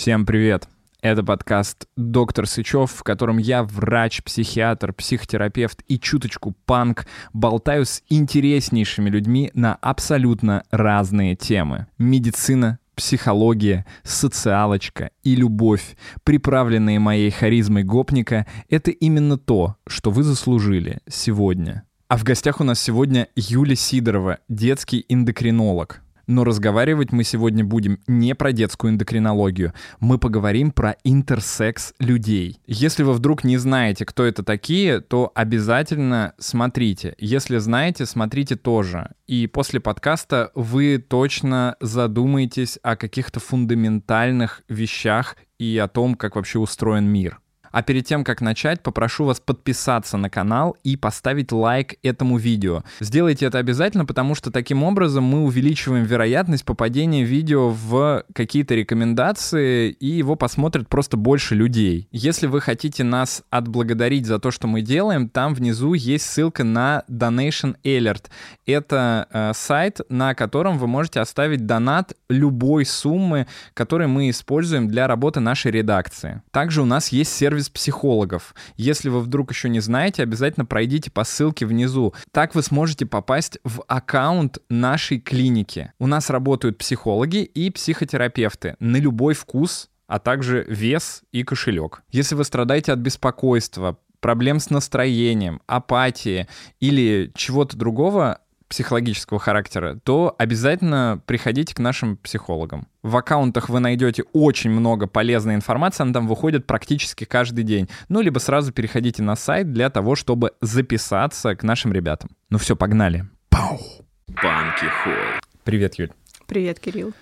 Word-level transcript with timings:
Всем 0.00 0.24
привет! 0.24 0.66
Это 1.02 1.22
подкаст 1.22 1.86
«Доктор 1.94 2.46
Сычев», 2.46 2.90
в 2.90 3.02
котором 3.02 3.36
я, 3.36 3.62
врач, 3.62 4.22
психиатр, 4.22 4.94
психотерапевт 4.94 5.82
и 5.88 6.00
чуточку 6.00 6.56
панк, 6.64 7.04
болтаю 7.34 7.84
с 7.84 8.02
интереснейшими 8.08 9.10
людьми 9.10 9.50
на 9.52 9.74
абсолютно 9.74 10.62
разные 10.70 11.36
темы. 11.36 11.86
Медицина, 11.98 12.78
психология, 12.94 13.84
социалочка 14.02 15.10
и 15.22 15.36
любовь, 15.36 15.98
приправленные 16.24 16.98
моей 16.98 17.30
харизмой 17.30 17.82
гопника, 17.84 18.46
это 18.70 18.90
именно 18.92 19.36
то, 19.36 19.76
что 19.86 20.10
вы 20.10 20.22
заслужили 20.22 21.00
сегодня. 21.10 21.82
А 22.08 22.16
в 22.16 22.24
гостях 22.24 22.62
у 22.62 22.64
нас 22.64 22.80
сегодня 22.80 23.28
Юля 23.36 23.76
Сидорова, 23.76 24.38
детский 24.48 25.04
эндокринолог. 25.10 26.00
Но 26.30 26.44
разговаривать 26.44 27.10
мы 27.10 27.24
сегодня 27.24 27.64
будем 27.64 27.98
не 28.06 28.36
про 28.36 28.52
детскую 28.52 28.92
эндокринологию. 28.92 29.72
Мы 29.98 30.16
поговорим 30.16 30.70
про 30.70 30.94
интерсекс 31.02 31.92
людей. 31.98 32.60
Если 32.68 33.02
вы 33.02 33.14
вдруг 33.14 33.42
не 33.42 33.56
знаете, 33.56 34.06
кто 34.06 34.24
это 34.24 34.44
такие, 34.44 35.00
то 35.00 35.32
обязательно 35.34 36.34
смотрите. 36.38 37.16
Если 37.18 37.58
знаете, 37.58 38.06
смотрите 38.06 38.54
тоже. 38.54 39.10
И 39.26 39.48
после 39.48 39.80
подкаста 39.80 40.52
вы 40.54 40.98
точно 40.98 41.74
задумаетесь 41.80 42.78
о 42.84 42.94
каких-то 42.94 43.40
фундаментальных 43.40 44.62
вещах 44.68 45.36
и 45.58 45.76
о 45.78 45.88
том, 45.88 46.14
как 46.14 46.36
вообще 46.36 46.60
устроен 46.60 47.06
мир. 47.06 47.39
А 47.70 47.82
перед 47.82 48.06
тем, 48.06 48.24
как 48.24 48.40
начать, 48.40 48.82
попрошу 48.82 49.24
вас 49.24 49.40
подписаться 49.40 50.16
на 50.16 50.30
канал 50.30 50.76
и 50.82 50.96
поставить 50.96 51.52
лайк 51.52 51.94
этому 52.02 52.36
видео. 52.36 52.82
Сделайте 53.00 53.46
это 53.46 53.58
обязательно, 53.58 54.04
потому 54.04 54.34
что 54.34 54.50
таким 54.50 54.82
образом 54.82 55.24
мы 55.24 55.44
увеличиваем 55.44 56.04
вероятность 56.04 56.64
попадения 56.64 57.24
видео 57.24 57.70
в 57.70 58.24
какие-то 58.34 58.74
рекомендации, 58.74 59.90
и 59.90 60.06
его 60.06 60.36
посмотрят 60.36 60.88
просто 60.88 61.16
больше 61.16 61.54
людей. 61.54 62.08
Если 62.10 62.46
вы 62.46 62.60
хотите 62.60 63.04
нас 63.04 63.42
отблагодарить 63.50 64.26
за 64.26 64.38
то, 64.38 64.50
что 64.50 64.66
мы 64.66 64.80
делаем, 64.80 65.28
там 65.28 65.54
внизу 65.54 65.94
есть 65.94 66.26
ссылка 66.26 66.64
на 66.64 67.04
Donation 67.08 67.76
Alert. 67.84 68.24
Это 68.66 69.26
э, 69.30 69.52
сайт, 69.54 70.00
на 70.08 70.34
котором 70.34 70.78
вы 70.78 70.86
можете 70.86 71.20
оставить 71.20 71.66
донат 71.66 72.14
любой 72.28 72.84
суммы, 72.84 73.46
которую 73.74 74.08
мы 74.08 74.30
используем 74.30 74.88
для 74.88 75.06
работы 75.06 75.40
нашей 75.40 75.70
редакции. 75.70 76.42
Также 76.50 76.82
у 76.82 76.84
нас 76.84 77.08
есть 77.08 77.32
сервис 77.32 77.59
сервис 77.60 77.68
психологов. 77.68 78.54
Если 78.76 79.08
вы 79.08 79.20
вдруг 79.20 79.50
еще 79.52 79.68
не 79.68 79.80
знаете, 79.80 80.22
обязательно 80.22 80.64
пройдите 80.64 81.10
по 81.10 81.24
ссылке 81.24 81.66
внизу. 81.66 82.14
Так 82.32 82.54
вы 82.54 82.62
сможете 82.62 83.06
попасть 83.06 83.58
в 83.64 83.82
аккаунт 83.86 84.58
нашей 84.68 85.20
клиники. 85.20 85.92
У 85.98 86.06
нас 86.06 86.30
работают 86.30 86.78
психологи 86.78 87.42
и 87.42 87.70
психотерапевты 87.70 88.76
на 88.80 88.96
любой 88.96 89.34
вкус, 89.34 89.90
а 90.06 90.18
также 90.18 90.64
вес 90.68 91.22
и 91.32 91.44
кошелек. 91.44 92.02
Если 92.10 92.34
вы 92.34 92.44
страдаете 92.44 92.92
от 92.92 92.98
беспокойства, 92.98 93.98
проблем 94.20 94.58
с 94.58 94.70
настроением, 94.70 95.60
апатии 95.66 96.46
или 96.80 97.30
чего-то 97.34 97.76
другого, 97.76 98.38
психологического 98.70 99.40
характера, 99.40 99.98
то 100.04 100.34
обязательно 100.38 101.20
приходите 101.26 101.74
к 101.74 101.80
нашим 101.80 102.16
психологам. 102.16 102.86
В 103.02 103.16
аккаунтах 103.16 103.68
вы 103.68 103.80
найдете 103.80 104.22
очень 104.32 104.70
много 104.70 105.08
полезной 105.08 105.56
информации, 105.56 106.04
она 106.04 106.12
там 106.12 106.28
выходит 106.28 106.66
практически 106.66 107.24
каждый 107.24 107.64
день. 107.64 107.88
Ну, 108.08 108.20
либо 108.20 108.38
сразу 108.38 108.72
переходите 108.72 109.22
на 109.24 109.34
сайт 109.34 109.72
для 109.72 109.90
того, 109.90 110.14
чтобы 110.14 110.52
записаться 110.60 111.56
к 111.56 111.64
нашим 111.64 111.92
ребятам. 111.92 112.30
Ну 112.48 112.58
все, 112.58 112.76
погнали. 112.76 113.26
Пау! 113.48 113.80
Банки 114.28 114.84
Холл. 115.02 115.40
Привет, 115.64 115.96
Юль. 115.96 116.12
Привет, 116.46 116.78
Кирилл. 116.78 117.12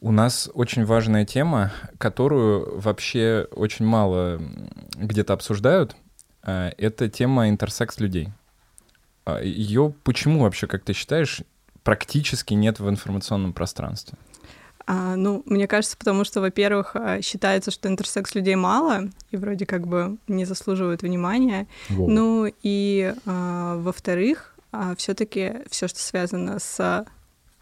У 0.00 0.12
нас 0.12 0.48
очень 0.54 0.84
важная 0.84 1.26
тема, 1.26 1.72
которую 1.98 2.80
вообще 2.80 3.48
очень 3.50 3.84
мало 3.84 4.40
где-то 4.94 5.32
обсуждают. 5.32 5.96
А, 6.42 6.70
это 6.78 7.08
тема 7.08 7.48
интерсекс 7.48 7.98
людей. 7.98 8.30
А, 9.36 9.42
Ее 9.42 9.94
почему 10.04 10.42
вообще, 10.42 10.66
как 10.66 10.84
ты 10.84 10.92
считаешь, 10.92 11.42
практически 11.82 12.54
нет 12.54 12.80
в 12.80 12.88
информационном 12.88 13.52
пространстве? 13.52 14.18
А, 14.86 15.14
ну, 15.16 15.42
мне 15.46 15.68
кажется, 15.68 15.96
потому 15.96 16.24
что, 16.24 16.40
во-первых, 16.40 16.96
а, 16.96 17.22
считается, 17.22 17.70
что 17.70 17.88
интерсекс 17.88 18.34
людей 18.34 18.56
мало 18.56 19.10
и 19.30 19.36
вроде 19.36 19.66
как 19.66 19.86
бы 19.86 20.18
не 20.26 20.44
заслуживают 20.44 21.02
внимания. 21.02 21.68
Воу. 21.88 22.10
Ну 22.10 22.52
и, 22.62 23.14
а, 23.26 23.76
во-вторых, 23.76 24.56
а, 24.72 24.94
все-таки 24.96 25.58
все, 25.70 25.86
что 25.86 26.00
связано 26.00 26.58
с 26.58 27.06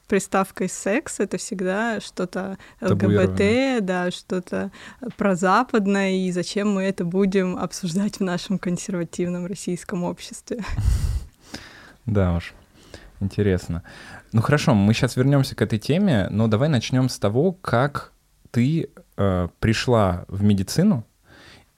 приставкой 0.07 0.71
секс 0.71 1.21
это 1.21 1.37
всегда 1.37 2.01
что-то 2.01 2.57
ЛГБТ, 2.81 3.85
да, 3.85 4.11
что-то 4.11 4.73
про 5.19 5.37
западное, 5.37 6.13
и 6.13 6.33
зачем 6.33 6.73
мы 6.73 6.85
это 6.85 7.05
будем 7.05 7.59
обсуждать 7.59 8.17
в 8.17 8.23
нашем 8.23 8.59
консервативном 8.59 9.45
российском 9.45 10.05
обществе. 10.05 10.65
Да 12.09 12.37
уж, 12.37 12.55
интересно. 13.21 13.83
Ну 14.33 14.41
хорошо, 14.41 14.75
мы 14.75 14.95
сейчас 14.95 15.17
вернемся 15.17 15.55
к 15.55 15.61
этой 15.61 15.79
теме, 15.79 16.27
но 16.31 16.49
давай 16.49 16.71
начнем 16.71 17.11
с 17.11 17.19
того, 17.19 17.53
как 17.53 18.13
ты 18.51 18.89
э, 19.19 19.49
пришла 19.61 20.25
в 20.29 20.43
медицину 20.43 21.05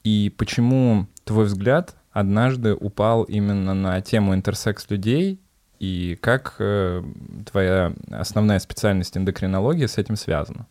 и 0.05 0.33
почему 0.37 1.07
твой 1.25 1.45
взгляд 1.45 1.95
однажды 2.11 2.73
упал 2.73 3.23
именно 3.23 3.73
на 3.73 3.99
тему 3.99 4.33
интерсекс 4.33 4.89
людей 4.89 5.41
и 5.79 6.17
как 6.21 6.55
э, 6.59 7.03
твоя 7.51 7.93
основная 8.09 8.59
специальность 8.59 9.17
эндокринология 9.17 9.87
с 9.87 9.97
этим 9.97 10.15
связана? 10.15 10.65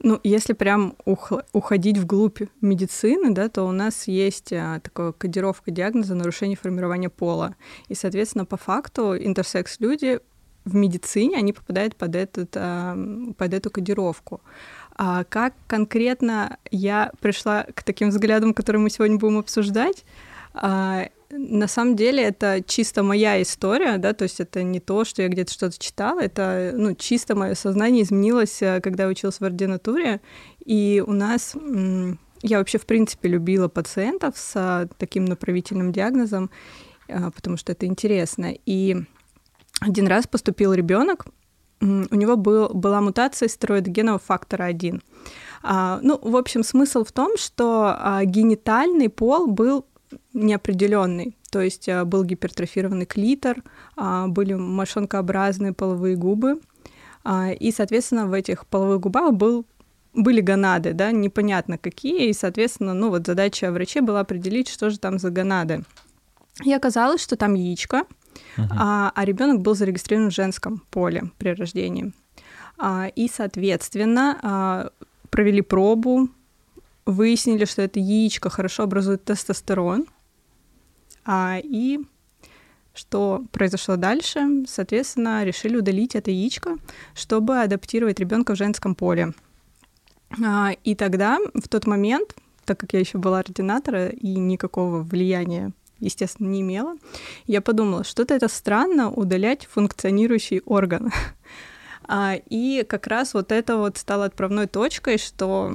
Ну, 0.00 0.20
если 0.22 0.52
прям 0.52 0.96
ух- 1.04 1.44
уходить 1.52 1.98
вглубь 1.98 2.40
медицины, 2.60 3.32
да, 3.32 3.48
то 3.48 3.64
у 3.64 3.72
нас 3.72 4.06
есть 4.06 4.52
а, 4.52 4.80
такая 4.80 5.12
кодировка 5.12 5.70
диагноза 5.70 6.14
нарушение 6.14 6.56
формирования 6.56 7.08
пола. 7.08 7.54
И, 7.88 7.94
соответственно, 7.94 8.44
по 8.44 8.56
факту 8.56 9.16
интерсекс-люди 9.16 10.20
в 10.64 10.74
медицине, 10.74 11.36
они 11.36 11.52
попадают 11.52 11.96
под, 11.96 12.16
этот, 12.16 12.50
а, 12.56 12.96
под 13.36 13.54
эту 13.54 13.70
кодировку. 13.70 14.40
А 14.96 15.24
как 15.24 15.54
конкретно 15.66 16.58
я 16.70 17.12
пришла 17.20 17.64
к 17.74 17.82
таким 17.82 18.10
взглядам, 18.10 18.54
которые 18.54 18.82
мы 18.82 18.90
сегодня 18.90 19.18
будем 19.18 19.38
обсуждать, 19.38 20.04
а, 20.54 21.08
на 21.36 21.68
самом 21.68 21.96
деле 21.96 22.22
это 22.22 22.62
чисто 22.66 23.02
моя 23.02 23.42
история, 23.42 23.98
да, 23.98 24.12
то 24.12 24.22
есть 24.24 24.40
это 24.40 24.62
не 24.62 24.80
то, 24.80 25.04
что 25.04 25.22
я 25.22 25.28
где-то 25.28 25.52
что-то 25.52 25.78
читала, 25.78 26.20
это 26.20 26.72
ну, 26.74 26.94
чисто 26.94 27.34
мое 27.34 27.54
сознание 27.54 28.04
изменилось, 28.04 28.62
э, 28.62 28.80
когда 28.80 29.04
я 29.04 29.10
училась 29.10 29.40
в 29.40 29.44
ординатуре, 29.44 30.20
и 30.64 31.02
у 31.06 31.12
нас 31.12 31.54
я 32.42 32.58
вообще, 32.58 32.78
в 32.78 32.86
принципе, 32.86 33.28
любила 33.28 33.68
пациентов 33.68 34.36
с 34.36 34.52
э, 34.54 34.88
таким 34.98 35.24
направительным 35.24 35.92
диагнозом, 35.92 36.50
э, 37.08 37.30
потому 37.30 37.56
что 37.56 37.72
это 37.72 37.86
интересно. 37.86 38.54
И 38.66 38.96
один 39.80 40.06
раз 40.06 40.26
поступил 40.26 40.72
ребенок, 40.72 41.26
у 41.80 42.14
него 42.14 42.36
был, 42.36 42.68
была 42.68 43.00
мутация 43.00 43.48
стероидогенного 43.48 44.18
фактора 44.18 44.64
1. 44.64 45.02
А, 45.62 45.98
ну, 46.02 46.18
в 46.22 46.36
общем, 46.36 46.62
смысл 46.62 47.04
в 47.04 47.12
том, 47.12 47.36
что 47.36 47.96
а, 47.98 48.24
генитальный 48.24 49.08
пол 49.08 49.46
был 49.46 49.86
неопределенный. 50.32 51.36
То 51.50 51.60
есть 51.60 51.88
а, 51.88 52.04
был 52.04 52.24
гипертрофированный 52.24 53.06
клитор, 53.06 53.62
а, 53.96 54.26
были 54.26 54.54
мошонкообразные 54.54 55.72
половые 55.72 56.16
губы, 56.16 56.60
а, 57.22 57.52
и, 57.52 57.70
соответственно, 57.72 58.26
в 58.26 58.32
этих 58.32 58.66
половых 58.66 59.00
губах 59.00 59.32
был 59.34 59.64
были 60.14 60.40
гонады, 60.40 60.92
да, 60.92 61.10
непонятно 61.10 61.76
какие, 61.76 62.28
и, 62.28 62.32
соответственно, 62.32 62.94
ну 62.94 63.10
вот 63.10 63.26
задача 63.26 63.72
врачей 63.72 64.00
была 64.00 64.20
определить, 64.20 64.68
что 64.68 64.90
же 64.90 64.98
там 64.98 65.18
за 65.18 65.30
гонады. 65.30 65.82
И 66.62 66.72
оказалось, 66.72 67.20
что 67.20 67.36
там 67.36 67.54
яичко, 67.54 68.04
uh-huh. 68.56 68.68
а, 68.70 69.12
а 69.14 69.24
ребенок 69.24 69.60
был 69.60 69.74
зарегистрирован 69.74 70.30
в 70.30 70.34
женском 70.34 70.82
поле 70.90 71.30
при 71.38 71.48
рождении. 71.48 72.12
А, 72.78 73.08
и, 73.14 73.28
соответственно, 73.28 74.38
а, 74.42 74.90
провели 75.30 75.62
пробу, 75.62 76.28
выяснили, 77.06 77.64
что 77.64 77.82
это 77.82 78.00
яичко 78.00 78.50
хорошо 78.50 78.84
образует 78.84 79.24
тестостерон, 79.24 80.06
а, 81.24 81.58
и 81.62 82.00
что 82.94 83.44
произошло 83.50 83.96
дальше? 83.96 84.64
Соответственно, 84.68 85.44
решили 85.44 85.76
удалить 85.76 86.14
это 86.14 86.30
яичко, 86.30 86.76
чтобы 87.14 87.60
адаптировать 87.60 88.20
ребенка 88.20 88.54
в 88.54 88.58
женском 88.58 88.94
поле. 88.94 89.32
А, 90.44 90.72
и 90.84 90.94
тогда, 90.94 91.38
в 91.54 91.68
тот 91.68 91.86
момент, 91.86 92.34
так 92.64 92.78
как 92.78 92.92
я 92.92 93.00
еще 93.00 93.18
была 93.18 93.40
ординатора 93.40 94.08
и 94.08 94.36
никакого 94.36 95.02
влияния, 95.02 95.72
естественно, 95.98 96.48
не 96.48 96.60
имела, 96.60 96.96
я 97.46 97.60
подумала, 97.60 98.04
что-то 98.04 98.34
это 98.34 98.48
странно 98.48 99.10
удалять 99.10 99.66
функционирующий 99.66 100.60
орган. 100.64 101.12
А, 102.06 102.34
и 102.48 102.84
как 102.88 103.06
раз 103.06 103.34
вот 103.34 103.52
это 103.52 103.76
вот 103.76 103.98
стало 103.98 104.26
отправной 104.26 104.66
точкой, 104.66 105.18
что 105.18 105.74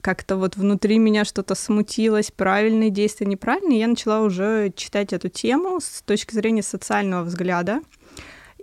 как-то 0.00 0.36
вот 0.36 0.56
внутри 0.56 0.98
меня 0.98 1.24
что-то 1.24 1.54
смутилось, 1.54 2.30
правильные 2.30 2.90
действия, 2.90 3.26
неправильные, 3.26 3.80
я 3.80 3.88
начала 3.88 4.20
уже 4.20 4.72
читать 4.74 5.12
эту 5.12 5.28
тему 5.28 5.80
с 5.80 6.02
точки 6.02 6.34
зрения 6.34 6.62
социального 6.62 7.24
взгляда 7.24 7.80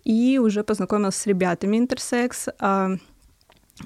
и 0.04 0.40
уже 0.40 0.64
познакомилась 0.64 1.16
с 1.16 1.26
ребятами 1.26 1.78
интерсекс. 1.78 2.48
А, 2.60 2.98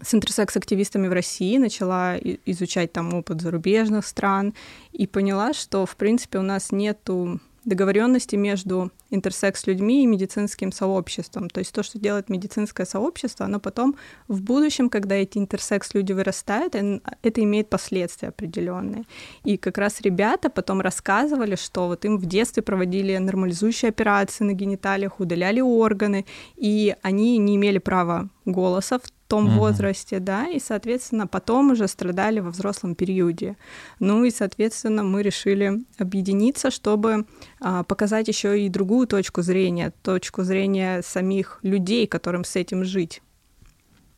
с 0.04 0.14
интерсекс-активистами 0.14 1.08
в 1.08 1.14
России, 1.14 1.58
начала 1.58 2.16
изучать 2.46 2.94
там 2.94 3.14
опыт 3.14 3.42
зарубежных 3.42 4.06
стран 4.06 4.54
и 4.92 5.08
поняла, 5.08 5.54
что, 5.54 5.86
в 5.86 5.96
принципе, 5.96 6.38
у 6.38 6.44
нас 6.44 6.72
нету 6.72 7.40
договоренности 7.70 8.36
между 8.36 8.92
интерсекс-людьми 9.12 10.04
и 10.04 10.08
медицинским 10.08 10.72
сообществом. 10.72 11.50
То 11.50 11.60
есть 11.60 11.72
то, 11.72 11.84
что 11.84 11.98
делает 12.00 12.30
медицинское 12.30 12.86
сообщество, 12.86 13.46
оно 13.46 13.60
потом 13.60 13.96
в 14.28 14.42
будущем, 14.42 14.90
когда 14.90 15.16
эти 15.16 15.38
интерсекс-люди 15.38 16.12
вырастают, 16.14 16.76
это 16.76 17.44
имеет 17.44 17.70
последствия 17.70 18.30
определенные. 18.30 19.06
И 19.44 19.58
как 19.58 19.78
раз 19.78 20.02
ребята 20.02 20.50
потом 20.50 20.82
рассказывали, 20.82 21.56
что 21.56 21.88
вот 21.88 22.04
им 22.06 22.18
в 22.18 22.26
детстве 22.26 22.62
проводили 22.62 23.16
нормализующие 23.18 23.90
операции 23.90 24.44
на 24.44 24.54
гениталиях, 24.54 25.20
удаляли 25.20 25.62
органы, 25.62 26.26
и 26.56 26.96
они 27.02 27.38
не 27.38 27.56
имели 27.56 27.78
права 27.78 28.30
голоса 28.46 29.00
в 29.00 29.04
том 29.30 29.48
mm-hmm. 29.48 29.58
возрасте, 29.58 30.20
да, 30.20 30.48
и, 30.48 30.60
соответственно, 30.60 31.28
потом 31.28 31.72
уже 31.72 31.88
страдали 31.88 32.40
во 32.40 32.50
взрослом 32.50 32.96
периоде. 32.96 33.56
Ну 34.00 34.26
и, 34.26 34.32
соответственно, 34.32 35.04
мы 35.04 35.22
решили 35.22 35.84
объединиться, 36.00 36.72
чтобы 36.72 37.26
а, 37.62 37.84
показать 37.84 38.28
еще 38.28 38.60
и 38.60 38.70
другую 38.70 39.08
точку 39.08 39.44
зрения, 39.44 39.94
точку 40.02 40.44
зрения 40.44 41.04
самих 41.04 41.60
людей, 41.62 42.08
которым 42.08 42.44
с 42.44 42.56
этим 42.56 42.84
жить. 42.84 43.22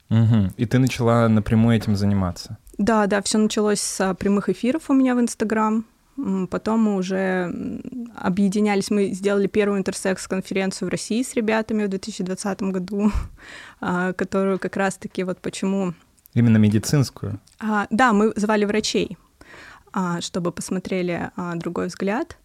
Угу. 0.09 0.53
И 0.55 0.65
ты 0.65 0.79
начала 0.79 1.27
напрямую 1.27 1.75
этим 1.75 1.95
заниматься? 1.97 2.57
Да, 2.77 3.05
да, 3.05 3.21
все 3.21 3.37
началось 3.37 3.81
с 3.81 4.13
прямых 4.15 4.47
эфиров 4.47 4.89
у 4.89 4.93
меня 4.93 5.13
в 5.13 5.19
Инстаграм. 5.19 5.85
Потом 6.49 6.81
мы 6.81 6.95
уже 6.95 7.53
объединялись, 8.15 8.91
мы 8.91 9.11
сделали 9.11 9.47
первую 9.47 9.79
интерсекс-конференцию 9.79 10.89
в 10.89 10.91
России 10.91 11.23
с 11.23 11.33
ребятами 11.33 11.85
в 11.85 11.89
2020 11.89 12.61
году, 12.63 13.11
а, 13.79 14.13
которую 14.13 14.59
как 14.59 14.75
раз-таки 14.75 15.23
вот 15.23 15.39
почему... 15.39 15.93
Именно 16.33 16.57
медицинскую? 16.57 17.39
А, 17.59 17.87
да, 17.89 18.13
мы 18.13 18.33
звали 18.35 18.65
врачей, 18.65 19.17
а, 19.93 20.21
чтобы 20.21 20.51
посмотрели 20.51 21.31
другой 21.55 21.87
взгляд. 21.87 22.37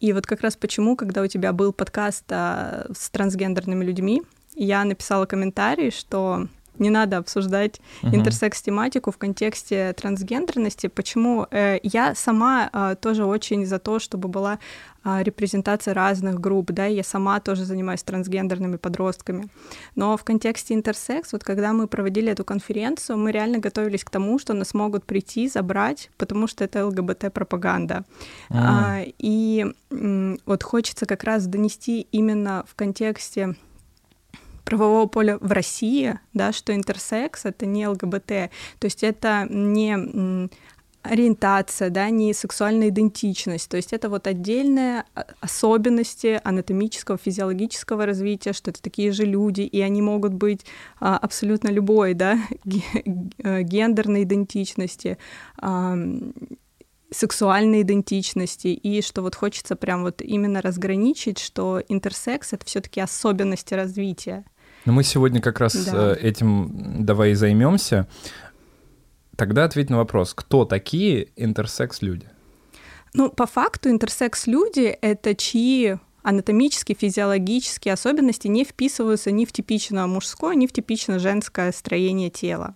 И 0.00 0.12
вот 0.12 0.26
как 0.26 0.40
раз 0.40 0.56
почему, 0.56 0.96
когда 0.96 1.22
у 1.22 1.26
тебя 1.26 1.52
был 1.52 1.72
подкаст 1.72 2.24
с 2.28 3.10
трансгендерными 3.10 3.84
людьми, 3.84 4.22
я 4.54 4.84
написала 4.84 5.26
комментарий, 5.26 5.90
что 5.90 6.48
не 6.78 6.90
надо 6.90 7.18
обсуждать 7.18 7.80
uh-huh. 8.02 8.14
интерсекс-тематику 8.14 9.10
в 9.10 9.18
контексте 9.18 9.92
трансгендерности. 9.92 10.88
Почему? 10.88 11.46
Э, 11.50 11.78
я 11.82 12.14
сама 12.14 12.70
э, 12.72 12.96
тоже 13.00 13.24
очень 13.24 13.66
за 13.66 13.78
то, 13.78 13.98
чтобы 13.98 14.28
была 14.28 14.58
э, 15.04 15.22
репрезентация 15.22 15.94
разных 15.94 16.40
групп, 16.40 16.72
да, 16.72 16.86
я 16.86 17.04
сама 17.04 17.40
тоже 17.40 17.64
занимаюсь 17.64 18.02
трансгендерными 18.02 18.76
подростками. 18.76 19.48
Но 19.94 20.16
в 20.16 20.24
контексте 20.24 20.74
интерсекс, 20.74 21.32
вот 21.32 21.44
когда 21.44 21.72
мы 21.72 21.86
проводили 21.86 22.32
эту 22.32 22.44
конференцию, 22.44 23.18
мы 23.18 23.32
реально 23.32 23.58
готовились 23.58 24.04
к 24.04 24.10
тому, 24.10 24.38
что 24.38 24.54
нас 24.54 24.74
могут 24.74 25.04
прийти, 25.04 25.48
забрать, 25.48 26.10
потому 26.16 26.46
что 26.46 26.64
это 26.64 26.86
ЛГБТ-пропаганда. 26.86 28.04
Uh-huh. 28.50 28.56
А, 28.56 29.00
и 29.18 29.66
вот 29.90 30.62
хочется 30.62 31.06
как 31.06 31.24
раз 31.24 31.46
донести 31.46 32.06
именно 32.12 32.64
в 32.68 32.74
контексте 32.74 33.54
правового 34.64 35.06
поля 35.06 35.38
в 35.38 35.52
России, 35.52 36.18
да, 36.32 36.52
что 36.52 36.74
интерсекс— 36.74 37.44
это 37.44 37.66
не 37.66 37.86
ЛГБТ, 37.86 38.50
то 38.78 38.84
есть 38.84 39.02
это 39.02 39.46
не 39.48 40.48
ориентация, 41.04 41.90
да, 41.90 42.08
не 42.08 42.32
сексуальная 42.32 42.88
идентичность. 42.88 43.68
То 43.68 43.76
есть 43.76 43.92
это 43.92 44.08
вот 44.08 44.26
отдельные 44.26 45.04
особенности 45.40 46.40
анатомического, 46.42 47.18
физиологического 47.18 48.06
развития, 48.06 48.54
что 48.54 48.70
это 48.70 48.80
такие 48.80 49.12
же 49.12 49.26
люди, 49.26 49.60
и 49.60 49.80
они 49.82 50.00
могут 50.00 50.32
быть 50.32 50.64
а, 51.00 51.18
абсолютно 51.18 51.68
любой, 51.68 52.14
да, 52.14 52.38
э, 52.64 53.62
гендерной 53.62 54.22
идентичности, 54.22 55.18
сексуальной 57.10 57.82
идентичности, 57.82 58.68
и 58.68 59.02
что 59.02 59.22
вот 59.22 59.34
хочется 59.34 59.76
прям 59.76 60.02
вот 60.02 60.22
именно 60.22 60.60
разграничить, 60.60 61.38
что 61.38 61.82
интерсекс— 61.88 62.52
это 62.52 62.64
все 62.66 62.80
таки 62.80 63.00
особенности 63.00 63.74
развития. 63.74 64.44
Но 64.84 64.92
мы 64.92 65.02
сегодня 65.02 65.40
как 65.40 65.60
раз 65.60 65.74
да. 65.86 66.12
Э, 66.12 66.16
этим 66.20 67.04
давай 67.04 67.32
и 67.32 67.34
займемся. 67.34 68.06
Тогда 69.36 69.64
ответь 69.64 69.90
на 69.90 69.96
вопрос, 69.96 70.34
кто 70.34 70.64
такие 70.64 71.28
интерсекс-люди? 71.36 72.28
Ну, 73.14 73.30
по 73.30 73.46
факту 73.46 73.90
интерсекс-люди— 73.90 74.96
это 75.00 75.34
чьи 75.34 75.98
анатомические, 76.22 76.96
физиологические 76.96 77.94
особенности 77.94 78.48
не 78.48 78.64
вписываются 78.64 79.30
ни 79.30 79.44
в 79.44 79.52
типично 79.52 80.06
мужское, 80.06 80.54
ни 80.54 80.66
в 80.66 80.72
типично 80.72 81.18
женское 81.18 81.70
строение 81.70 82.30
тела. 82.30 82.74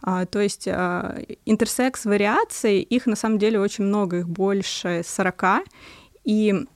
А, 0.00 0.26
то 0.26 0.38
есть 0.40 0.68
а, 0.68 1.18
интерсекс-вариаций, 1.44 2.80
их 2.80 3.06
на 3.06 3.16
самом 3.16 3.38
деле 3.38 3.58
очень 3.58 3.84
много, 3.84 4.18
их 4.18 4.28
больше 4.28 5.02
40, 5.04 5.64
и 6.24 6.66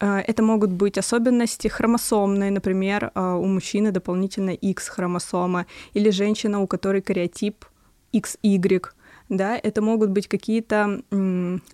это 0.00 0.42
могут 0.42 0.70
быть 0.70 0.98
особенности 0.98 1.68
хромосомные, 1.68 2.50
например, 2.50 3.10
а, 3.14 3.36
у 3.36 3.46
мужчины 3.46 3.90
дополнительно 3.92 4.50
X-хромосома, 4.50 5.66
или 5.94 6.10
женщина, 6.10 6.60
у 6.60 6.66
которой 6.66 7.02
кариотип 7.02 7.64
XY, 8.12 8.82
да, 9.28 9.56
это 9.62 9.80
могут 9.80 10.10
быть 10.10 10.26
какие-то 10.26 11.02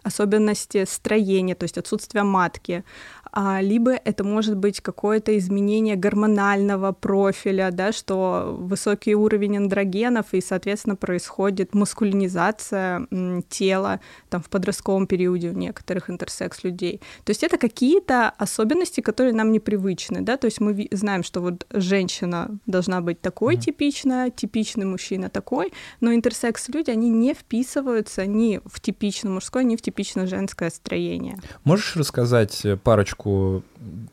особенности 0.03 0.85
строения, 0.85 1.55
то 1.55 1.65
есть 1.65 1.79
отсутствие 1.79 2.23
матки, 2.23 2.85
а, 3.16 3.16
либо 3.61 3.93
это 3.93 4.25
может 4.25 4.57
быть 4.57 4.81
какое-то 4.81 5.37
изменение 5.37 5.97
гормонального 5.97 6.93
профиля, 6.93 7.71
да, 7.71 7.93
что 7.93 8.57
высокий 8.59 9.15
уровень 9.15 9.59
андрогенов, 9.59 10.33
и, 10.33 10.41
соответственно, 10.41 10.97
происходит 10.97 11.75
маскулинизация 11.75 13.07
тела 13.49 14.01
там, 14.31 14.43
в 14.43 14.49
подростковом 14.49 15.07
периоде 15.07 15.51
у 15.51 15.53
некоторых 15.53 16.09
интерсекс-людей. 16.09 17.01
То 17.25 17.31
есть 17.31 17.43
это 17.43 17.59
какие-то 17.59 18.31
особенности, 18.31 19.03
которые 19.03 19.35
нам 19.35 19.53
непривычны, 19.53 20.23
да, 20.23 20.37
то 20.37 20.47
есть 20.47 20.61
мы 20.61 20.89
знаем, 20.91 21.23
что 21.23 21.41
вот 21.41 21.67
женщина 21.71 22.59
должна 22.67 23.01
быть 23.01 23.21
такой 23.21 23.57
mm-hmm. 23.57 23.61
типичная, 23.61 24.31
типичный 24.31 24.87
мужчина 24.87 25.29
такой, 25.29 25.73
но 26.01 26.15
интерсекс-люди, 26.15 26.91
они 26.91 27.11
не 27.11 27.35
вписываются 27.35 28.25
ни 28.25 28.61
в 28.65 28.81
типично 28.81 29.29
мужское, 29.31 29.65
ни 29.65 29.77
в 29.77 29.83
типично 29.83 30.27
женское 30.27 30.71
строение. 30.71 31.37
Можешь 31.65 31.97
рассказать 31.97 32.65
парочку 32.83 33.26
парочку 33.27 33.63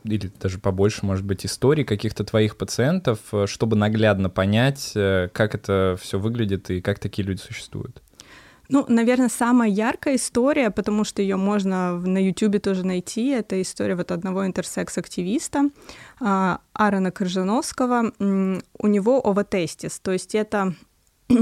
или 0.03 0.31
даже 0.41 0.59
побольше, 0.59 1.05
может 1.05 1.25
быть, 1.25 1.45
историй 1.45 1.83
каких-то 1.83 2.23
твоих 2.23 2.57
пациентов, 2.57 3.19
э, 3.31 3.45
чтобы 3.47 3.75
наглядно 3.75 4.29
понять, 4.29 4.91
э, 4.95 5.29
как 5.31 5.55
это 5.55 5.97
все 5.99 6.19
выглядит 6.19 6.69
и 6.69 6.81
как 6.81 6.99
такие 6.99 7.27
люди 7.27 7.39
существуют? 7.39 8.01
Ну, 8.69 8.85
наверное, 8.87 9.29
самая 9.29 9.69
яркая 9.69 10.15
история, 10.15 10.71
потому 10.71 11.03
что 11.03 11.21
ее 11.21 11.35
можно 11.35 11.99
на 11.99 12.17
YouTube 12.17 12.61
тоже 12.61 12.85
найти, 12.85 13.29
это 13.29 13.61
история 13.61 13.95
вот 13.95 14.11
одного 14.11 14.45
интерсекс-активиста, 14.47 15.69
а, 16.19 16.59
Аарона 16.73 17.11
Коржановского. 17.11 18.13
У 18.19 18.87
него 18.87 19.27
овотестис, 19.27 19.99
то 19.99 20.11
есть 20.11 20.33
это 20.33 20.73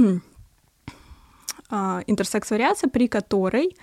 а, 1.69 2.01
интерсекс-вариация, 2.07 2.89
при 2.89 3.07
которой 3.07 3.75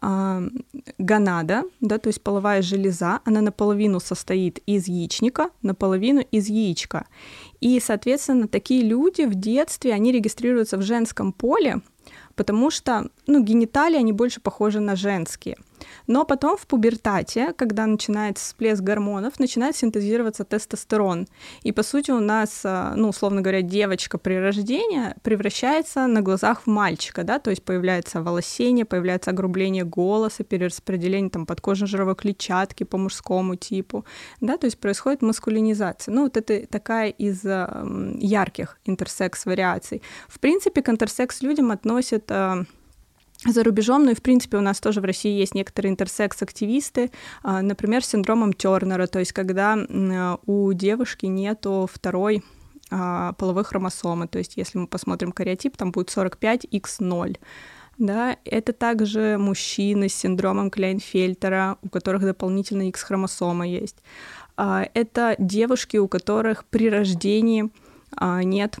гонада, 0.00 1.64
да, 1.80 1.98
то 1.98 2.08
есть 2.08 2.22
половая 2.22 2.62
железа, 2.62 3.20
она 3.24 3.40
наполовину 3.40 4.00
состоит 4.00 4.58
из 4.66 4.88
яичника, 4.88 5.50
наполовину 5.62 6.20
из 6.30 6.48
яичка. 6.48 7.06
И, 7.60 7.80
соответственно, 7.80 8.48
такие 8.48 8.82
люди 8.82 9.22
в 9.22 9.34
детстве, 9.34 9.92
они 9.92 10.12
регистрируются 10.12 10.76
в 10.76 10.82
женском 10.82 11.32
поле, 11.32 11.80
потому 12.34 12.70
что, 12.70 13.08
ну, 13.26 13.42
гениталии, 13.42 13.98
они 13.98 14.12
больше 14.12 14.40
похожи 14.40 14.80
на 14.80 14.96
женские– 14.96 15.56
но 16.06 16.24
потом 16.24 16.56
в 16.56 16.66
пубертате, 16.66 17.52
когда 17.56 17.86
начинается 17.86 18.44
всплеск 18.44 18.82
гормонов, 18.82 19.38
начинает 19.38 19.76
синтезироваться 19.76 20.44
тестостерон. 20.44 21.26
И 21.62 21.72
по 21.72 21.82
сути 21.82 22.10
у 22.10 22.20
нас, 22.20 22.62
а, 22.64 22.94
ну, 22.96 23.08
условно 23.08 23.40
говоря, 23.40 23.62
девочка 23.62 24.18
при 24.18 24.34
рождении 24.34 25.14
превращается 25.22 26.06
на 26.06 26.20
глазах 26.20 26.62
в 26.62 26.66
мальчика, 26.66 27.24
да, 27.24 27.38
то 27.38 27.50
есть 27.50 27.62
появляется 27.62 28.22
волосение, 28.22 28.84
появляется 28.84 29.30
огрубление 29.30 29.84
голоса, 29.84 30.44
перераспределение 30.44 31.30
там 31.30 31.46
подкожно 31.46 31.86
жировой 31.86 32.14
клетчатки 32.14 32.84
по 32.84 32.98
мужскому 32.98 33.56
типу, 33.56 34.04
да, 34.40 34.56
то 34.56 34.66
есть 34.66 34.78
происходит 34.78 35.22
маскулинизация. 35.22 36.12
Ну, 36.12 36.24
вот 36.24 36.36
это 36.36 36.66
такая 36.66 37.10
из 37.10 37.44
ярких 37.44 38.78
интерсекс-вариаций. 38.84 40.02
В 40.28 40.40
принципе, 40.40 40.82
к 40.82 40.88
интерсекс 40.88 41.42
людям 41.42 41.70
относят 41.70 42.30
а, 42.30 42.64
за 43.46 43.62
рубежом, 43.62 44.04
ну 44.04 44.12
и 44.12 44.14
в 44.14 44.22
принципе 44.22 44.56
у 44.56 44.60
нас 44.60 44.80
тоже 44.80 45.00
в 45.00 45.04
России 45.04 45.38
есть 45.38 45.54
некоторые 45.54 45.92
интерсекс-активисты, 45.92 47.10
а, 47.42 47.62
например, 47.62 48.02
с 48.04 48.08
синдромом 48.08 48.52
Тернера, 48.52 49.06
то 49.06 49.18
есть 49.18 49.32
когда 49.32 49.76
у 50.46 50.72
девушки 50.72 51.26
нету 51.26 51.88
второй 51.92 52.42
а, 52.90 53.32
половой 53.34 53.64
хромосомы, 53.64 54.28
то 54.28 54.38
есть 54.38 54.56
если 54.56 54.78
мы 54.78 54.86
посмотрим 54.86 55.32
кариотип, 55.32 55.76
там 55.76 55.92
будет 55.92 56.08
45x0. 56.08 57.38
Да, 57.96 58.36
это 58.44 58.72
также 58.72 59.36
мужчины 59.38 60.08
с 60.08 60.14
синдромом 60.14 60.68
Клейнфельтера, 60.68 61.78
у 61.80 61.88
которых 61.88 62.22
дополнительно 62.22 62.88
X-хромосома 62.88 63.68
есть. 63.68 63.98
А, 64.56 64.88
это 64.94 65.36
девушки, 65.38 65.96
у 65.96 66.08
которых 66.08 66.64
при 66.64 66.90
рождении 66.90 67.70
нет 68.20 68.78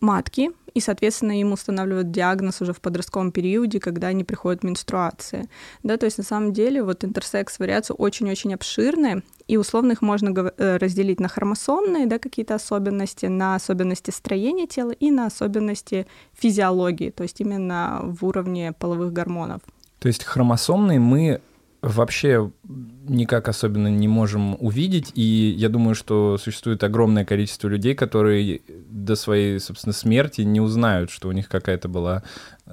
матки, 0.00 0.50
и, 0.74 0.80
соответственно, 0.80 1.40
им 1.40 1.52
устанавливают 1.52 2.10
диагноз 2.10 2.60
уже 2.60 2.74
в 2.74 2.82
подростковом 2.82 3.32
периоде, 3.32 3.80
когда 3.80 4.08
они 4.08 4.24
приходят 4.24 4.62
менструации. 4.62 5.48
Да, 5.82 5.96
то 5.96 6.04
есть 6.04 6.18
на 6.18 6.24
самом 6.24 6.52
деле 6.52 6.82
вот 6.82 7.02
интерсекс-вариации 7.02 7.94
очень-очень 7.96 8.52
обширные, 8.52 9.22
и 9.48 9.56
условно 9.56 9.92
их 9.92 10.02
можно 10.02 10.52
э, 10.58 10.76
разделить 10.76 11.18
на 11.18 11.28
хромосомные 11.28 12.06
да, 12.06 12.18
какие-то 12.18 12.56
особенности, 12.56 13.26
на 13.26 13.54
особенности 13.54 14.10
строения 14.10 14.66
тела 14.66 14.90
и 14.90 15.10
на 15.10 15.26
особенности 15.26 16.06
физиологии, 16.34 17.10
то 17.10 17.22
есть 17.22 17.40
именно 17.40 18.00
в 18.02 18.26
уровне 18.26 18.72
половых 18.72 19.14
гормонов. 19.14 19.62
То 19.98 20.08
есть 20.08 20.24
хромосомные 20.24 21.00
мы 21.00 21.40
вообще 21.86 22.50
никак 23.08 23.48
особенно 23.48 23.88
не 23.88 24.08
можем 24.08 24.56
увидеть, 24.58 25.12
и 25.14 25.54
я 25.56 25.68
думаю, 25.68 25.94
что 25.94 26.38
существует 26.38 26.82
огромное 26.82 27.24
количество 27.24 27.68
людей, 27.68 27.94
которые 27.94 28.60
до 28.88 29.14
своей, 29.14 29.60
собственно, 29.60 29.92
смерти 29.92 30.40
не 30.40 30.60
узнают, 30.60 31.10
что 31.10 31.28
у 31.28 31.32
них 31.32 31.48
какая-то 31.48 31.88
была, 31.88 32.24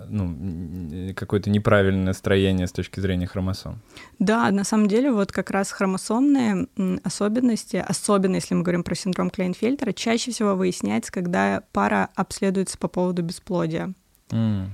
ну, 0.07 1.13
какое-то 1.15 1.49
неправильное 1.49 2.13
строение 2.13 2.67
с 2.67 2.71
точки 2.71 2.99
зрения 2.99 3.27
хромосом. 3.27 3.81
Да, 4.19 4.49
на 4.51 4.63
самом 4.63 4.87
деле 4.87 5.11
вот 5.11 5.31
как 5.31 5.51
раз 5.51 5.71
хромосомные 5.71 6.67
особенности, 7.03 7.83
особенно 7.87 8.35
если 8.35 8.55
мы 8.55 8.63
говорим 8.63 8.83
про 8.83 8.95
синдром 8.95 9.29
Клейнфельтера, 9.29 9.91
чаще 9.91 10.31
всего 10.31 10.55
выясняется, 10.55 11.11
когда 11.11 11.63
пара 11.71 12.09
обследуется 12.15 12.77
по 12.77 12.87
поводу 12.87 13.21
бесплодия. 13.21 13.93
Mm. 14.29 14.69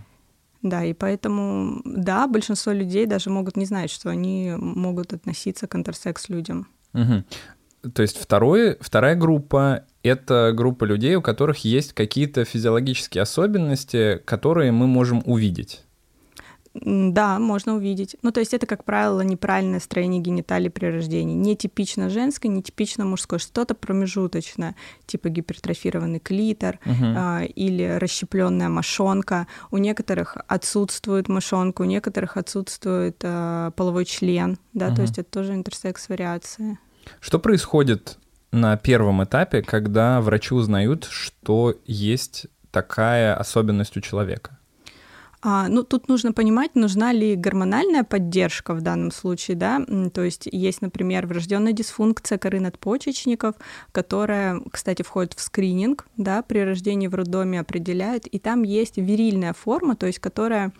Да, 0.62 0.84
и 0.84 0.94
поэтому, 0.94 1.82
да, 1.86 2.28
большинство 2.28 2.74
людей 2.74 3.06
даже 3.06 3.30
могут 3.30 3.56
не 3.56 3.66
знать, 3.66 3.89
что 3.89 4.10
они 4.10 4.54
могут 4.58 5.13
относиться 5.13 5.68
к 5.68 5.75
интерсекс 5.75 6.28
людям. 6.30 6.68
Угу. 6.94 7.92
То 7.94 8.01
есть 8.01 8.18
второе, 8.18 8.78
вторая 8.82 9.16
группа— 9.16 9.86
это 10.04 10.51
группа 10.54 10.84
людей, 10.84 11.16
у 11.16 11.22
которых 11.22 11.60
есть 11.60 11.94
какие-то 11.94 12.44
физиологические 12.44 13.22
особенности, 13.22 14.22
которые 14.25 14.74
мы 14.74 14.86
можем 14.86 15.22
увидеть. 15.25 15.86
Да, 16.75 17.39
можно 17.39 17.75
увидеть. 17.75 18.15
Ну, 18.21 18.31
то 18.31 18.39
есть 18.39 18.53
это, 18.53 18.67
как 18.67 18.83
правило, 18.83 19.21
неправильное 19.21 19.79
строение 19.79 20.21
гениталий 20.21 20.69
при 20.69 20.85
рождении. 20.85 21.33
Не 21.33 21.55
типично 21.55 22.09
женское, 22.09 22.47
не 22.47 22.61
типично 22.61 23.05
мужское, 23.05 23.39
что-то 23.39 23.73
промежуточное, 23.73 24.75
типа 25.07 25.29
гипертрофированный 25.29 26.19
клитор 26.19 26.79
угу. 26.85 27.05
а, 27.05 27.41
или 27.43 27.97
расщепленная 27.99 28.69
мошонка. 28.69 29.47
У 29.71 29.77
некоторых 29.77 30.38
отсутствует 30.47 31.27
мошонка, 31.27 31.81
у 31.81 31.85
некоторых 31.85 32.38
отсутствует 32.38 33.17
а, 33.23 33.71
половой 33.71 34.05
член, 34.05 34.59
да, 34.73 34.88
угу. 34.88 34.97
то 34.97 35.01
есть 35.01 35.17
это 35.17 35.29
тоже 35.29 35.55
интерсекс-вариация. 35.55 36.77
Что 37.19 37.39
происходит 37.39 38.19
на 38.51 38.77
первом 38.77 39.23
этапе, 39.23 39.63
когда 39.63 40.21
врачи 40.21 40.53
узнают, 40.53 41.05
что 41.09 41.75
есть 41.85 42.45
такая 42.71 43.35
особенность 43.35 43.97
у 43.97 44.01
человека? 44.01 44.59
А, 45.41 45.69
ну, 45.69 45.84
тут 45.84 46.10
нужно 46.10 46.34
понимать, 46.34 46.75
нужна 46.75 47.13
ли 47.13 47.36
гормональная 47.36 48.03
поддержка 48.03 48.74
в 48.74 48.81
данном 48.81 49.12
случае, 49.12 49.55
да, 49.55 49.81
то 50.13 50.22
есть 50.22 50.50
есть, 50.51 50.81
например, 50.81 51.27
врожденная 51.27 51.72
дисфункция 51.72 52.38
коры 52.38 52.60
надпочечников, 52.60 53.55
которая, 53.93 54.62
кстати, 54.69 55.01
входит 55.01 55.34
в 55.34 55.41
скрининг, 55.41 56.08
да, 56.17 56.41
при 56.41 56.60
рождении 56.60 57.08
в 57.08 57.15
роддоме 57.15 57.62
определяют, 57.62 58.27
и 58.27 58.38
там 58.38 58.63
есть 58.63 58.98
вирильная 58.98 59.53
форма, 59.53 59.96
то 59.96 60.08
есть 60.08 60.19
которая 60.19 60.74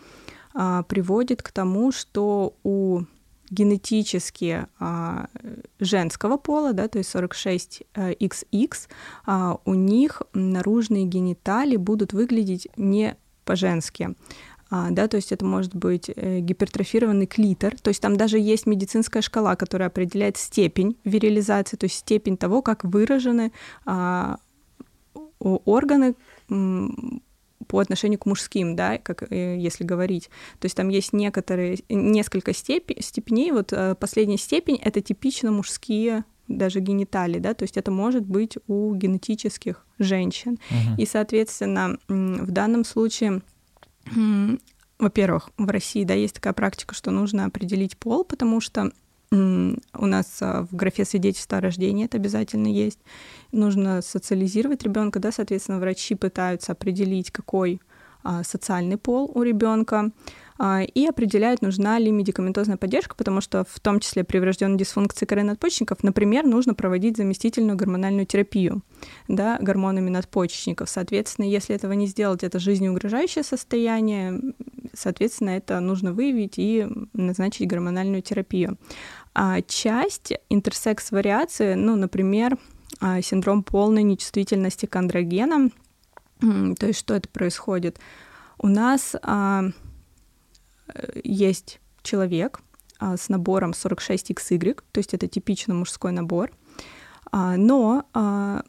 а, 0.52 0.82
приводит 0.82 1.42
к 1.42 1.52
тому, 1.52 1.90
что 1.90 2.54
у 2.62 3.04
генетически 3.50 4.66
а, 4.78 5.28
женского 5.78 6.36
пола, 6.36 6.74
да, 6.74 6.86
то 6.88 6.98
есть 6.98 7.14
46XX, 7.14 8.88
а, 9.24 9.58
у 9.64 9.74
них 9.74 10.22
наружные 10.34 11.04
гениталии 11.04 11.76
будут 11.76 12.12
выглядеть 12.12 12.68
не 12.76 13.16
по-женски. 13.44 14.14
А, 14.70 14.90
да, 14.90 15.08
то 15.08 15.16
есть 15.16 15.32
это 15.32 15.44
может 15.44 15.74
быть 15.74 16.10
э, 16.14 16.38
гипертрофированный 16.38 17.26
клитор, 17.26 17.76
то 17.76 17.88
есть 17.88 18.00
там 18.00 18.16
даже 18.16 18.38
есть 18.38 18.66
медицинская 18.66 19.20
шкала, 19.20 19.56
которая 19.56 19.88
определяет 19.88 20.36
степень 20.36 20.96
вирилизации, 21.02 21.76
то 21.76 21.84
есть 21.84 21.96
степень 21.96 22.36
того, 22.36 22.62
как 22.62 22.84
выражены 22.84 23.52
а, 23.84 24.38
органы 25.40 26.14
по 27.66 27.78
отношению 27.78 28.18
к 28.18 28.26
мужским, 28.26 28.76
да, 28.76 28.98
как 28.98 29.30
э, 29.30 29.58
если 29.58 29.84
говорить. 29.84 30.30
То 30.58 30.66
есть 30.66 30.76
там 30.76 30.88
есть 30.88 31.12
некоторые, 31.12 31.78
несколько 31.88 32.52
степи, 32.52 32.96
степеней. 33.00 33.52
Вот 33.52 33.72
э, 33.72 33.94
последняя 33.94 34.38
степень— 34.38 34.76
это 34.82 35.00
типично 35.00 35.50
мужские 35.52 36.24
даже 36.48 36.80
гениталии, 36.80 37.38
да, 37.38 37.54
то 37.54 37.62
есть 37.62 37.76
это 37.76 37.92
может 37.92 38.26
быть 38.26 38.58
у 38.66 38.92
генетических 38.94 39.86
женщин. 40.00 40.58
Uh-huh. 40.70 40.96
И, 40.98 41.06
соответственно, 41.06 41.96
в 42.08 42.50
данном 42.50 42.84
случае 42.84 43.42
во-первых, 44.98 45.50
в 45.56 45.68
России, 45.68 46.04
да, 46.04 46.14
есть 46.14 46.34
такая 46.34 46.52
практика, 46.52 46.94
что 46.94 47.10
нужно 47.10 47.46
определить 47.46 47.96
пол, 47.96 48.24
потому 48.24 48.60
что 48.60 48.90
у 49.32 50.06
нас 50.06 50.38
а, 50.40 50.66
в 50.70 50.74
графе 50.74 51.04
свидетельства 51.04 51.58
о 51.58 51.60
рождении 51.60 52.04
это 52.04 52.16
обязательно 52.16 52.66
есть. 52.66 52.98
Нужно 53.52 54.02
социализировать 54.02 54.82
ребенка, 54.82 55.20
да, 55.20 55.30
соответственно, 55.30 55.78
врачи 55.78 56.16
пытаются 56.16 56.72
определить, 56.72 57.30
какой 57.30 57.80
а, 58.24 58.42
социальный 58.42 58.96
пол 58.96 59.30
у 59.32 59.42
ребенка. 59.42 60.10
А, 60.62 60.82
и 60.82 61.06
определяют, 61.06 61.62
нужна 61.62 61.98
ли 61.98 62.10
медикаментозная 62.10 62.76
поддержка, 62.76 63.14
потому 63.14 63.40
что 63.40 63.64
в 63.66 63.80
том 63.80 63.98
числе 63.98 64.24
при 64.24 64.38
врожденной 64.38 64.76
дисфункции 64.76 65.24
коры 65.24 65.42
надпочечников, 65.42 66.02
например, 66.02 66.44
нужно 66.44 66.74
проводить 66.74 67.16
заместительную 67.16 67.78
гормональную 67.78 68.26
терапию 68.26 68.82
да, 69.26 69.56
гормонами 69.58 70.10
надпочечников. 70.10 70.90
Соответственно, 70.90 71.46
если 71.46 71.74
этого 71.74 71.94
не 71.94 72.06
сделать, 72.06 72.44
это 72.44 72.58
жизнеугрожающее 72.58 73.42
состояние, 73.42 74.38
соответственно, 74.92 75.50
это 75.50 75.80
нужно 75.80 76.12
выявить 76.12 76.58
и 76.58 76.86
назначить 77.14 77.66
гормональную 77.66 78.20
терапию. 78.20 78.76
А 79.34 79.62
часть 79.62 80.34
интерсекс-вариации, 80.50 81.72
ну, 81.72 81.96
например, 81.96 82.58
а, 83.00 83.22
синдром 83.22 83.62
полной 83.62 84.02
нечувствительности 84.02 84.84
к 84.84 84.94
андрогенам, 84.94 85.72
то 86.40 86.86
есть 86.86 86.98
что 86.98 87.14
это 87.14 87.30
происходит? 87.30 87.98
У 88.58 88.68
нас 88.68 89.16
а, 89.22 89.64
есть 91.22 91.80
человек 92.02 92.60
а, 93.00 93.16
с 93.16 93.28
набором 93.28 93.70
46XY, 93.70 94.78
то 94.92 94.98
есть 94.98 95.14
это 95.14 95.26
типично 95.26 95.74
мужской 95.74 96.12
набор, 96.12 96.50
а, 97.32 97.56
но 97.56 98.04
а, 98.12 98.62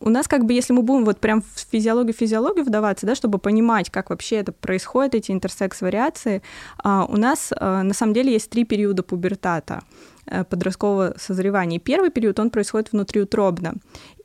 у 0.00 0.10
нас 0.10 0.26
как 0.28 0.44
бы, 0.44 0.52
если 0.52 0.72
мы 0.72 0.82
будем 0.82 1.04
вот 1.04 1.20
прям 1.20 1.40
в 1.40 1.66
физиологию-физиологию 1.70 2.64
вдаваться, 2.64 3.06
да, 3.06 3.14
чтобы 3.14 3.38
понимать, 3.38 3.90
как 3.90 4.10
вообще 4.10 4.36
это 4.36 4.52
происходит, 4.52 5.14
эти 5.14 5.32
интерсекс-вариации, 5.32 6.42
у 6.84 7.16
нас 7.16 7.50
на 7.58 7.94
самом 7.94 8.12
деле 8.12 8.32
есть 8.32 8.50
три 8.50 8.64
периода 8.64 9.02
пубертата 9.02 9.84
э, 10.26 10.44
подросткового 10.44 11.14
созревания. 11.16 11.80
первый 11.80 12.10
период, 12.10 12.38
он 12.38 12.50
происходит 12.50 12.92
внутриутробно, 12.92 13.76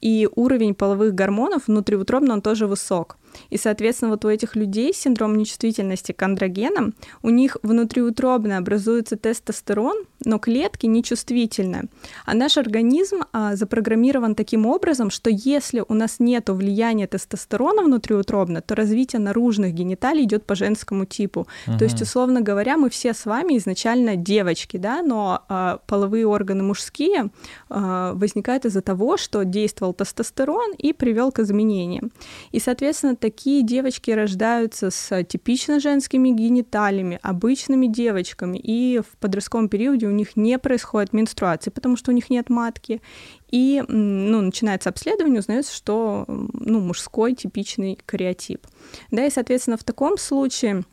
и 0.02 0.28
уровень 0.36 0.76
половых 0.76 1.16
гормонов 1.16 1.68
внутриутробно, 1.68 2.34
он 2.34 2.42
тоже 2.42 2.68
высок. 2.68 3.18
И, 3.50 3.58
соответственно, 3.58 4.12
вот 4.12 4.26
у 4.26 4.30
этих 4.30 4.56
людей 4.56 4.94
синдром 4.94 5.36
нечувствительности 5.36 6.12
к 6.12 6.22
андрогенам, 6.24 6.94
у 7.22 7.30
них 7.30 7.58
внутриутробно 7.64 8.58
образуется 8.58 9.18
тестостерон, 9.18 9.98
но 10.26 10.40
клетки 10.40 10.86
нечувствительны. 10.86 11.90
А 12.26 12.34
наш 12.34 12.58
организм 12.58 13.22
а, 13.32 13.56
запрограммирован 13.56 14.36
таким 14.36 14.66
образом, 14.66 15.10
что 15.10 15.30
если 15.30 15.84
у 15.88 15.94
нас 15.94 16.20
нет 16.20 16.50
влияния 16.50 17.08
тестостерона 17.08 17.84
внутриутробно, 17.84 18.62
то 18.62 18.76
развитие 18.76 19.20
наружных 19.20 19.74
гениталий 19.74 20.24
идет 20.24 20.46
по 20.46 20.56
женскому 20.56 21.06
типу. 21.06 21.48
Uh-huh. 21.68 21.78
То 21.78 21.86
есть, 21.86 22.02
условно 22.02 22.42
говоря, 22.42 22.78
мы 22.78 22.90
все 22.90 23.14
с 23.14 23.26
вами 23.26 23.58
изначально 23.58 24.16
девочки, 24.16 24.78
да, 24.78 25.02
но 25.02 25.44
а, 25.48 25.80
половые 25.88 26.28
органы 26.28 26.64
мужские 26.64 27.32
а, 27.70 28.14
возникают 28.14 28.66
из-за 28.66 28.82
того, 28.82 29.18
что 29.18 29.44
действовал 29.44 29.94
тестостерон 29.94 30.74
и 30.78 30.94
привел 30.94 31.32
к 31.32 31.40
изменениям. 31.40 32.12
И, 32.52 32.60
соответственно, 32.60 33.16
такие 33.22 33.64
девочки 33.64 34.12
рождаются 34.12 34.92
с 34.92 35.24
типично 35.24 35.80
женскими 35.80 36.30
гениталиями, 36.30 37.20
обычными 37.22 37.86
девочками, 37.88 38.58
и 38.58 39.00
в 39.00 39.18
подростковом 39.20 39.70
периоде 39.70 40.08
у 40.08 40.12
них 40.12 40.36
не 40.36 40.58
происходит 40.60 41.14
менструации, 41.14 41.70
потому 41.70 41.96
что 41.96 42.12
у 42.12 42.14
них 42.14 42.30
нет 42.30 42.50
матки. 42.50 43.02
И 43.50 43.84
ну, 43.88 44.42
начинается 44.42 44.90
обследование, 44.90 45.40
узнается, 45.40 45.74
что 45.74 46.26
ну, 46.28 46.80
мужской 46.80 47.34
типичный 47.36 48.00
кариотип. 48.06 48.66
Да, 49.12 49.26
и, 49.26 49.30
соответственно, 49.30 49.78
в 49.78 49.84
таком 49.84 50.18
случае 50.18 50.84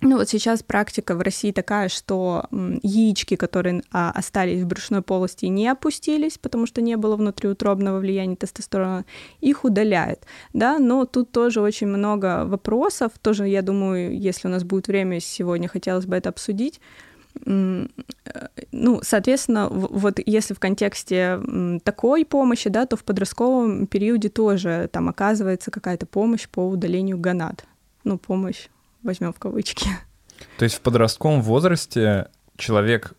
ну 0.00 0.16
вот 0.16 0.28
сейчас 0.28 0.62
практика 0.62 1.16
в 1.16 1.20
России 1.20 1.50
такая, 1.50 1.88
что 1.88 2.46
яички, 2.82 3.34
которые 3.34 3.82
а, 3.90 4.12
остались 4.12 4.62
в 4.62 4.66
брюшной 4.66 5.02
полости, 5.02 5.46
не 5.46 5.66
опустились, 5.66 6.38
потому 6.38 6.66
что 6.66 6.80
не 6.80 6.96
было 6.96 7.16
внутриутробного 7.16 7.98
влияния 7.98 8.36
тестостерона, 8.36 9.04
их 9.40 9.64
удаляют, 9.64 10.20
да, 10.52 10.78
но 10.78 11.04
тут 11.04 11.32
тоже 11.32 11.60
очень 11.60 11.88
много 11.88 12.44
вопросов, 12.44 13.12
тоже, 13.20 13.48
я 13.48 13.62
думаю, 13.62 14.16
если 14.16 14.46
у 14.46 14.50
нас 14.50 14.62
будет 14.62 14.86
время 14.86 15.18
сегодня, 15.18 15.68
хотелось 15.68 16.06
бы 16.06 16.16
это 16.16 16.28
обсудить, 16.28 16.80
ну, 17.44 19.00
соответственно, 19.02 19.68
вот 19.68 20.18
если 20.24 20.54
в 20.54 20.58
контексте 20.58 21.40
такой 21.84 22.24
помощи, 22.24 22.68
да, 22.68 22.86
то 22.86 22.96
в 22.96 23.04
подростковом 23.04 23.86
периоде 23.86 24.28
тоже 24.28 24.88
там 24.92 25.08
оказывается 25.08 25.70
какая-то 25.70 26.06
помощь 26.06 26.48
по 26.48 26.66
удалению 26.66 27.18
гонад. 27.18 27.64
Ну, 28.04 28.18
помощь 28.18 28.68
возьмем 29.08 29.32
в 29.32 29.38
кавычки. 29.38 29.88
То 30.58 30.64
есть 30.64 30.76
в 30.76 30.80
подростковом 30.82 31.42
возрасте 31.42 32.28
человек, 32.56 33.14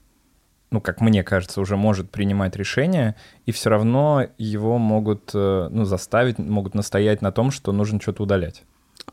ну, 0.72 0.80
как 0.80 1.02
мне 1.02 1.24
кажется, 1.24 1.60
уже 1.60 1.76
может 1.76 2.12
принимать 2.12 2.56
решения, 2.56 3.16
и 3.46 3.52
все 3.52 3.70
равно 3.70 4.28
его 4.38 4.78
могут, 4.78 5.32
э, 5.34 5.68
ну, 5.72 5.84
заставить, 5.86 6.38
могут 6.38 6.76
настоять 6.76 7.22
на 7.22 7.32
том, 7.32 7.52
что 7.52 7.72
нужно 7.72 8.00
что-то 8.00 8.24
удалять. 8.24 8.64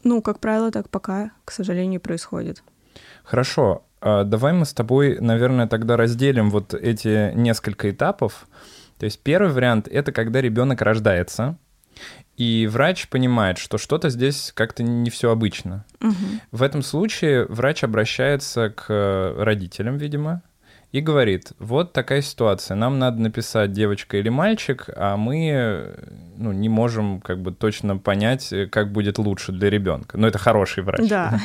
Ну, 0.04 0.20
как 0.20 0.38
правило, 0.38 0.70
так 0.70 0.90
пока, 0.90 1.30
к 1.44 1.50
сожалению, 1.50 2.00
происходит. 2.00 2.62
Хорошо. 3.24 3.82
А 4.00 4.24
давай 4.24 4.52
мы 4.52 4.66
с 4.66 4.74
тобой, 4.74 5.18
наверное, 5.18 5.66
тогда 5.66 5.96
разделим 5.96 6.50
вот 6.50 6.74
эти 6.74 7.32
несколько 7.34 7.90
этапов. 7.90 8.46
То 8.98 9.06
есть 9.06 9.20
первый 9.22 9.50
вариант— 9.50 9.88
это 9.90 10.12
когда 10.12 10.40
ребенок 10.40 10.82
рождается, 10.82 11.56
и 12.36 12.66
врач 12.66 13.08
понимает, 13.08 13.58
что 13.58 13.78
что-то 13.78 14.10
здесь 14.10 14.52
как-то 14.54 14.82
не 14.82 15.10
все 15.10 15.30
обычно. 15.30 15.84
Угу. 16.00 16.14
В 16.52 16.62
этом 16.62 16.82
случае 16.82 17.46
врач 17.46 17.82
обращается 17.82 18.70
к 18.70 19.34
родителям, 19.38 19.96
видимо, 19.96 20.42
и 20.92 21.00
говорит, 21.00 21.52
вот 21.58 21.92
такая 21.92 22.22
ситуация, 22.22 22.74
нам 22.74 22.98
надо 22.98 23.20
написать 23.20 23.72
девочка 23.72 24.16
или 24.16 24.28
мальчик, 24.28 24.88
а 24.96 25.16
мы 25.16 25.94
ну, 26.36 26.52
не 26.52 26.68
можем 26.68 27.20
как 27.20 27.40
бы 27.40 27.52
точно 27.52 27.98
понять, 27.98 28.52
как 28.70 28.92
будет 28.92 29.18
лучше 29.18 29.52
для 29.52 29.68
ребенка. 29.68 30.16
Но 30.16 30.26
это 30.26 30.38
хороший 30.38 30.84
врач. 30.84 31.08
Да. 31.08 31.40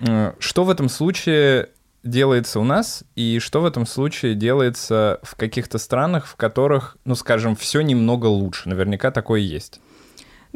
Что 0.38 0.64
в 0.64 0.70
этом 0.70 0.88
случае 0.88 1.70
делается 2.04 2.60
у 2.60 2.64
нас 2.64 3.02
и 3.16 3.40
что 3.40 3.60
в 3.60 3.66
этом 3.66 3.84
случае 3.84 4.36
делается 4.36 5.18
в 5.24 5.34
каких-то 5.34 5.78
странах, 5.78 6.26
в 6.26 6.36
которых, 6.36 6.96
ну, 7.04 7.16
скажем, 7.16 7.56
все 7.56 7.80
немного 7.80 8.26
лучше? 8.26 8.68
Наверняка 8.68 9.10
такое 9.10 9.40
есть. 9.40 9.80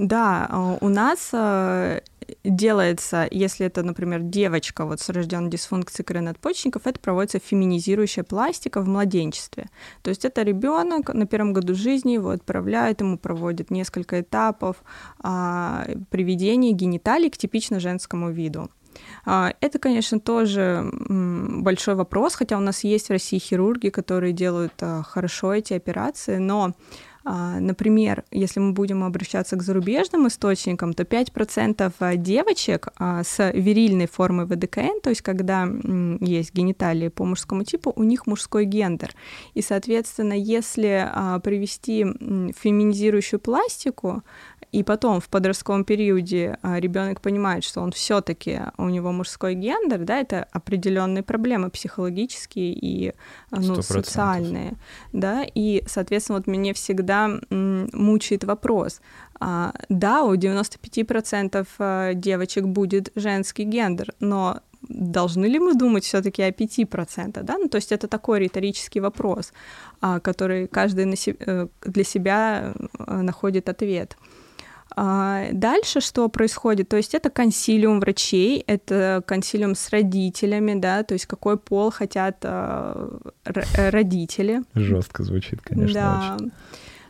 Да, 0.01 0.47
а, 0.49 0.79
у 0.81 0.89
нас 0.89 1.29
а, 1.35 2.01
делается, 2.43 3.29
если 3.31 3.67
это, 3.67 3.83
например, 3.83 4.21
девочка 4.21 4.87
вот 4.87 4.99
с 4.99 5.11
рожденной 5.11 5.51
дисфункцией 5.51 6.07
коры 6.07 6.23
надпочечников, 6.23 6.87
это 6.87 6.99
проводится 6.99 7.39
феминизирующая 7.39 8.25
пластика 8.25 8.81
в 8.81 8.89
младенчестве. 8.89 9.67
То 10.01 10.09
есть 10.09 10.25
это 10.25 10.41
ребенок 10.41 11.13
на 11.13 11.27
первом 11.27 11.53
году 11.53 11.75
жизни 11.75 12.13
его 12.13 12.31
отправляют, 12.31 13.03
ему 13.03 13.19
проводят 13.19 13.71
несколько 13.71 14.23
этапов 14.23 14.83
а, 15.19 15.87
приведения 16.09 16.73
гениталий 16.73 17.29
к 17.29 17.37
типично 17.37 17.79
женскому 17.79 18.31
виду. 18.31 18.71
А, 19.27 19.53
это, 19.61 19.79
конечно, 19.79 20.19
тоже 20.19 20.91
большой 21.11 21.95
вопрос, 21.95 22.37
хотя 22.37 22.57
у 22.57 22.61
нас 22.61 22.85
есть 22.85 23.09
в 23.09 23.13
России 23.13 23.39
хирурги, 23.39 23.91
которые 23.91 24.33
делают 24.33 24.83
хорошо 25.05 25.53
эти 25.53 25.75
операции, 25.75 26.39
но 26.39 26.73
например, 27.25 28.25
если 28.31 28.61
мы 28.61 28.73
будем 28.73 29.05
обращаться 29.05 29.57
к 29.57 29.63
зарубежным 29.63 30.27
источникам, 30.27 30.95
то 30.95 31.03
5% 31.03 31.93
а, 31.99 32.17
девочек 32.17 32.89
а, 32.97 33.23
с 33.23 33.51
вирильной 33.53 34.07
формой 34.07 34.47
ВДКН, 34.47 35.01
то 35.03 35.11
есть 35.11 35.23
когда 35.23 35.69
есть 36.21 36.55
гениталии 36.55 37.09
по 37.09 37.25
мужскому 37.25 37.65
типу, 37.65 37.93
у 37.95 38.03
них 38.03 38.27
мужской 38.27 38.65
гендер. 38.65 39.15
И, 39.55 39.63
соответственно, 39.63 40.33
если 40.33 41.09
привести 41.43 42.05
феминизирующую 42.05 43.41
пластику, 43.41 44.23
и 44.73 44.83
потом 44.83 45.21
в 45.21 45.29
подростковом 45.29 45.85
периоде 45.85 46.59
а, 46.63 46.79
ребенок 46.79 47.21
понимает, 47.21 47.65
что 47.65 47.81
он 47.81 47.91
все-таки 47.93 48.61
у 48.79 48.89
него 48.89 49.11
мужской 49.13 49.55
гендер, 49.55 50.05
да, 50.05 50.19
это 50.19 50.47
определенные 50.53 51.23
проблемы 51.23 51.71
психологические 51.71 52.73
и 52.73 53.13
а, 53.51 53.61
ну, 53.61 53.83
социальные, 53.83 54.75
да, 55.13 55.45
и, 55.55 55.83
соответственно, 55.87 56.39
вот 56.39 56.47
меня 56.47 56.73
всегда 56.75 57.31
мучает 57.51 58.45
вопрос, 58.45 59.01
а, 59.41 59.73
да, 59.89 60.23
у 60.23 60.35
95% 60.35 62.15
девочек 62.15 62.65
будет 62.65 63.11
женский 63.17 63.65
гендер, 63.65 64.15
но 64.21 64.61
должны 64.83 65.47
ли 65.47 65.59
мы 65.59 65.75
думать 65.75 66.05
все-таки 66.05 66.43
о 66.43 66.51
5%, 66.51 67.43
да? 67.43 67.59
Ну, 67.59 67.69
то 67.69 67.77
есть 67.77 67.93
это 67.93 68.09
такой 68.09 68.41
риторический 68.41 69.01
вопрос, 69.01 69.53
который 70.01 70.69
каждый 70.69 71.15
э, 71.27 71.69
для 71.83 72.05
себя 72.05 72.73
э, 72.99 73.21
находит 73.21 73.69
ответ. 73.69 74.17
А, 74.97 75.49
дальше 75.53 76.01
что 76.01 76.29
происходит? 76.29 76.89
То 76.89 76.97
есть 76.97 77.15
это 77.15 77.31
консилиум 77.31 78.01
врачей, 78.01 78.63
это 78.67 79.23
консилиум 79.27 79.75
с 79.75 79.91
родителями, 79.91 80.79
да, 80.79 81.03
то 81.05 81.15
есть 81.15 81.27
какой 81.27 81.57
пол 81.57 81.91
хотят 81.91 82.39
а, 82.43 83.19
родители. 83.45 84.63
Жестко 84.75 85.23
звучит, 85.23 85.61
конечно. 85.63 85.95
Да. 85.95 86.37
Очень. 86.37 86.53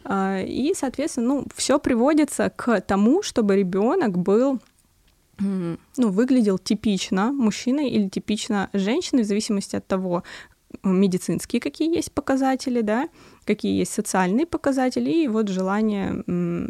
А, 0.04 0.40
и, 0.40 0.74
соответственно, 0.74 1.26
ну, 1.26 1.46
все 1.54 1.78
приводится 1.78 2.50
к 2.50 2.80
тому, 2.82 3.22
чтобы 3.22 3.56
ребенок 3.56 4.18
был 4.18 4.60
ну, 5.38 5.78
выглядел 5.96 6.58
типично 6.58 7.32
мужчиной 7.32 7.88
или 7.88 8.08
типично 8.08 8.68
женщиной, 8.74 9.22
в 9.22 9.26
зависимости 9.26 9.74
от 9.74 9.86
того, 9.86 10.22
медицинские 10.82 11.60
какие 11.60 11.94
есть 11.94 12.12
показатели, 12.12 12.80
да, 12.80 13.08
какие 13.44 13.78
есть 13.78 13.92
социальные 13.92 14.46
показатели, 14.46 15.10
и 15.10 15.28
вот 15.28 15.48
желание 15.48 16.24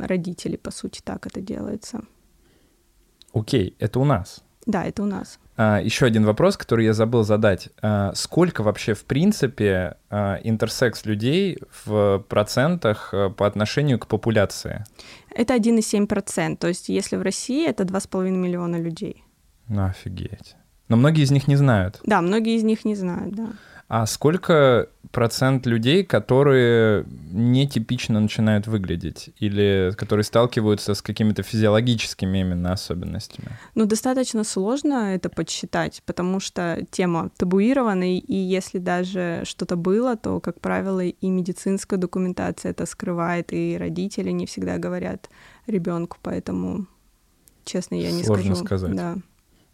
родителей, 0.07 0.57
по 0.57 0.71
сути, 0.71 1.01
так 1.05 1.27
это 1.27 1.41
делается. 1.41 2.03
Окей, 3.33 3.77
это 3.79 4.01
у 4.01 4.05
нас. 4.05 4.43
Да, 4.67 4.85
это 4.85 5.03
у 5.03 5.07
нас. 5.07 5.39
А, 5.57 5.81
еще 5.81 6.07
один 6.07 6.25
вопрос, 6.25 6.57
который 6.57 6.85
я 6.85 6.93
забыл 6.93 7.23
задать. 7.23 7.71
А, 7.83 8.13
сколько 8.15 8.63
вообще, 8.63 8.95
в 8.95 9.05
принципе, 9.05 9.97
а, 10.11 10.39
интерсекс 10.43 11.05
людей 11.07 11.59
в 11.85 12.25
процентах 12.29 13.11
а, 13.13 13.31
по 13.31 13.47
отношению 13.47 13.99
к 13.99 14.07
популяции? 14.07 14.85
Это 15.35 15.55
1,7%. 15.55 16.57
То 16.57 16.69
есть 16.69 16.89
если 16.89 17.17
в 17.17 17.23
России 17.23 17.69
это 17.69 17.85
2,5 17.85 18.31
миллиона 18.31 18.77
людей. 18.77 19.25
Ну, 19.69 19.85
офигеть. 19.85 20.57
Но 20.89 20.97
многие 20.97 21.23
из 21.23 21.31
них 21.31 21.49
не 21.49 21.57
знают. 21.57 22.01
Да, 22.05 22.21
многие 22.21 22.57
из 22.57 22.65
них 22.65 22.85
не 22.85 22.95
знают, 22.95 23.35
да. 23.35 23.53
А 23.91 24.07
сколько 24.07 24.89
процент 25.11 25.67
людей, 25.67 26.05
которые 26.05 27.05
нетипично 27.33 28.21
начинают 28.21 28.69
выглядеть 28.69 29.31
или 29.41 29.93
которые 29.97 30.23
сталкиваются 30.23 30.95
с 30.95 31.03
какими-то 31.03 31.43
физиологическими 31.43 32.39
именно 32.39 32.73
особенностями? 32.73 33.49
Ну, 33.75 33.87
достаточно 33.87 34.45
сложно 34.45 35.13
это 35.17 35.29
подсчитать, 35.29 36.05
потому 36.07 36.39
что 36.39 36.87
тема 36.93 37.33
табуированная, 37.37 38.19
и 38.19 38.37
если 38.37 38.79
даже 38.79 39.43
что-то 39.45 39.75
было, 39.75 40.17
то, 40.17 40.39
как 40.39 40.61
правило, 40.61 41.01
и 41.01 41.29
медицинская 41.29 41.99
документация 41.99 42.71
это 42.71 42.87
скрывает, 42.87 43.53
и 43.53 43.77
родители 43.77 44.31
не 44.31 44.47
всегда 44.47 44.79
говорят 44.79 45.29
ребенку, 45.67 46.19
поэтому, 46.23 46.87
честно, 47.65 47.97
я 47.97 48.13
не 48.13 48.23
Сложно 48.23 48.55
скажу. 48.55 48.67
сказать. 48.67 48.95
Да. 48.95 49.17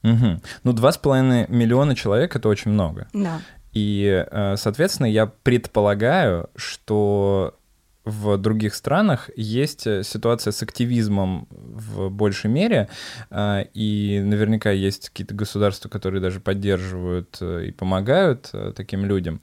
Угу. 0.03 0.41
Ну, 0.65 0.73
два 0.73 0.93
с 0.93 0.99
половиной 0.99 1.47
миллиона 1.49 1.95
человек— 1.95 2.35
это 2.37 2.49
очень 2.49 2.71
много. 2.71 3.09
Да. 3.13 3.41
И, 3.77 4.25
э, 4.31 4.57
соответственно, 4.57 5.07
я 5.07 5.27
предполагаю, 5.27 6.49
что 6.57 7.59
в 8.07 8.39
других 8.39 8.75
странах 8.75 9.29
есть 9.37 9.87
э, 9.87 10.03
ситуация 10.03 10.53
с 10.53 10.62
активизмом 10.62 11.47
в 11.51 12.09
большей 12.09 12.49
мере, 12.49 12.89
э, 13.31 13.65
и 13.75 14.23
наверняка 14.25 14.71
есть 14.71 15.11
какие-то 15.11 15.35
государства, 15.35 15.91
которые 15.91 16.23
даже 16.23 16.41
поддерживают 16.41 17.43
и 17.43 17.71
помогают 17.71 18.51
таким 18.75 19.05
людям. 19.05 19.43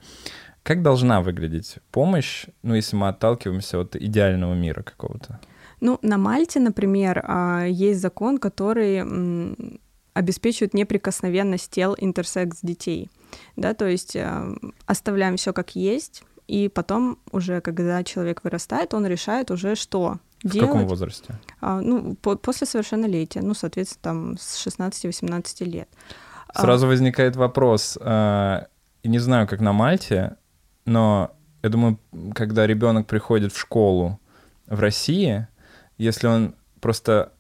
Как 0.64 0.82
должна 0.82 1.22
выглядеть 1.22 1.76
помощь, 1.92 2.48
ну, 2.64 2.74
если 2.74 2.96
мы 2.96 3.10
отталкиваемся 3.10 3.82
от 3.82 3.96
идеального 3.96 4.56
мира 4.56 4.82
какого-то? 4.82 5.40
Ну, 5.80 6.00
на 6.02 6.18
Мальте, 6.18 6.60
например, 6.60 7.22
а, 7.24 7.66
есть 7.66 8.02
закон, 8.02 8.40
который 8.40 9.04
обеспечивает 10.14 10.74
неприкосновенность 10.74 11.72
тел 11.72 11.96
интерсекс 11.98 12.60
детей 12.62 13.10
да, 13.56 13.74
то 13.74 13.86
есть 13.88 14.16
э, 14.16 14.56
оставляем 14.86 15.38
все 15.38 15.54
как 15.54 15.76
есть, 15.76 16.24
и 16.48 16.70
потом 16.70 17.20
уже, 17.32 17.62
когда 17.62 18.04
человек 18.04 18.44
вырастает, 18.44 18.94
он 18.94 19.06
решает 19.06 19.52
уже, 19.52 19.76
что 19.76 20.18
в 20.44 20.50
делать. 20.50 20.72
каком 20.72 20.88
возрасте? 20.88 21.40
А, 21.62 21.80
ну, 21.80 22.16
по 22.16 22.36
после 22.36 22.68
совершеннолетия, 22.68 23.42
ну, 23.42 23.54
соответственно, 23.54 24.02
там 24.02 24.38
с 24.38 24.66
16-18 24.66 25.66
лет. 25.66 25.90
А 26.48 26.62
Сразу 26.62 26.86
а... 26.86 26.90
возникает 26.90 27.36
вопрос, 27.36 27.98
э, 28.00 28.66
не 29.04 29.20
знаю, 29.20 29.48
как 29.48 29.62
на 29.62 29.74
Мальте, 29.74 30.36
но 30.86 31.32
я 31.62 31.70
думаю, 31.70 31.98
когда 32.36 32.68
ребенок 32.68 33.08
приходит 33.08 33.54
в 33.54 33.60
школу 33.60 34.20
в 34.68 34.80
России, 34.80 35.48
если 35.98 36.28
он 36.28 36.56
просто 36.82 37.32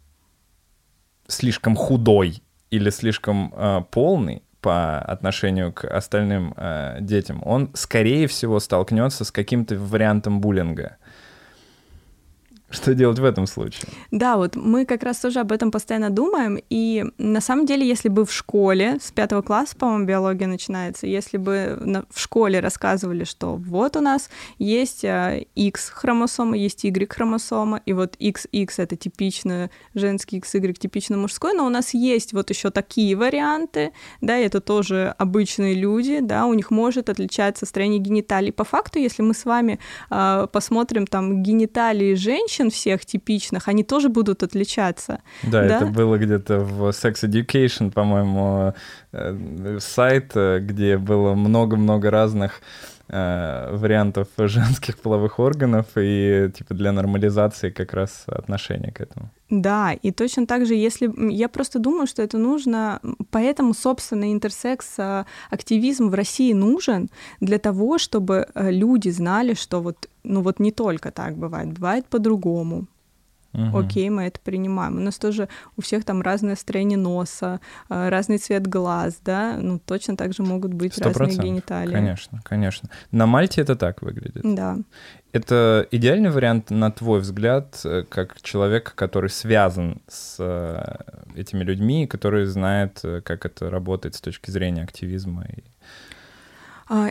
слишком 1.27 1.75
худой 1.75 2.41
или 2.73 2.89
слишком 2.89 3.53
э, 3.55 3.83
полный, 3.91 4.41
по 4.61 4.99
отношению 4.99 5.73
к 5.73 5.83
остальным 5.83 6.53
э, 6.55 6.97
детям, 7.01 7.41
он, 7.45 7.69
скорее 7.73 8.27
всего, 8.27 8.59
столкнется 8.59 9.25
с 9.25 9.31
каким-то 9.31 9.75
вариантом 9.75 10.39
буллинга. 10.39 10.95
Что 12.73 12.95
делать 12.95 13.19
в 13.19 13.23
этом 13.23 13.45
случае? 13.45 13.83
Да, 14.09 14.35
вот 14.35 14.55
мы 14.55 14.85
как 14.85 15.03
раз 15.03 15.19
тоже 15.19 15.39
об 15.39 15.51
этом 15.51 15.69
постоянно 15.69 16.09
думаем, 16.09 16.59
и 16.71 17.05
на 17.19 17.39
самом 17.39 17.67
деле, 17.67 17.87
если 17.87 18.09
бы 18.09 18.25
в 18.25 18.33
школе, 18.33 18.97
с 18.99 19.11
пятого 19.11 19.43
класса, 19.43 19.75
по-моему, 19.77 20.05
биология 20.05 20.47
начинается, 20.47 21.05
если 21.05 21.37
бы 21.37 22.05
в 22.09 22.19
школе 22.19 22.59
рассказывали, 22.59 23.25
что 23.25 23.57
вот 23.57 23.95
у 23.95 24.01
нас 24.01 24.29
есть 24.57 25.05
X-хромосома, 25.55 26.57
есть 26.57 26.83
Y-хромосома, 26.83 27.79
и 27.85 27.93
вот 27.93 28.15
XX— 28.19 28.71
это 28.77 28.95
типично 28.95 29.69
женский, 29.93 30.39
XY— 30.39 30.73
типично 30.79 31.15
мужской, 31.15 31.53
но 31.53 31.67
у 31.67 31.69
нас 31.69 31.93
есть 31.93 32.33
вот 32.33 32.49
еще 32.49 32.71
такие 32.71 33.15
варианты, 33.15 33.91
да, 34.19 34.35
это 34.35 34.61
тоже 34.61 35.13
обычные 35.19 35.75
люди, 35.75 36.21
да, 36.21 36.47
у 36.47 36.55
них 36.55 36.71
может 36.71 37.09
отличаться 37.09 37.67
строение 37.67 37.99
гениталий. 37.99 38.51
По 38.51 38.63
факту, 38.63 38.97
если 38.97 39.21
мы 39.21 39.35
с 39.35 39.45
вами 39.45 39.77
э, 40.09 40.47
посмотрим 40.51 41.05
там 41.05 41.43
гениталии 41.43 42.15
женщин 42.15 42.62
всех 42.69 43.05
типичных, 43.05 43.67
они 43.67 43.83
тоже 43.83 44.09
будут 44.09 44.43
отличаться. 44.43 45.19
Да, 45.43 45.67
да? 45.67 45.77
это 45.77 45.85
было 45.85 46.17
где-то 46.17 46.59
в 46.59 46.89
Sex 46.89 47.23
Education, 47.23 47.91
по-моему, 47.91 48.73
э, 49.11 49.77
сайт, 49.79 50.31
э, 50.35 50.59
где 50.59 50.97
было 50.97 51.33
много-много 51.33 52.11
разных 52.11 52.61
Э, 53.09 53.75
вариантов 53.75 54.27
женских 54.37 54.97
половых 54.97 55.37
органов 55.37 55.85
и 55.97 56.49
типа 56.57 56.73
для 56.73 56.91
нормализации 56.91 57.69
как 57.69 57.93
раз 57.93 58.23
отношения 58.27 58.91
к 58.91 59.01
этому. 59.01 59.29
Да, 59.49 59.93
и 59.93 60.11
точно 60.11 60.47
так 60.47 60.65
же, 60.65 60.73
если 60.73 61.11
я 61.29 61.47
просто 61.47 61.79
думаю, 61.79 62.07
что 62.07 62.23
это 62.23 62.37
нужно, 62.37 63.01
поэтому, 63.29 63.73
собственно, 63.73 64.31
интерсекс-активизм 64.31 66.09
в 66.09 66.13
России 66.13 66.53
нужен 66.53 67.09
для 67.41 67.59
того, 67.59 67.97
чтобы 67.97 68.47
люди 68.55 69.09
знали, 69.09 69.53
что 69.53 69.81
вот, 69.81 70.09
ну 70.23 70.41
вот 70.41 70.59
не 70.59 70.71
только 70.71 71.11
так 71.11 71.37
бывает, 71.37 71.73
бывает 71.73 72.05
по-другому. 72.07 72.87
Угу. 73.53 73.77
Окей, 73.77 74.09
мы 74.09 74.23
это 74.23 74.39
принимаем. 74.39 74.97
У 74.97 74.99
нас 74.99 75.19
тоже 75.19 75.47
у 75.77 75.81
всех 75.81 76.05
там 76.05 76.23
разное 76.23 76.55
строение 76.55 76.97
носа, 76.97 77.59
э, 77.89 78.09
разный 78.09 78.39
цвет 78.39 78.65
глаз, 78.65 79.19
да, 79.23 79.57
ну 79.61 79.79
точно 79.79 80.17
так 80.17 80.33
же 80.33 80.41
могут 80.41 80.73
быть 80.73 80.97
100%. 80.97 81.17
разные 81.17 81.49
гениталии. 81.49 81.93
Конечно, 81.93 82.41
конечно. 82.43 82.89
На 83.11 83.27
Мальте 83.27 83.61
это 83.61 83.75
так 83.75 84.01
выглядит. 84.01 84.41
Да. 84.43 84.77
Это 85.33 85.87
идеальный 85.91 86.31
вариант, 86.31 86.71
на 86.71 86.91
твой 86.91 87.19
взгляд, 87.19 87.79
э, 87.85 88.03
как 88.09 88.41
человека, 88.41 88.93
который 88.95 89.29
связан 89.29 90.01
с 90.07 90.37
э, 90.39 90.95
этими 91.35 91.63
людьми, 91.63 92.07
который 92.07 92.45
знает, 92.45 93.01
как 93.23 93.45
это 93.45 93.69
работает 93.69 94.15
с 94.15 94.21
точки 94.21 94.49
зрения 94.49 94.81
активизма 94.81 95.45
и 95.45 95.63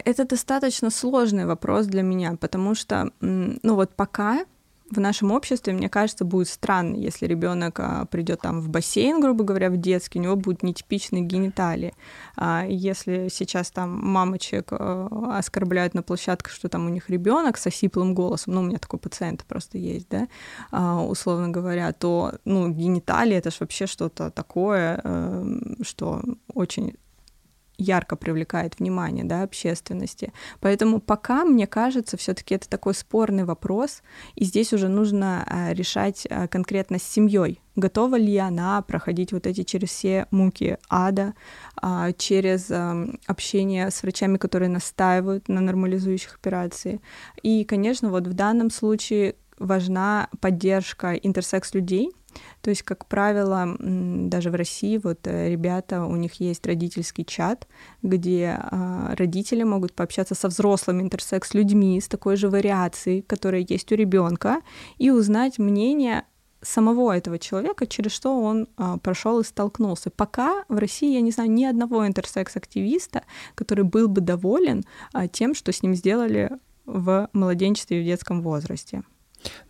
это 0.05 0.25
достаточно 0.25 0.90
сложный 0.90 1.47
вопрос 1.47 1.87
для 1.87 2.03
меня, 2.03 2.37
потому 2.40 2.75
что, 2.75 3.11
ну 3.21 3.75
вот 3.75 3.95
пока 3.95 4.45
в 4.92 5.01
нашем 5.01 5.33
обществе, 5.33 5.73
мне 5.73 5.88
кажется, 5.88 6.25
будет 6.25 6.49
странно, 6.49 6.97
если 6.97 7.27
ребенок 7.27 7.81
а, 7.81 8.05
придет 8.07 8.42
там 8.42 8.61
в 8.61 8.68
бассейн, 8.68 9.21
грубо 9.21 9.42
говоря, 9.42 9.71
в 9.71 9.77
детский, 9.77 10.18
у 10.18 10.23
него 10.23 10.37
будут 10.37 10.62
нетипичные 10.62 11.23
гениталии. 11.23 11.95
А 12.37 12.66
если 12.68 13.29
сейчас 13.31 13.71
там 13.71 13.90
мамочек 13.90 14.68
а, 14.71 15.38
оскорбляют 15.38 15.95
на 15.95 16.03
площадках, 16.03 16.53
что 16.53 16.68
там 16.68 16.87
у 16.87 16.90
них 16.90 17.09
ребенок 17.09 17.57
со 17.57 17.71
сиплым 17.71 18.14
голосом, 18.14 18.55
ну, 18.55 18.61
у 18.61 18.64
меня 18.64 18.79
такой 18.79 18.99
пациент 18.99 19.45
просто 19.45 19.79
есть, 19.79 20.09
да, 20.11 20.29
а, 20.71 21.03
условно 21.03 21.49
говоря, 21.49 21.92
то, 21.92 22.35
ну, 22.45 22.68
гениталии 22.68 23.37
это 23.37 23.51
же 23.51 23.57
вообще 23.61 23.87
что-то 23.87 24.31
такое, 24.31 25.01
э, 25.03 25.45
что 25.83 26.23
очень 26.55 26.97
ярко 27.83 28.16
привлекает 28.16 28.79
внимание 28.79 29.25
да, 29.25 29.42
общественности. 29.42 30.33
Поэтому 30.61 31.01
пока, 31.01 31.45
мне 31.45 31.66
кажется, 31.66 32.16
все-таки 32.16 32.55
это 32.55 32.68
такой 32.68 32.95
спорный 32.95 33.45
вопрос, 33.45 34.03
и 34.35 34.45
здесь 34.45 34.73
уже 34.73 34.88
нужно 34.88 35.45
а, 35.47 35.73
решать 35.73 36.27
а, 36.31 36.49
конкретно 36.49 36.99
с 36.99 37.03
семьей. 37.03 37.61
Готова 37.75 38.16
ли 38.16 38.37
она 38.37 38.83
проходить 38.83 39.33
вот 39.33 39.47
эти 39.47 39.62
через 39.62 39.88
все 39.88 40.27
муки 40.31 40.79
ада, 40.88 41.35
а, 41.77 42.12
через 42.12 42.71
общение 43.27 43.90
с 43.90 44.03
врачами, 44.03 44.37
которые 44.37 44.68
настаивают 44.68 45.49
на 45.49 45.61
нормализующих 45.61 46.35
операции. 46.35 47.01
И, 47.42 47.64
конечно, 47.64 48.11
вот 48.11 48.27
в 48.27 48.35
данном 48.35 48.71
случае 48.71 49.35
важна 49.59 50.29
поддержка 50.40 51.14
интерсекс-людей, 51.14 52.11
то 52.61 52.71
есть, 52.71 52.83
как 52.83 53.07
правило, 53.07 53.77
даже 53.79 54.51
в 54.51 54.55
России 54.55 54.99
вот 54.99 55.27
э, 55.27 55.51
ребята, 55.51 56.05
у 56.05 56.16
них 56.16 56.35
есть 56.35 56.66
родительский 56.66 57.25
чат, 57.25 57.66
где 58.03 58.59
а, 58.59 59.14
родители 59.16 59.62
могут 59.62 59.92
пообщаться 59.92 60.35
со 60.35 60.49
взрослыми 60.49 61.03
интерсекс-людьми 61.03 62.01
с 62.01 62.09
такой 62.09 62.37
же 62.37 62.49
вариацией, 62.49 63.23
которая 63.23 63.64
есть 63.68 63.90
у 63.92 63.95
ребенка, 63.95 64.61
и 64.99 65.11
узнать 65.11 65.59
мнение 65.59 66.25
самого 66.62 67.14
этого 67.14 67.38
человека, 67.38 67.87
через 67.87 68.12
что 68.12 68.40
он 68.40 68.68
а, 68.77 68.99
прошел 68.99 69.40
и 69.40 69.45
столкнулся. 69.45 70.11
Пока 70.11 70.64
в 70.68 70.79
России 70.79 71.12
я 71.12 71.21
не 71.21 71.33
знаю 71.33 71.51
ни 71.51 71.64
одного 71.64 72.07
интерсекс-активиста, 72.07 73.23
который 73.55 73.85
был 73.85 74.09
бы 74.09 74.21
доволен 74.21 74.85
а, 75.12 75.29
тем, 75.29 75.55
что 75.55 75.73
с 75.73 75.83
ним 75.83 75.95
сделали 75.95 76.51
в 76.85 77.29
младенчестве 77.33 77.99
и 77.99 78.03
в 78.03 78.07
детском 78.07 78.42
возрасте. 78.42 79.03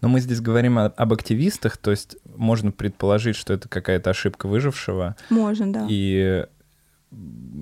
Но 0.00 0.08
мы 0.08 0.20
здесь 0.20 0.40
говорим 0.40 0.78
о, 0.78 0.87
об 0.87 1.12
активистах, 1.12 1.76
то 1.76 1.90
есть 1.90 2.16
можно 2.24 2.72
предположить, 2.72 3.37
что 3.37 3.52
это 3.52 3.68
какая-то 3.68 4.11
ошибка 4.11 4.46
выжившего. 4.46 5.16
Можно, 5.30 5.72
да. 5.72 5.87
И 5.88 6.46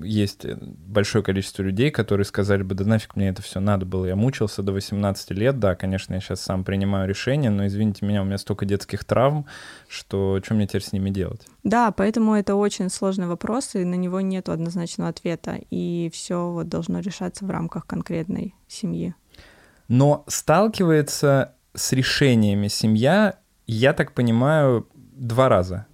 есть 0.03 0.45
большое 0.45 1.23
количество 1.23 1.61
людей, 1.61 1.91
которые 1.91 2.25
сказали 2.25 2.63
бы, 2.63 2.73
да 2.73 2.85
нафиг 2.85 3.15
мне 3.15 3.29
это 3.29 3.41
все 3.41 3.59
надо 3.59 3.85
было, 3.85 4.05
я 4.05 4.15
мучился 4.15 4.63
до 4.63 4.71
18 4.71 5.31
лет, 5.31 5.59
да, 5.59 5.75
конечно, 5.75 6.13
я 6.13 6.21
сейчас 6.21 6.41
сам 6.41 6.63
принимаю 6.63 7.07
решение, 7.07 7.51
но 7.51 7.67
извините 7.67 8.05
меня, 8.05 8.21
у 8.21 8.25
меня 8.25 8.37
столько 8.37 8.65
детских 8.65 9.03
травм, 9.03 9.45
что 9.87 10.39
что 10.41 10.53
мне 10.53 10.67
теперь 10.67 10.83
с 10.83 10.93
ними 10.93 11.09
делать? 11.09 11.45
Да, 11.63 11.91
поэтому 11.91 12.33
это 12.33 12.55
очень 12.55 12.89
сложный 12.89 13.27
вопрос, 13.27 13.75
и 13.75 13.83
на 13.83 13.95
него 13.95 14.21
нет 14.21 14.47
однозначного 14.47 15.09
ответа, 15.09 15.59
и 15.69 16.09
все 16.13 16.49
вот 16.49 16.69
должно 16.69 16.99
решаться 16.99 17.45
в 17.45 17.49
рамках 17.49 17.85
конкретной 17.85 18.55
семьи. 18.67 19.13
Но 19.87 20.23
сталкивается 20.27 21.55
с 21.73 21.91
решениями 21.93 22.67
семья, 22.67 23.35
я 23.67 23.93
так 23.93 24.13
понимаю, 24.13 24.87
два 24.93 25.49
раза 25.49 25.87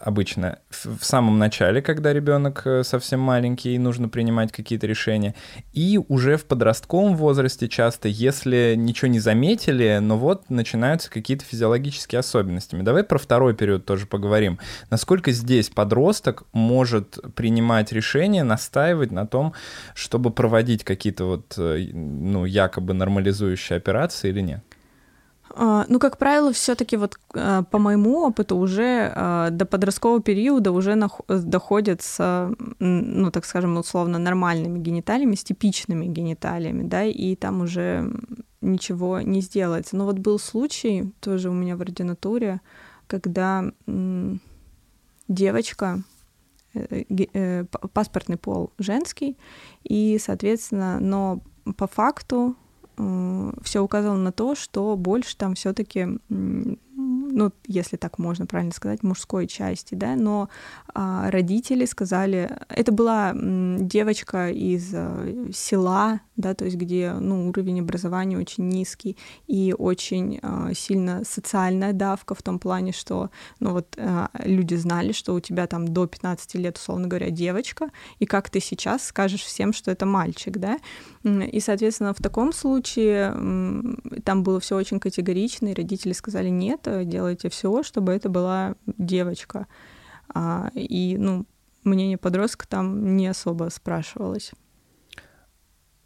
обычно. 0.00 0.58
В, 0.70 1.04
самом 1.04 1.38
начале, 1.38 1.82
когда 1.82 2.12
ребенок 2.12 2.62
э, 2.64 2.82
совсем 2.84 3.20
маленький, 3.20 3.74
и 3.74 3.78
нужно 3.78 4.08
принимать 4.08 4.50
какие-то 4.50 4.86
решения. 4.86 5.34
И 5.72 6.00
уже 6.08 6.36
в 6.36 6.46
подростковом 6.46 7.16
возрасте 7.16 7.68
часто, 7.68 8.08
если 8.08 8.74
ничего 8.76 9.08
не 9.08 9.20
заметили, 9.20 9.98
но 10.00 10.16
вот 10.16 10.48
начинаются 10.48 11.10
какие-то 11.10 11.44
физиологические 11.44 12.20
особенности. 12.20 12.76
Давай 12.76 13.04
про 13.04 13.18
второй 13.18 13.54
период 13.54 13.84
тоже 13.84 14.06
поговорим. 14.06 14.58
Насколько 14.90 15.32
здесь 15.32 15.68
подросток 15.68 16.44
может 16.52 17.18
принимать 17.34 17.92
решения, 17.92 18.42
настаивать 18.42 19.10
на 19.10 19.26
том, 19.26 19.52
чтобы 19.94 20.30
проводить 20.30 20.82
какие-то 20.82 21.24
вот, 21.24 21.54
э, 21.58 21.90
ну, 21.92 22.46
якобы 22.46 22.94
нормализующие 22.94 23.76
операции 23.76 24.30
или 24.30 24.40
нет? 24.40 24.64
А, 25.52 25.84
ну, 25.88 25.98
как 25.98 26.16
правило, 26.16 26.52
все-таки 26.52 26.96
вот 26.96 27.18
а, 27.34 27.62
по 27.64 27.78
моему 27.78 28.20
опыту 28.20 28.56
уже 28.56 29.12
а, 29.14 29.50
до 29.50 29.66
подросткового 29.66 30.22
периода 30.22 30.72
уже 30.72 30.96
доходят 31.28 32.02
с, 32.02 32.54
ну, 32.78 33.30
так 33.30 33.44
скажем, 33.44 33.76
условно 33.76 34.18
нормальными 34.18 34.78
гениталиями, 34.78 35.34
с 35.34 35.44
типичными 35.44 36.06
гениталиями, 36.06 36.84
да, 36.84 37.04
и 37.04 37.34
там 37.34 37.62
уже 37.62 38.12
ничего 38.60 39.20
не 39.20 39.40
сделается. 39.40 39.96
Но 39.96 40.04
вот 40.04 40.18
был 40.18 40.38
случай 40.38 41.12
тоже 41.20 41.50
у 41.50 41.54
меня 41.54 41.76
в 41.76 41.80
ординатуре, 41.80 42.60
когда 43.06 43.64
девочка, 45.28 46.02
э, 46.74 47.04
э, 47.08 47.64
паспортный 47.92 48.36
пол 48.36 48.72
женский, 48.78 49.36
и, 49.82 50.18
соответственно, 50.20 51.00
но 51.00 51.40
по 51.76 51.86
факту 51.86 52.56
все 53.62 53.80
указывало 53.80 54.18
на 54.18 54.32
то, 54.32 54.54
что 54.54 54.96
больше 54.96 55.36
там 55.36 55.54
все-таки 55.54 56.06
ну, 57.32 57.52
если 57.66 57.96
так 57.96 58.18
можно 58.18 58.46
правильно 58.46 58.72
сказать, 58.72 59.02
мужской 59.02 59.46
части, 59.46 59.94
да, 59.94 60.16
но 60.16 60.48
а, 60.94 61.30
родители 61.30 61.84
сказали, 61.84 62.50
это 62.68 62.92
была 62.92 63.32
девочка 63.34 64.50
из 64.50 64.92
а, 64.94 65.26
села, 65.52 66.20
да, 66.40 66.54
то 66.54 66.64
есть 66.64 66.76
где, 66.76 67.12
ну, 67.12 67.48
уровень 67.48 67.80
образования 67.80 68.38
очень 68.38 68.68
низкий 68.68 69.16
и 69.46 69.74
очень 69.76 70.38
а, 70.42 70.72
сильно 70.74 71.22
социальная 71.24 71.92
давка 71.92 72.34
в 72.34 72.42
том 72.42 72.58
плане, 72.58 72.92
что, 72.92 73.30
ну, 73.60 73.72
вот 73.72 73.96
а, 73.98 74.30
люди 74.44 74.74
знали, 74.74 75.12
что 75.12 75.34
у 75.34 75.40
тебя 75.40 75.66
там 75.66 75.88
до 75.88 76.06
15 76.06 76.54
лет, 76.56 76.76
условно 76.76 77.08
говоря, 77.08 77.30
девочка, 77.30 77.90
и 78.18 78.26
как 78.26 78.50
ты 78.50 78.60
сейчас 78.60 79.04
скажешь 79.04 79.42
всем, 79.42 79.72
что 79.72 79.90
это 79.90 80.06
мальчик, 80.06 80.58
да, 80.58 80.78
и, 81.24 81.60
соответственно, 81.60 82.14
в 82.14 82.22
таком 82.22 82.52
случае 82.52 83.34
там 84.24 84.42
было 84.42 84.60
все 84.60 84.76
очень 84.76 85.00
категорично, 85.00 85.68
и 85.68 85.74
родители 85.74 86.12
сказали, 86.12 86.48
нет, 86.48 86.88
делайте 87.04 87.50
все, 87.50 87.82
чтобы 87.82 88.12
это 88.12 88.28
была 88.28 88.74
девочка. 88.86 89.66
А, 90.32 90.70
и, 90.74 91.16
ну, 91.18 91.44
мнение 91.84 92.18
подростка 92.18 92.66
там 92.68 93.16
не 93.16 93.26
особо 93.26 93.68
спрашивалось. 93.70 94.52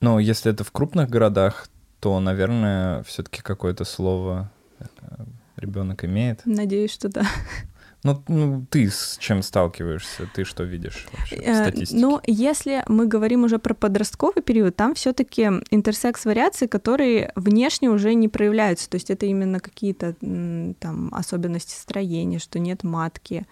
Но 0.04 0.18
если 0.18 0.52
это 0.52 0.64
в 0.64 0.70
крупных 0.70 1.08
городах, 1.08 1.66
то, 1.98 2.20
наверное, 2.20 3.02
все-таки 3.04 3.40
какое-то 3.40 3.84
слово 3.84 4.50
э, 4.78 4.84
ребенок 5.56 6.04
имеет? 6.04 6.42
Надеюсь, 6.44 6.92
что 6.92 7.08
да. 7.08 7.26
Ну, 8.02 8.22
ну, 8.28 8.66
ты 8.68 8.90
с 8.90 9.16
чем 9.18 9.42
сталкиваешься? 9.42 10.28
Ты 10.34 10.44
что 10.44 10.62
видишь 10.64 11.06
вообще 11.10 11.36
в 11.36 11.40
э, 11.40 11.54
статистике? 11.54 11.98
Ну, 11.98 12.20
если 12.26 12.84
мы 12.86 13.06
говорим 13.06 13.44
уже 13.44 13.58
про 13.58 13.72
подростковый 13.72 14.42
период, 14.42 14.76
там 14.76 14.94
все 14.94 15.14
таки 15.14 15.44
интерсекс-вариации, 15.70 16.66
которые 16.66 17.32
внешне 17.34 17.88
уже 17.88 18.12
не 18.12 18.28
проявляются. 18.28 18.90
То 18.90 18.96
есть 18.96 19.08
это 19.08 19.24
именно 19.24 19.58
какие-то 19.58 20.14
там 20.80 21.14
особенности 21.14 21.74
строения, 21.74 22.38
что 22.38 22.58
нет 22.58 22.84
матки 22.84 23.46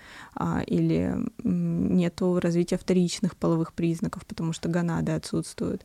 или 0.67 1.15
нету 1.45 2.41
развития 2.41 2.79
вторичных 2.79 3.37
половых 3.37 3.73
признаков, 3.73 4.25
потому 4.27 4.53
что 4.53 4.69
гонады 4.69 5.13
отсутствуют. 5.13 5.85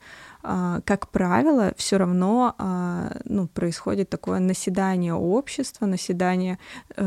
А, 0.50 0.80
как 0.86 1.10
правило, 1.10 1.74
все 1.76 1.98
равно 1.98 2.56
а, 2.58 3.18
ну, 3.26 3.48
происходит 3.48 4.10
такое 4.10 4.40
наседание 4.40 5.14
общества, 5.14 5.86
наседание 5.86 6.58
э, 6.96 7.04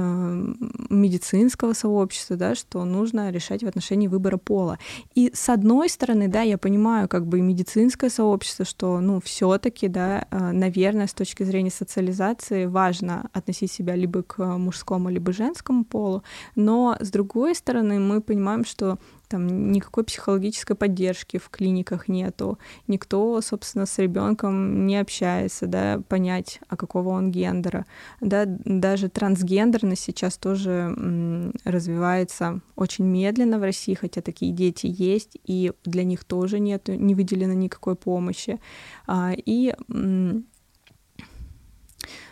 медицинского 0.91 1.73
сообщества, 1.73 2.37
да, 2.37 2.55
что 2.55 2.85
нужно 2.85 3.31
решать 3.31 3.63
в 3.63 3.67
отношении 3.67 4.09
выбора 4.09 4.37
пола. 4.37 4.79
И 5.15 5.31
с 5.33 5.49
одной 5.49 5.89
стороны, 5.89 6.29
да, 6.29 6.43
я 6.43 6.59
понимаю, 6.59 7.09
как 7.09 7.27
бы 7.27 7.39
и 7.39 7.43
медицинское 7.43 8.11
сообщество, 8.11 8.67
что, 8.67 9.01
ну, 9.01 9.21
все-таки, 9.23 9.89
да, 9.89 10.27
э, 10.31 10.53
наверное, 10.53 11.07
с 11.07 11.15
точки 11.15 11.43
зрения 11.43 11.71
социализации 11.71 12.67
важно 12.67 13.31
относить 13.33 13.73
себя 13.73 13.97
либо 13.97 14.23
к 14.23 14.45
мужскому, 14.45 15.09
либо 15.09 15.33
женскому 15.33 15.85
полу, 15.85 16.23
но 16.57 16.97
с 17.01 17.11
другой 17.11 17.30
стороны, 17.55 18.01
мы 18.01 18.21
понимаем, 18.21 18.65
что 18.65 18.99
там 19.29 19.71
никакой 19.71 20.03
психологической 20.03 20.75
поддержки 20.75 21.39
в 21.39 21.49
клиниках 21.51 22.09
нету, 22.09 22.59
никто, 22.89 23.41
собственно, 23.41 23.87
с 23.87 23.97
ребенком 23.99 24.87
не 24.87 24.97
общается, 24.97 25.67
да, 25.67 26.03
понять, 26.09 26.59
а 26.69 26.77
какого 26.77 27.11
он 27.11 27.31
гендера, 27.31 27.87
да, 28.21 28.45
даже 28.47 29.09
трансгендерность 29.09 30.03
сейчас 30.03 30.37
тоже 30.37 30.93
м, 30.97 31.53
развивается 31.65 32.61
очень 32.75 33.05
медленно 33.05 33.61
в 33.61 33.63
России, 33.63 33.95
хотя 33.95 34.21
такие 34.21 34.53
дети 34.53 34.89
есть, 34.91 35.39
и 35.45 35.73
для 35.85 36.03
них 36.03 36.25
тоже 36.25 36.59
нет, 36.59 36.89
не 36.89 37.15
выделено 37.15 37.55
никакой 37.55 37.95
помощи, 37.95 38.59
а, 39.07 39.33
и 39.37 39.73
м, 39.89 40.47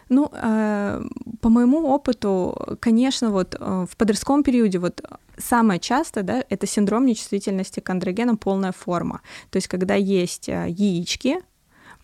ну, 0.08 0.30
э, 0.32 1.02
по 1.40 1.48
моему 1.48 1.88
опыту, 1.88 2.78
конечно, 2.80 3.30
вот 3.30 3.56
э, 3.58 3.86
в 3.90 3.96
подростковом 3.96 4.42
периоде 4.42 4.78
вот 4.78 5.02
самое 5.36 5.80
часто, 5.80 6.22
да, 6.22 6.44
это 6.48 6.66
синдром 6.66 7.06
нечувствительности 7.06 7.80
к 7.80 7.90
андрогенам 7.90 8.36
полная 8.36 8.72
форма. 8.72 9.20
То 9.50 9.56
есть, 9.56 9.68
когда 9.68 9.94
есть 9.94 10.48
э, 10.48 10.66
яички, 10.68 11.38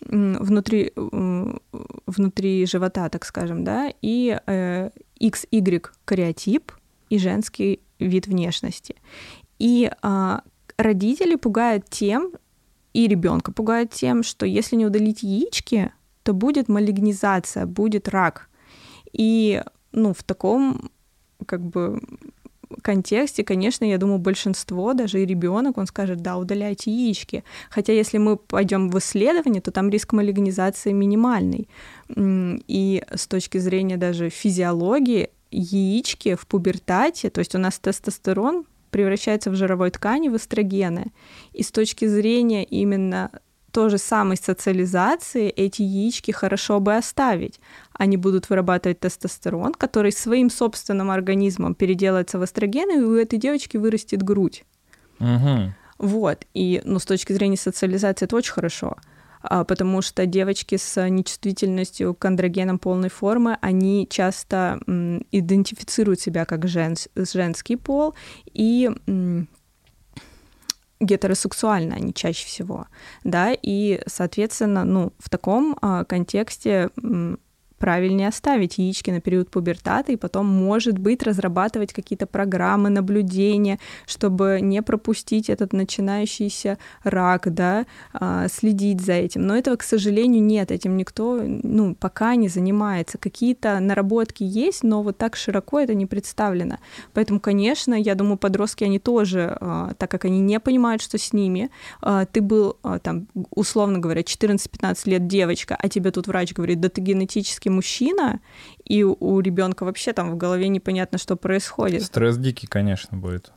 внутри, 0.01 0.91
внутри 0.95 2.65
живота, 2.65 3.09
так 3.09 3.25
скажем, 3.25 3.63
да, 3.63 3.91
и 4.01 4.37
э, 4.45 4.89
XY 5.21 5.85
кариотип 6.03 6.71
и 7.09 7.17
женский 7.17 7.79
вид 7.99 8.27
внешности. 8.27 8.95
И 9.57 9.89
э, 9.89 10.39
родители 10.77 11.35
пугают 11.35 11.89
тем, 11.89 12.31
и 12.93 13.07
ребенка 13.07 13.51
пугают 13.51 13.91
тем, 13.91 14.23
что 14.23 14.45
если 14.45 14.75
не 14.75 14.85
удалить 14.85 15.23
яички, 15.23 15.91
то 16.25 16.33
будет 16.33 16.69
малигнизация, 16.69 17.67
будет 17.67 18.09
рак. 18.09 18.49
И 19.13 19.61
ну, 19.91 20.13
в 20.13 20.23
таком 20.23 20.89
как 21.45 21.61
бы 21.61 22.01
контексте, 22.81 23.43
конечно, 23.43 23.85
я 23.85 23.99
думаю, 23.99 24.17
большинство, 24.17 24.93
даже 24.93 25.21
и 25.21 25.25
ребенок, 25.25 25.77
он 25.77 25.85
скажет, 25.85 26.21
да, 26.21 26.37
удаляйте 26.37 26.89
яички. 26.89 27.43
Хотя 27.69 27.93
если 27.93 28.17
мы 28.17 28.37
пойдем 28.37 28.89
в 28.89 28.97
исследование, 28.97 29.61
то 29.61 29.71
там 29.71 29.89
риск 29.89 30.13
малигнизации 30.13 30.93
минимальный. 30.93 31.69
И 32.17 33.03
с 33.13 33.27
точки 33.27 33.59
зрения 33.59 33.97
даже 33.97 34.29
физиологии, 34.29 35.29
яички 35.51 36.33
в 36.33 36.47
пубертате, 36.47 37.29
то 37.29 37.39
есть 37.39 37.53
у 37.53 37.59
нас 37.59 37.77
тестостерон 37.77 38.65
превращается 38.89 39.51
в 39.51 39.55
жировой 39.55 39.91
ткани, 39.91 40.29
в 40.29 40.35
эстрогены. 40.35 41.11
И 41.53 41.61
с 41.61 41.71
точки 41.71 42.07
зрения 42.07 42.63
именно 42.63 43.29
той 43.75 43.89
же 43.89 43.97
самой 43.97 44.37
социализации 44.37 45.49
эти 45.49 45.81
яички 45.81 46.31
хорошо 46.31 46.79
бы 46.79 46.95
оставить. 46.95 47.59
Они 47.91 48.15
будут 48.15 48.49
вырабатывать 48.49 49.01
тестостерон, 49.01 49.73
который 49.73 50.13
своим 50.13 50.49
собственным 50.49 51.11
организмом 51.11 51.75
переделается 51.75 52.39
в 52.39 52.45
эстрогены, 52.45 52.93
и 52.93 53.03
у 53.03 53.15
этой 53.15 53.37
девочки 53.37 53.75
вырастет 53.75 54.23
грудь. 54.23 54.63
Угу. 55.19 55.73
Вот. 55.97 56.45
И 56.53 56.81
ну, 56.85 56.99
с 56.99 57.05
точки 57.05 57.33
зрения 57.33 57.57
социализации 57.57 58.25
это 58.25 58.37
очень 58.37 58.53
хорошо 58.53 58.95
а, 59.47 59.63
потому 59.63 60.01
что 60.01 60.25
девочки 60.25 60.77
с 60.77 61.09
нечувствительностью 61.09 62.15
к 62.15 62.25
андрогенам 62.25 62.79
полной 62.79 63.09
формы, 63.09 63.57
они 63.61 64.07
часто 64.09 64.79
идентифицируют 65.31 66.19
себя 66.19 66.45
как 66.45 66.67
женс, 66.67 67.09
женский 67.15 67.75
пол 67.75 68.15
и 68.53 68.89
гетеросексуальны 70.99 71.93
они 71.93 72.13
чаще 72.13 72.45
всего, 72.45 72.87
да, 73.23 73.53
и, 73.53 74.01
соответственно, 74.07 74.83
ну, 74.85 75.13
в 75.19 75.29
таком 75.29 75.77
а, 75.81 76.05
контексте 76.05 76.89
правильнее 77.77 78.29
оставить 78.29 78.77
яички 78.77 79.11
на 79.11 79.21
период 79.21 79.49
пубертата 79.49 80.11
и 80.11 80.15
потом, 80.15 80.45
может 80.45 80.97
быть, 80.97 81.23
разрабатывать 81.23 81.93
какие-то 81.93 82.25
программы 82.25 82.89
наблюдения, 82.89 83.79
чтобы 84.05 84.59
не 84.61 84.81
пропустить 84.81 85.49
этот 85.49 85.73
начинающийся 85.73 86.77
рак, 87.03 87.53
да, 87.53 87.85
а, 88.13 88.47
следить 88.47 89.01
за 89.01 89.13
этим. 89.13 89.45
Но 89.45 89.55
этого, 89.55 89.75
к 89.75 89.83
сожалению, 89.83 90.43
нет, 90.43 90.71
этим 90.71 90.97
никто, 90.97 91.41
ну, 91.41 91.95
пока 91.95 92.35
не 92.35 92.47
занимается. 92.47 93.17
Какие-то 93.17 93.79
наработки 93.79 94.43
есть, 94.43 94.83
но 94.83 95.03
вот 95.03 95.17
так 95.17 95.35
широко 95.35 95.79
это 95.79 95.93
не 95.93 96.05
представлено. 96.05 96.77
Поэтому, 97.13 97.39
конечно, 97.39 97.93
я 97.93 98.15
думаю, 98.15 98.37
подростки, 98.37 98.83
они 98.83 98.99
тоже, 98.99 99.57
а, 99.59 99.93
так 99.97 100.09
как 100.09 100.25
они 100.25 100.39
не 100.39 100.59
понимают, 100.59 101.01
что 101.01 101.17
с 101.17 101.33
ними, 101.33 101.69
а, 102.01 102.25
ты 102.25 102.41
был, 102.41 102.77
там, 103.03 103.27
условно 103.51 103.99
говоря, 103.99 104.23
14-15 104.23 105.05
лет 105.05 105.27
девочка, 105.27 105.75
а 105.77 105.89
тебе 105.89 106.11
тут 106.11 106.27
врач 106.27 106.53
говорит, 106.53 106.79
да 106.79 106.89
ты 106.89 107.01
генетически 107.01 107.64
физически 107.65 107.69
мужчина, 107.69 108.39
и 108.85 109.03
у 109.03 109.39
ребенка 109.39 109.85
вообще 109.85 110.13
там 110.13 110.31
в 110.31 110.37
голове 110.37 110.67
непонятно, 110.67 111.17
что 111.17 111.35
происходит. 111.35 112.03
Стресс 112.03 112.37
дикий, 112.37 112.67
конечно, 112.67 113.17
будет. 113.17 113.51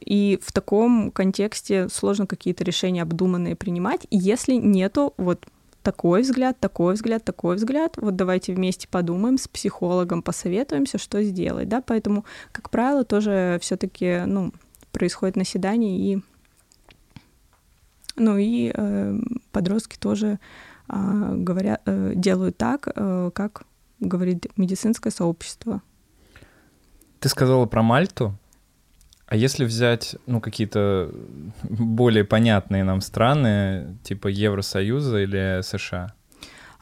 И 0.00 0.38
в 0.42 0.52
таком 0.52 1.10
контексте 1.10 1.88
сложно 1.88 2.26
какие-то 2.26 2.64
решения 2.64 3.02
обдуманные 3.02 3.56
принимать, 3.56 4.06
если 4.10 4.54
нету 4.54 5.14
вот 5.16 5.46
такой 5.82 6.22
взгляд, 6.22 6.58
такой 6.60 6.94
взгляд, 6.94 7.24
такой 7.24 7.56
взгляд. 7.56 7.96
Вот 7.96 8.16
давайте 8.16 8.54
вместе 8.54 8.88
подумаем 8.88 9.38
с 9.38 9.48
психологом, 9.48 10.22
посоветуемся, 10.22 10.98
что 10.98 11.22
сделать, 11.22 11.68
да. 11.68 11.80
Поэтому, 11.80 12.24
как 12.52 12.70
правило, 12.70 13.04
тоже 13.04 13.58
все-таки, 13.60 14.24
ну, 14.26 14.52
происходит 14.92 15.36
наседание 15.36 15.98
и, 15.98 16.22
ну 18.16 18.38
и 18.38 18.72
э, 18.74 19.18
подростки 19.52 19.98
тоже 19.98 20.38
говорят, 20.88 21.82
э, 21.86 22.12
делают 22.14 22.56
так, 22.56 22.88
э, 22.94 23.30
как 23.34 23.64
говорит 24.00 24.46
медицинское 24.56 25.10
сообщество. 25.10 25.82
Ты 27.20 27.28
сказала 27.28 27.66
про 27.66 27.82
Мальту. 27.82 28.34
А 29.26 29.36
если 29.36 29.64
взять, 29.64 30.16
ну, 30.26 30.40
какие-то 30.40 31.10
более 31.62 32.24
понятные 32.24 32.84
нам 32.84 33.00
страны, 33.00 33.96
типа 34.02 34.28
Евросоюза 34.28 35.18
или 35.18 35.62
США? 35.62 36.12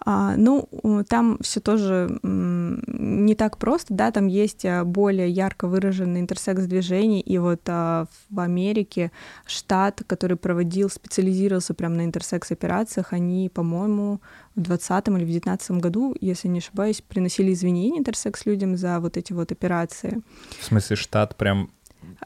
А, 0.04 0.36
ну, 0.36 0.68
там 1.08 1.38
все 1.40 1.60
тоже 1.60 2.18
не 2.22 3.34
так 3.34 3.58
просто, 3.58 3.94
да, 3.94 4.10
там 4.10 4.26
есть 4.26 4.64
а, 4.64 4.84
более 4.84 5.28
ярко 5.28 5.68
выраженный 5.68 6.20
интерсекс-движение, 6.20 7.20
и 7.20 7.38
вот 7.38 7.60
а, 7.66 8.06
в 8.30 8.40
Америке 8.40 9.12
штат, 9.46 10.02
который 10.06 10.36
проводил, 10.36 10.90
специализировался 10.90 11.74
прямо 11.74 11.96
на 11.96 12.04
интерсекс-операциях, 12.04 13.12
они, 13.12 13.48
по-моему, 13.48 14.20
в 14.56 14.60
2020 14.60 15.08
или 15.08 15.14
в 15.14 15.18
2019 15.18 15.70
году, 15.72 16.16
если 16.20 16.48
не 16.48 16.58
ошибаюсь, 16.58 17.00
приносили 17.00 17.52
извинения 17.52 17.98
интерсекс-людям 17.98 18.76
за 18.76 18.98
вот 19.00 19.16
эти 19.16 19.32
вот 19.32 19.52
операции. 19.52 20.20
В 20.60 20.64
смысле, 20.64 20.96
штат 20.96 21.36
прям 21.36 21.70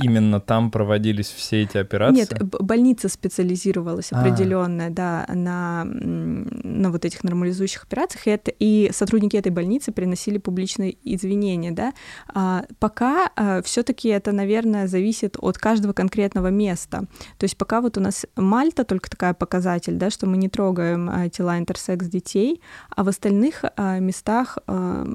Именно 0.01 0.41
там 0.41 0.71
проводились 0.71 1.29
все 1.29 1.63
эти 1.63 1.79
операции? 1.79 2.21
Нет, 2.21 2.39
больница 2.61 3.09
специализировалась 3.09 4.13
а. 4.13 4.21
определенная, 4.21 4.91
да, 4.91 5.27
на, 5.29 5.85
на 5.85 6.91
вот 6.91 7.05
этих 7.05 7.25
нормализующих 7.25 7.85
операциях, 7.85 8.27
и, 8.27 8.31
это, 8.31 8.51
и 8.51 8.91
сотрудники 8.93 9.37
этой 9.37 9.53
больницы 9.53 9.93
приносили 9.93 10.39
публичные 10.39 10.97
извинения, 11.03 11.71
да. 11.71 11.93
А, 12.35 12.65
пока 12.79 13.31
а, 13.37 13.63
все 13.63 13.83
таки 13.83 14.09
это, 14.09 14.33
наверное, 14.33 14.87
зависит 14.87 15.37
от 15.39 15.59
каждого 15.59 15.93
конкретного 15.93 16.49
места. 16.49 17.07
То 17.39 17.45
есть 17.45 17.57
пока 17.57 17.81
вот 17.81 17.97
у 17.97 18.01
нас 18.01 18.27
Мальта 18.37 18.85
только 18.85 19.11
такая 19.11 19.35
показатель, 19.35 19.95
да, 19.95 20.11
что 20.11 20.27
мы 20.27 20.37
не 20.37 20.49
трогаем 20.49 21.09
а, 21.09 21.29
тела 21.29 21.59
интерсекс 21.59 22.07
детей, 22.07 22.61
а 22.95 23.05
в 23.05 23.09
остальных 23.09 23.65
а, 23.77 23.99
местах 23.99 24.59
а, 24.67 25.07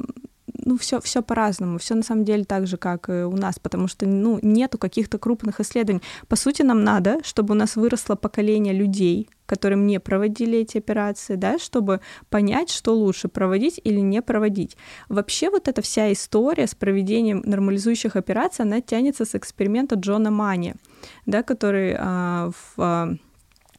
ну, 0.65 0.78
все, 0.78 1.00
все 1.02 1.21
по-разному, 1.21 1.78
все 1.78 1.95
на 1.95 2.04
самом 2.04 2.26
деле 2.26 2.43
так 2.43 2.67
же, 2.67 2.78
как 2.78 3.10
и 3.10 3.24
у 3.24 3.36
нас, 3.36 3.60
потому 3.60 3.88
что, 3.88 4.06
ну, 4.06 4.39
нету 4.41 4.78
каких-то 4.78 5.17
крупных 5.17 5.60
исследований. 5.60 6.02
По 6.28 6.36
сути, 6.36 6.62
нам 6.62 6.84
надо, 6.84 7.19
чтобы 7.24 7.54
у 7.54 7.58
нас 7.58 7.76
выросло 7.76 8.15
поколение 8.15 8.74
людей, 8.74 9.30
которым 9.45 9.86
не 9.86 10.00
проводили 10.00 10.60
эти 10.60 10.78
операции, 10.78 11.36
да, 11.36 11.60
чтобы 11.60 12.00
понять, 12.30 12.69
что 12.69 12.95
лучше, 12.95 13.28
проводить 13.28 13.82
или 13.84 14.00
не 14.00 14.21
проводить. 14.21 14.78
Вообще 15.10 15.50
вот 15.50 15.67
эта 15.67 15.82
вся 15.82 16.12
история 16.13 16.67
с 16.67 16.76
проведением 16.76 17.41
нормализующих 17.45 18.15
операций, 18.15 18.63
она 18.63 18.80
тянется 18.82 19.26
с 19.26 19.36
эксперимента 19.36 19.95
Джона 19.95 20.32
Мани, 20.32 20.76
да, 21.26 21.43
который 21.43 21.95
а, 21.97 22.52
в 22.76 23.17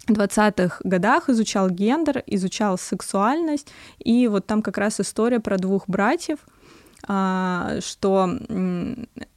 20-х 0.08 0.80
годах 0.84 1.28
изучал 1.28 1.70
гендер, 1.70 2.22
изучал 2.26 2.76
сексуальность, 2.76 3.68
и 3.98 4.28
вот 4.28 4.46
там 4.46 4.62
как 4.62 4.78
раз 4.78 5.00
история 5.00 5.40
про 5.40 5.58
двух 5.58 5.88
братьев, 5.88 6.38
а, 6.40 6.61
что 7.04 8.38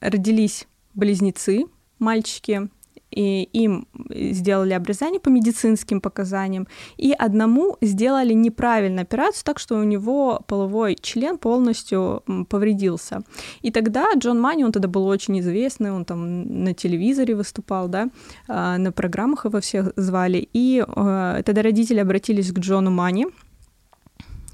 родились 0.02 0.68
близнецы, 0.94 1.66
мальчики, 2.00 2.70
и 3.16 3.44
им 3.54 3.88
сделали 4.10 4.74
обрезание 4.74 5.20
по 5.20 5.30
медицинским 5.30 6.02
показаниям, 6.02 6.68
и 6.98 7.14
одному 7.14 7.78
сделали 7.82 8.34
неправильную 8.34 9.04
операцию, 9.04 9.44
так 9.46 9.60
что 9.60 9.76
у 9.76 9.84
него 9.84 10.42
половой 10.48 10.96
член 11.02 11.38
полностью 11.38 12.24
повредился. 12.50 13.22
И 13.62 13.72
тогда 13.72 14.08
Джон 14.18 14.40
Мани, 14.40 14.66
он 14.66 14.72
тогда 14.72 14.90
был 14.90 15.08
очень 15.08 15.40
известный, 15.40 15.92
он 15.92 16.04
там 16.06 16.64
на 16.64 16.74
телевизоре 16.74 17.36
выступал, 17.36 17.88
да, 17.88 18.10
а, 18.48 18.78
на 18.78 18.92
программах 18.92 19.46
его 19.46 19.62
всех 19.62 19.94
звали, 19.96 20.48
и 20.54 20.84
э, 20.86 21.42
тогда 21.46 21.62
родители 21.62 22.00
обратились 22.00 22.52
к 22.52 22.60
Джону 22.60 22.92
Мани, 22.92 23.28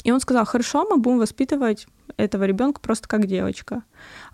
и 0.03 0.11
он 0.11 0.19
сказал, 0.19 0.45
хорошо, 0.45 0.85
мы 0.89 0.97
будем 0.97 1.19
воспитывать 1.19 1.87
этого 2.17 2.43
ребенка 2.43 2.79
просто 2.81 3.07
как 3.07 3.25
девочка, 3.25 3.83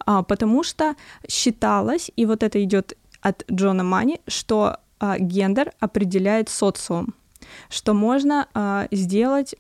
а, 0.06 0.24
потому 0.24 0.64
что 0.64 0.96
считалось, 1.28 2.12
и 2.16 2.26
вот 2.26 2.44
это 2.44 2.64
идет 2.64 2.98
от 3.22 3.44
Джона 3.52 3.84
Мани, 3.84 4.20
что 4.28 4.78
а, 5.00 5.18
гендер 5.20 5.72
определяет 5.80 6.50
социум, 6.50 7.14
что 7.70 7.94
можно 7.94 8.48
а, 8.54 8.88
сделать 8.92 9.56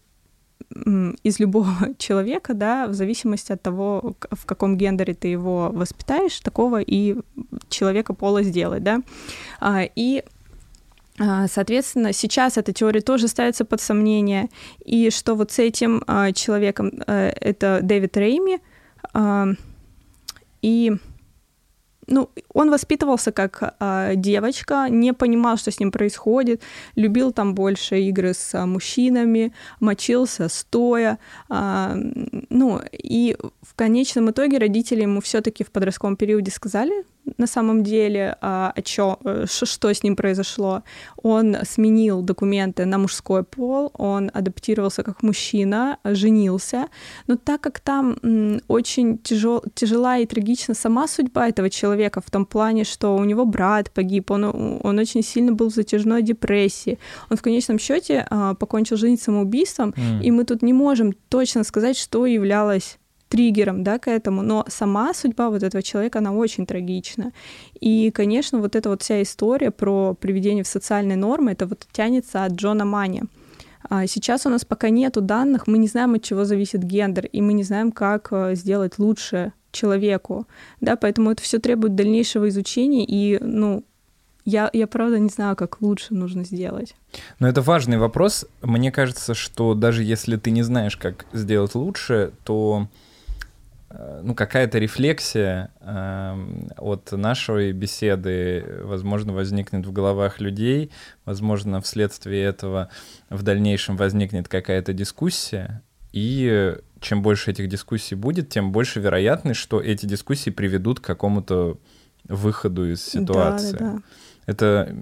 из 1.24 1.40
любого 1.40 1.74
человека, 1.98 2.54
да, 2.54 2.88
в 2.88 2.94
зависимости 2.94 3.52
от 3.52 3.62
того, 3.62 4.16
в 4.32 4.46
каком 4.46 4.78
гендере 4.78 5.14
ты 5.14 5.28
его 5.28 5.72
воспитаешь, 5.72 6.40
такого 6.40 6.82
и 6.82 7.16
человека 7.70 8.14
пола 8.14 8.44
сделать, 8.44 8.84
да. 8.84 9.02
А, 9.60 9.84
и 9.84 10.24
Соответственно, 11.18 12.14
сейчас 12.14 12.58
эта 12.58 12.74
теория 12.74 13.02
тоже 13.02 13.28
ставится 13.28 13.66
под 13.66 13.82
сомнение, 13.82 14.50
и 14.86 15.10
что 15.10 15.34
вот 15.34 15.52
с 15.52 15.58
этим 15.58 16.04
а, 16.06 16.32
человеком, 16.32 16.92
а, 17.08 17.30
это 17.30 17.80
Дэвид 17.82 18.16
Рейми, 18.18 18.60
а, 19.14 19.48
и 20.62 20.94
ну, 22.08 22.30
он 22.54 22.72
воспитывался 22.72 23.32
как 23.32 23.76
э, 23.80 24.14
девочка, 24.16 24.88
не 24.90 25.14
понимал, 25.14 25.58
что 25.58 25.72
с 25.72 25.80
ним 25.80 25.92
происходит, 25.92 26.62
любил 26.96 27.34
там 27.34 27.54
больше 27.54 28.00
игры 28.00 28.34
с 28.34 28.54
э, 28.54 28.66
мужчинами, 28.66 29.54
мочился 29.82 30.48
стоя. 30.48 31.20
Э, 31.50 31.96
ну, 32.50 32.82
и 32.94 33.36
в 33.62 33.76
конечном 33.76 34.32
итоге 34.32 34.58
родители 34.58 35.02
ему 35.02 35.20
все-таки 35.20 35.66
в 35.66 35.72
подростковом 35.72 36.16
периоде 36.16 36.50
сказали, 36.50 37.04
на 37.38 37.48
самом 37.48 37.84
деле, 37.84 38.38
а, 38.42 38.72
о 38.76 38.82
чё, 38.82 39.18
э, 39.24 39.46
что 39.48 39.94
с 39.94 40.04
ним 40.04 40.16
произошло. 40.16 40.84
Он 41.24 41.58
сменил 41.64 42.22
документы 42.22 42.86
на 42.86 42.98
мужской 42.98 43.44
пол, 43.44 43.92
он 43.94 44.32
адаптировался 44.34 45.04
как 45.04 45.24
мужчина, 45.24 45.98
женился, 46.04 46.88
но 47.28 47.36
так 47.36 47.62
как 47.62 47.80
там 47.80 48.18
очень 48.68 49.18
тяжел, 49.18 49.64
тяжела 49.74 50.18
и 50.18 50.26
трагична 50.26 50.74
сама 50.74 51.08
судьба 51.08 51.50
этого 51.50 51.70
человека 51.70 52.22
в 52.22 52.32
том 52.32 52.46
плане, 52.46 52.84
что 52.84 53.16
у 53.16 53.24
него 53.24 53.46
брат 53.46 53.92
погиб, 53.92 54.32
он, 54.32 54.44
он 54.84 55.00
очень 55.00 55.24
сильно 55.24 55.52
был 55.52 55.70
в 55.70 55.74
затяжной 55.74 56.22
депрессии, 56.22 57.00
он 57.30 57.38
в 57.38 57.42
конечном 57.42 57.80
счете 57.80 58.26
а, 58.30 58.54
покончил 58.54 58.98
жизнь 58.98 59.22
самоубийством, 59.22 59.90
mm. 59.90 60.24
и 60.24 60.32
мы 60.32 60.44
тут 60.44 60.62
не 60.62 60.74
можем 60.74 61.14
точно 61.30 61.64
сказать, 61.64 61.98
что 61.98 62.26
являлось 62.26 62.98
триггером, 63.30 63.84
да, 63.84 64.00
к 64.00 64.08
этому, 64.08 64.42
но 64.42 64.66
сама 64.68 65.14
судьба 65.14 65.50
вот 65.50 65.64
этого 65.64 65.84
человека, 65.84 66.20
она 66.20 66.32
очень 66.32 66.66
трагична. 66.66 67.34
И, 67.80 68.12
конечно, 68.12 68.60
вот 68.60 68.76
эта 68.76 68.90
вот 68.90 69.02
вся 69.02 69.22
история 69.22 69.72
про 69.72 70.14
приведение 70.14 70.64
в 70.64 70.68
социальные 70.68 71.18
нормы, 71.18 71.52
это 71.52 71.68
вот 71.68 71.88
тянется 71.92 72.46
от 72.46 72.54
Джона 72.54 72.86
Мани. 72.86 73.24
А 73.90 74.08
сейчас 74.08 74.46
у 74.46 74.50
нас 74.50 74.66
пока 74.66 74.90
нету 74.90 75.22
данных, 75.22 75.68
мы 75.68 75.78
не 75.78 75.88
знаем, 75.88 76.16
от 76.16 76.24
чего 76.24 76.46
зависит 76.46 76.84
гендер, 76.84 77.26
и 77.26 77.42
мы 77.42 77.54
не 77.54 77.64
знаем, 77.64 77.92
как 77.92 78.30
э, 78.32 78.56
сделать 78.56 79.00
лучше 79.00 79.54
человеку, 79.72 80.48
да, 80.82 80.96
поэтому 80.96 81.32
это 81.32 81.42
все 81.42 81.60
требует 81.60 81.96
дальнейшего 81.96 82.50
изучения, 82.50 83.06
и, 83.06 83.38
ну, 83.42 83.84
я, 84.46 84.70
я 84.72 84.88
правда 84.88 85.20
не 85.20 85.30
знаю, 85.30 85.56
как 85.56 85.82
лучше 85.82 86.14
нужно 86.14 86.46
сделать. 86.46 86.96
Но 87.40 87.50
это 87.50 87.62
важный 87.62 87.98
вопрос. 87.98 88.46
Мне 88.62 88.94
кажется, 88.94 89.34
что 89.34 89.74
даже 89.74 90.04
если 90.04 90.38
ты 90.38 90.52
не 90.52 90.64
знаешь, 90.64 90.96
как 90.96 91.26
сделать 91.34 91.76
лучше, 91.76 92.32
то 92.46 92.88
ну, 93.90 94.36
какая-то 94.36 94.80
рефлексия 94.80 95.72
э, 95.80 96.36
от 96.78 97.12
нашей 97.14 97.72
беседы, 97.72 98.82
возможно, 98.84 99.34
возникнет 99.34 99.86
в 99.86 99.92
головах 99.94 100.42
людей, 100.42 100.92
возможно, 101.24 101.80
вследствие 101.82 102.44
этого 102.44 102.90
в 103.30 103.44
дальнейшем 103.44 103.96
возникнет 103.96 104.50
какая-то 104.50 104.94
дискуссия, 104.94 105.82
и 106.12 106.76
чем 107.00 107.22
больше 107.22 107.52
этих 107.52 107.70
дискуссий 107.70 108.16
будет, 108.16 108.50
тем 108.50 108.72
больше 108.72 109.00
вероятность, 109.00 109.60
что 109.60 109.80
эти 109.80 110.06
дискуссии 110.06 110.50
приведут 110.50 111.00
к 111.00 111.06
какому-то 111.06 111.78
выходу 112.28 112.92
из 112.92 113.04
ситуации. 113.04 113.78
Да, 113.78 113.78
да, 113.78 113.94
да. 113.94 114.02
Это 114.48 114.96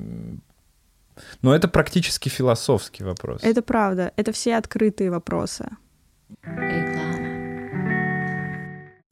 но 1.41 1.55
это 1.55 1.67
практически 1.67 2.29
философский 2.29 3.03
вопрос. 3.03 3.41
Это 3.43 3.61
правда. 3.61 4.11
Это 4.17 4.31
все 4.31 4.57
открытые 4.57 5.11
вопросы. 5.11 5.69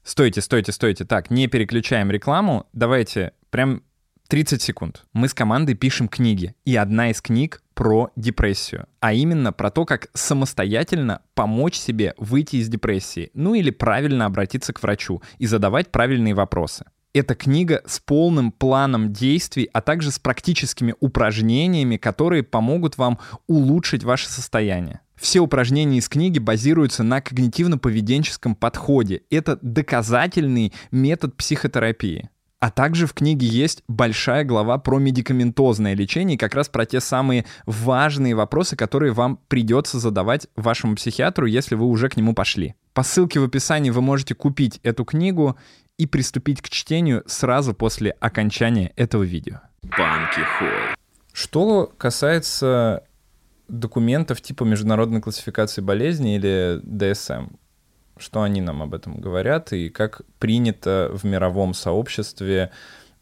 Стойте, 0.04 0.42
стойте, 0.42 0.72
стойте. 0.72 1.06
Так, 1.06 1.30
не 1.30 1.48
переключаем 1.48 2.12
рекламу. 2.12 2.68
Давайте 2.74 3.32
прям 3.50 3.84
30 4.28 4.62
секунд. 4.62 5.06
Мы 5.14 5.30
с 5.30 5.34
командой 5.34 5.76
пишем 5.76 6.08
книги. 6.08 6.56
И 6.66 6.76
одна 6.76 7.10
из 7.10 7.22
книг 7.22 7.62
про 7.74 8.12
депрессию. 8.16 8.88
А 9.00 9.14
именно 9.14 9.54
про 9.54 9.72
то, 9.72 9.86
как 9.86 10.10
самостоятельно 10.14 11.22
помочь 11.36 11.76
себе 11.76 12.14
выйти 12.18 12.58
из 12.58 12.68
депрессии. 12.68 13.32
Ну 13.34 13.54
или 13.54 13.70
правильно 13.70 14.26
обратиться 14.26 14.74
к 14.74 14.84
врачу 14.84 15.22
и 15.38 15.46
задавать 15.46 15.92
правильные 15.92 16.34
вопросы. 16.34 16.86
Это 17.14 17.36
книга 17.36 17.84
с 17.86 18.00
полным 18.00 18.52
планом 18.52 19.14
действий, 19.14 19.70
а 19.72 19.82
также 19.82 20.10
с 20.10 20.18
практическими 20.18 20.96
упражнениями, 21.00 21.98
которые 21.98 22.42
помогут 22.42 22.98
вам 22.98 23.20
улучшить 23.46 24.04
ваше 24.04 24.30
состояние. 24.30 25.02
Все 25.24 25.40
упражнения 25.40 26.00
из 26.00 26.10
книги 26.10 26.38
базируются 26.38 27.02
на 27.02 27.20
когнитивно-поведенческом 27.20 28.56
подходе. 28.56 29.22
Это 29.30 29.58
доказательный 29.62 30.74
метод 30.92 31.38
психотерапии. 31.38 32.30
А 32.60 32.70
также 32.70 33.08
в 33.08 33.14
книге 33.14 33.48
есть 33.48 33.86
большая 33.88 34.44
глава 34.44 34.78
про 34.80 35.00
медикаментозное 35.00 35.96
лечение, 35.96 36.36
и 36.36 36.38
как 36.38 36.56
раз 36.56 36.68
про 36.68 36.86
те 36.86 37.00
самые 37.00 37.46
важные 37.66 38.36
вопросы, 38.36 38.76
которые 38.76 39.14
вам 39.14 39.40
придется 39.48 39.98
задавать 39.98 40.48
вашему 40.58 40.98
психиатру, 40.98 41.46
если 41.46 41.76
вы 41.76 41.86
уже 41.86 42.10
к 42.10 42.18
нему 42.18 42.34
пошли. 42.34 42.76
По 42.94 43.04
ссылке 43.04 43.40
в 43.40 43.46
описании 43.46 43.92
вы 43.92 44.02
можете 44.02 44.36
купить 44.36 44.82
эту 44.84 45.06
книгу 45.06 45.56
и 45.98 46.06
приступить 46.06 46.62
к 46.62 46.68
чтению 46.68 47.24
сразу 47.28 47.74
после 47.74 48.12
окончания 48.12 48.92
этого 48.98 49.24
видео. 49.24 49.62
Банки 49.84 50.42
Холл. 50.60 50.98
Что 51.32 51.94
касается 51.98 53.06
документов 53.68 54.42
типа 54.42 54.64
международной 54.64 55.22
классификации 55.22 55.82
болезней 55.82 56.36
или 56.36 56.80
ДСМ. 56.84 57.56
Что 58.18 58.44
они 58.44 58.62
нам 58.62 58.84
об 58.84 58.94
этом 58.94 59.20
говорят 59.20 59.74
и 59.74 59.90
как 59.90 60.22
принято 60.38 61.10
в 61.14 61.24
мировом 61.24 61.74
сообществе 61.74 62.72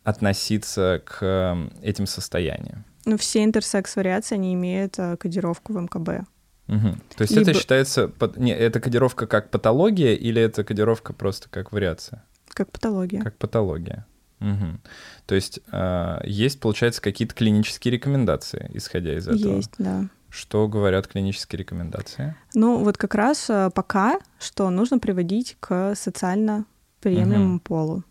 относиться 0.04 1.02
к 1.06 1.58
этим 1.82 2.08
состояниям? 2.08 2.84
Ну, 3.06 3.18
все 3.18 3.44
интерсекс-вариации, 3.44 4.36
они 4.36 4.54
имеют 4.54 5.00
э, 5.00 5.18
кодировку 5.18 5.74
в 5.74 5.78
МКБ. 5.78 6.28
Угу. 6.68 6.96
То 7.16 7.22
есть 7.22 7.36
Либо... 7.36 7.50
это 7.50 7.60
считается... 7.60 8.12
Не, 8.36 8.54
это 8.54 8.80
кодировка 8.80 9.28
как 9.28 9.50
патология 9.50 10.14
или 10.14 10.42
это 10.42 10.64
кодировка 10.64 11.14
просто 11.14 11.50
как 11.50 11.72
вариация? 11.72 12.24
Как 12.50 12.72
патология. 12.72 13.22
Как 13.22 13.38
патология. 13.38 14.06
Угу. 14.40 14.80
То 15.26 15.36
есть 15.36 15.60
э, 15.72 16.22
есть, 16.26 16.60
получается, 16.60 17.02
какие-то 17.02 17.34
клинические 17.34 17.94
рекомендации, 17.94 18.70
исходя 18.74 19.16
из 19.16 19.28
этого? 19.28 19.56
Есть, 19.56 19.74
да. 19.78 20.08
Что 20.32 20.70
говорят 20.70 21.08
клинические 21.08 21.60
рекомендации? 21.60 22.36
Ну, 22.54 22.84
вот 22.86 22.98
как 22.98 23.16
раз 23.16 23.50
э, 23.50 23.70
пока, 23.76 24.18
что 24.40 24.70
нужно 24.70 24.98
приводить 24.98 25.58
к 25.60 25.94
социально 25.96 26.64
приемлемому 27.02 27.56
угу. 27.56 27.64
полу. 27.64 28.04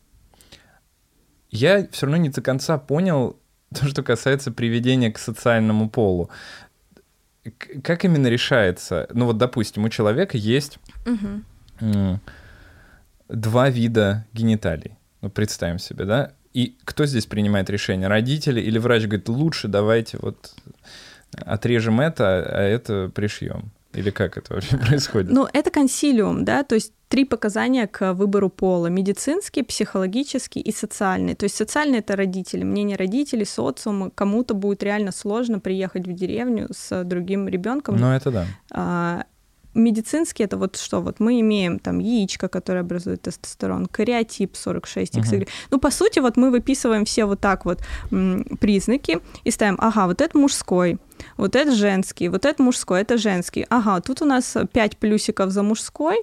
Я 1.51 1.89
все 1.89 2.05
равно 2.05 2.19
не 2.19 2.29
до 2.29 2.43
конца 2.43 2.77
понял 2.77 3.39
то, 3.75 3.87
что 3.87 4.03
касается 4.03 4.53
приведения 4.53 5.11
к 5.11 5.19
социальному 5.19 5.89
полу. 5.89 6.29
Как 7.83 8.05
именно 8.05 8.27
решается? 8.27 9.09
Ну 9.15 9.25
вот, 9.25 9.39
допустим, 9.39 9.85
у 9.85 9.89
человека 9.89 10.37
есть 10.37 10.79
угу. 11.07 12.21
два 13.31 13.71
вида 13.71 14.27
гениталий. 14.35 14.99
Ну, 15.23 15.31
представим 15.31 15.79
себе, 15.79 16.05
да? 16.05 16.33
И 16.53 16.77
кто 16.85 17.07
здесь 17.07 17.25
принимает 17.25 17.71
решение? 17.71 18.09
Родители 18.09 18.61
или 18.61 18.79
врач 18.79 19.05
говорит, 19.05 19.31
лучше 19.31 19.69
давайте 19.69 20.19
вот 20.21 20.55
отрежем 21.37 22.01
это, 22.01 22.43
а 22.43 22.63
это 22.63 23.11
пришьем. 23.15 23.71
Или 23.93 24.11
как 24.11 24.37
это 24.37 24.55
вообще 24.55 24.77
происходит? 24.89 25.31
Ну, 25.31 25.49
это 25.53 25.71
консилиум, 25.71 26.45
да, 26.45 26.63
то 26.63 26.77
есть 26.77 26.93
три 27.09 27.25
показания 27.25 27.89
к 27.89 28.13
выбору 28.13 28.49
пола. 28.49 28.87
Медицинский, 28.87 29.63
психологический 29.63 30.61
и 30.61 30.73
социальный. 30.73 31.35
То 31.35 31.45
есть 31.45 31.57
социальный— 31.57 31.99
это 32.01 32.15
родители, 32.15 32.63
мнение 32.63 32.97
родителей, 32.97 33.45
социума. 33.45 34.11
Кому-то 34.11 34.55
будет 34.55 34.83
реально 34.85 35.11
сложно 35.11 35.59
приехать 35.59 36.07
в 36.07 36.13
деревню 36.13 36.69
с 36.71 37.03
другим 37.03 37.49
ребенком. 37.49 37.97
Ну, 37.97 38.13
это 38.13 38.31
да. 38.31 39.27
Медицинский 39.75 40.45
это 40.45 40.57
вот 40.57 40.77
что? 40.77 41.01
Вот 41.01 41.21
мы 41.21 41.41
имеем 41.41 41.79
там 41.79 41.99
яичко, 41.99 42.49
которое 42.49 42.81
образует 42.81 43.23
тестостерон, 43.23 43.87
кариотип 43.87 44.57
46 44.57 45.17
XY. 45.17 45.23
Uh-huh. 45.23 45.49
Ну, 45.71 45.79
по 45.79 45.91
сути, 45.91 46.19
вот 46.21 46.37
мы 46.37 46.51
выписываем 46.51 47.05
все 47.05 47.25
вот 47.25 47.41
так 47.41 47.65
вот 47.65 47.81
м, 48.11 48.45
признаки 48.61 49.21
и 49.45 49.51
ставим, 49.51 49.77
ага, 49.79 50.07
вот 50.07 50.21
это 50.21 50.37
мужской, 50.37 50.99
вот 51.37 51.57
это 51.57 51.73
женский, 51.73 52.29
вот 52.29 52.45
это 52.45 52.63
мужской, 52.63 53.03
это 53.03 53.17
женский. 53.17 53.67
Ага, 53.69 54.01
тут 54.01 54.23
у 54.23 54.25
нас 54.25 54.57
5 54.73 54.97
плюсиков 54.97 55.51
за 55.51 55.63
мужской 55.63 56.19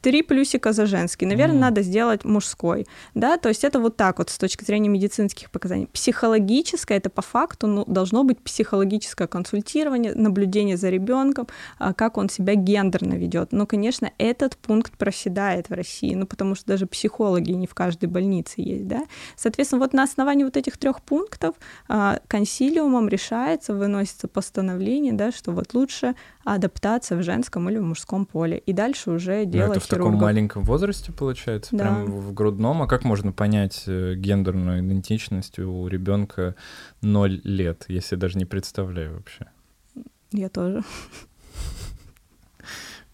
три 0.00 0.22
плюсика 0.22 0.72
за 0.72 0.86
женский. 0.86 1.26
Наверное, 1.26 1.56
mm. 1.56 1.60
надо 1.60 1.82
сделать 1.82 2.24
мужской. 2.24 2.86
Да, 3.14 3.36
то 3.36 3.48
есть 3.48 3.64
это 3.64 3.78
вот 3.80 3.96
так 3.96 4.18
вот 4.18 4.30
с 4.30 4.38
точки 4.38 4.64
зрения 4.64 4.88
медицинских 4.88 5.50
показаний. 5.50 5.86
Психологическое 5.86 6.96
это 6.96 7.10
по 7.10 7.22
факту 7.22 7.66
ну, 7.66 7.84
должно 7.86 8.24
быть 8.24 8.38
психологическое 8.38 9.26
консультирование, 9.26 10.14
наблюдение 10.14 10.76
за 10.76 10.90
ребенком, 10.90 11.48
а, 11.78 11.92
как 11.92 12.16
он 12.16 12.28
себя 12.28 12.54
гендерно 12.54 13.14
ведет. 13.14 13.52
Но, 13.52 13.66
конечно, 13.66 14.10
этот 14.18 14.56
пункт 14.56 14.96
проседает 14.96 15.68
в 15.68 15.72
России, 15.72 16.14
ну 16.14 16.26
потому 16.26 16.54
что 16.54 16.66
даже 16.66 16.86
психологи 16.86 17.52
не 17.52 17.66
в 17.66 17.74
каждой 17.74 18.06
больнице 18.06 18.54
есть, 18.56 18.86
да. 18.86 19.04
Соответственно, 19.36 19.80
вот 19.80 19.92
на 19.92 20.02
основании 20.02 20.44
вот 20.44 20.56
этих 20.56 20.78
трех 20.78 21.02
пунктов 21.02 21.54
а, 21.88 22.20
консилиумом 22.28 23.08
решается, 23.08 23.74
выносится 23.74 24.28
постановление, 24.28 25.12
да, 25.12 25.32
что 25.32 25.52
вот 25.52 25.74
лучше 25.74 26.14
адаптация 26.44 27.18
в 27.18 27.22
женском 27.22 27.68
или 27.68 27.78
в 27.78 27.82
мужском 27.82 28.24
поле. 28.24 28.58
И 28.58 28.72
дальше 28.72 29.10
уже 29.10 29.44
ну, 29.44 29.74
в 29.80 29.86
таком 29.90 30.14
маленьком 30.14 30.64
возрасте, 30.64 31.12
получается, 31.12 31.76
да. 31.76 31.84
прям 31.84 32.06
в 32.06 32.32
грудном. 32.32 32.82
А 32.82 32.86
как 32.86 33.04
можно 33.04 33.32
понять 33.32 33.84
э, 33.86 34.14
гендерную 34.14 34.80
идентичность 34.80 35.58
у 35.58 35.86
ребенка 35.86 36.54
0 37.02 37.40
лет? 37.44 37.84
если 37.88 38.16
даже 38.16 38.38
не 38.38 38.44
представляю 38.44 39.14
вообще. 39.16 39.46
Я 40.32 40.48
тоже. 40.48 40.82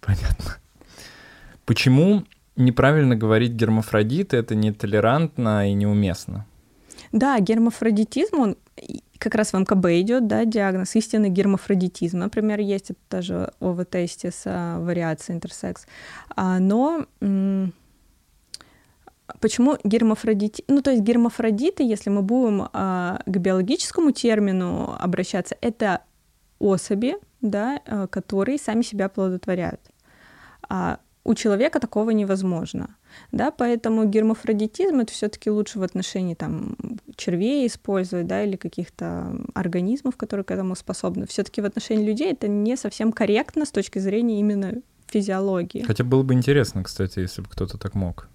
Понятно. 0.00 0.56
Почему 1.64 2.24
неправильно 2.54 3.16
говорить 3.16 3.52
гермафродит, 3.52 4.34
это 4.34 4.54
нетолерантно 4.54 5.70
и 5.70 5.74
неуместно? 5.74 6.46
Да, 7.12 7.38
гермафродитизм, 7.40 8.38
он 8.38 8.56
как 9.18 9.34
раз 9.34 9.52
в 9.52 9.58
МКБ 9.58 9.86
идет, 10.00 10.26
да, 10.26 10.44
диагноз 10.44 10.94
истинный 10.94 11.30
гермафродитизм, 11.30 12.18
например, 12.18 12.60
есть 12.60 12.90
это 12.90 13.00
даже 13.10 13.52
ОВ-тесте 13.60 14.30
с 14.30 14.42
а, 14.46 14.80
вариацией 14.80 15.36
интерсекс. 15.36 15.86
А, 16.34 16.58
но 16.58 17.06
почему 19.40 19.78
гермафродит? 19.84 20.60
Ну, 20.68 20.82
то 20.82 20.90
есть 20.90 21.02
гермафродиты, 21.02 21.82
если 21.82 22.10
мы 22.10 22.22
будем 22.22 22.68
а, 22.72 23.20
к 23.26 23.36
биологическому 23.36 24.12
термину 24.12 24.96
обращаться, 24.98 25.56
это 25.60 26.02
особи, 26.58 27.16
да, 27.40 27.80
а, 27.86 28.06
которые 28.06 28.58
сами 28.58 28.82
себя 28.82 29.06
оплодотворяют. 29.06 29.80
А 30.68 31.00
у 31.26 31.34
человека 31.34 31.80
такого 31.80 32.10
невозможно 32.10 32.88
да, 33.32 33.50
поэтому 33.50 34.04
гермафродитизм 34.04 35.00
это 35.00 35.12
все-таки 35.12 35.50
лучше 35.50 35.78
в 35.78 35.82
отношении 35.82 36.34
там 36.34 36.76
червей 37.16 37.66
использовать, 37.66 38.26
да, 38.26 38.44
или 38.44 38.56
каких-то 38.56 39.32
организмов, 39.54 40.16
которые 40.16 40.44
к 40.44 40.50
этому 40.50 40.74
способны. 40.76 41.26
Все-таки 41.26 41.60
в 41.60 41.64
отношении 41.64 42.06
людей 42.06 42.32
это 42.32 42.48
не 42.48 42.76
совсем 42.76 43.12
корректно 43.12 43.64
с 43.64 43.70
точки 43.70 43.98
зрения 43.98 44.40
именно 44.40 44.74
физиологии. 45.06 45.82
Хотя 45.82 46.04
было 46.04 46.22
бы 46.22 46.34
интересно, 46.34 46.82
кстати, 46.82 47.20
если 47.20 47.42
бы 47.42 47.48
кто-то 47.48 47.78
так 47.78 47.94
мог. 47.94 48.28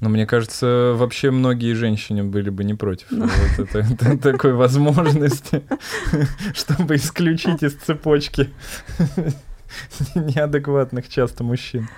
Но 0.00 0.10
мне 0.10 0.26
кажется, 0.26 0.92
вообще 0.94 1.30
многие 1.30 1.72
женщины 1.72 2.22
были 2.22 2.50
бы 2.50 2.64
не 2.64 2.74
против 2.74 3.10
ну. 3.10 3.26
вот 3.26 3.68
это, 3.68 3.78
это, 3.78 4.18
такой 4.32 4.52
возможности, 4.52 5.62
чтобы 6.54 6.96
исключить 6.96 7.62
из 7.62 7.74
цепочки 7.74 8.50
неадекватных 10.14 11.08
часто 11.08 11.44
мужчин. 11.44 11.88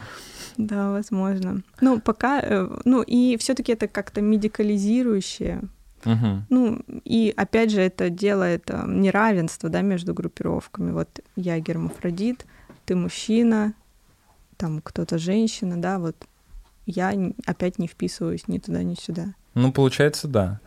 Да, 0.57 0.91
возможно. 0.91 1.63
Ну, 1.81 2.01
пока, 2.01 2.41
э, 2.41 2.69
ну, 2.85 3.03
и 3.03 3.37
все-таки 3.37 3.73
это 3.73 3.87
как-то 3.87 4.21
медикализирующее. 4.21 5.63
Угу. 6.05 6.43
Ну, 6.51 6.83
и 7.05 7.33
опять 7.37 7.71
же, 7.71 7.81
это 7.81 8.11
делает 8.11 8.65
э, 8.69 8.85
неравенство, 8.87 9.69
да, 9.69 9.83
между 9.83 10.15
группировками. 10.15 10.91
Вот 10.91 11.21
я 11.37 11.59
гермафродит, 11.61 12.45
ты 12.87 12.97
мужчина, 12.97 13.75
там 14.57 14.81
кто-то 14.83 15.19
женщина, 15.19 15.81
да, 15.81 15.99
вот 15.99 16.17
я 16.87 17.15
опять 17.47 17.79
не 17.79 17.87
вписываюсь 17.87 18.49
ни 18.49 18.59
туда, 18.59 18.83
ни 18.83 18.95
сюда. 18.95 19.35
Ну, 19.55 19.73
получается, 19.73 20.27
да. 20.27 20.61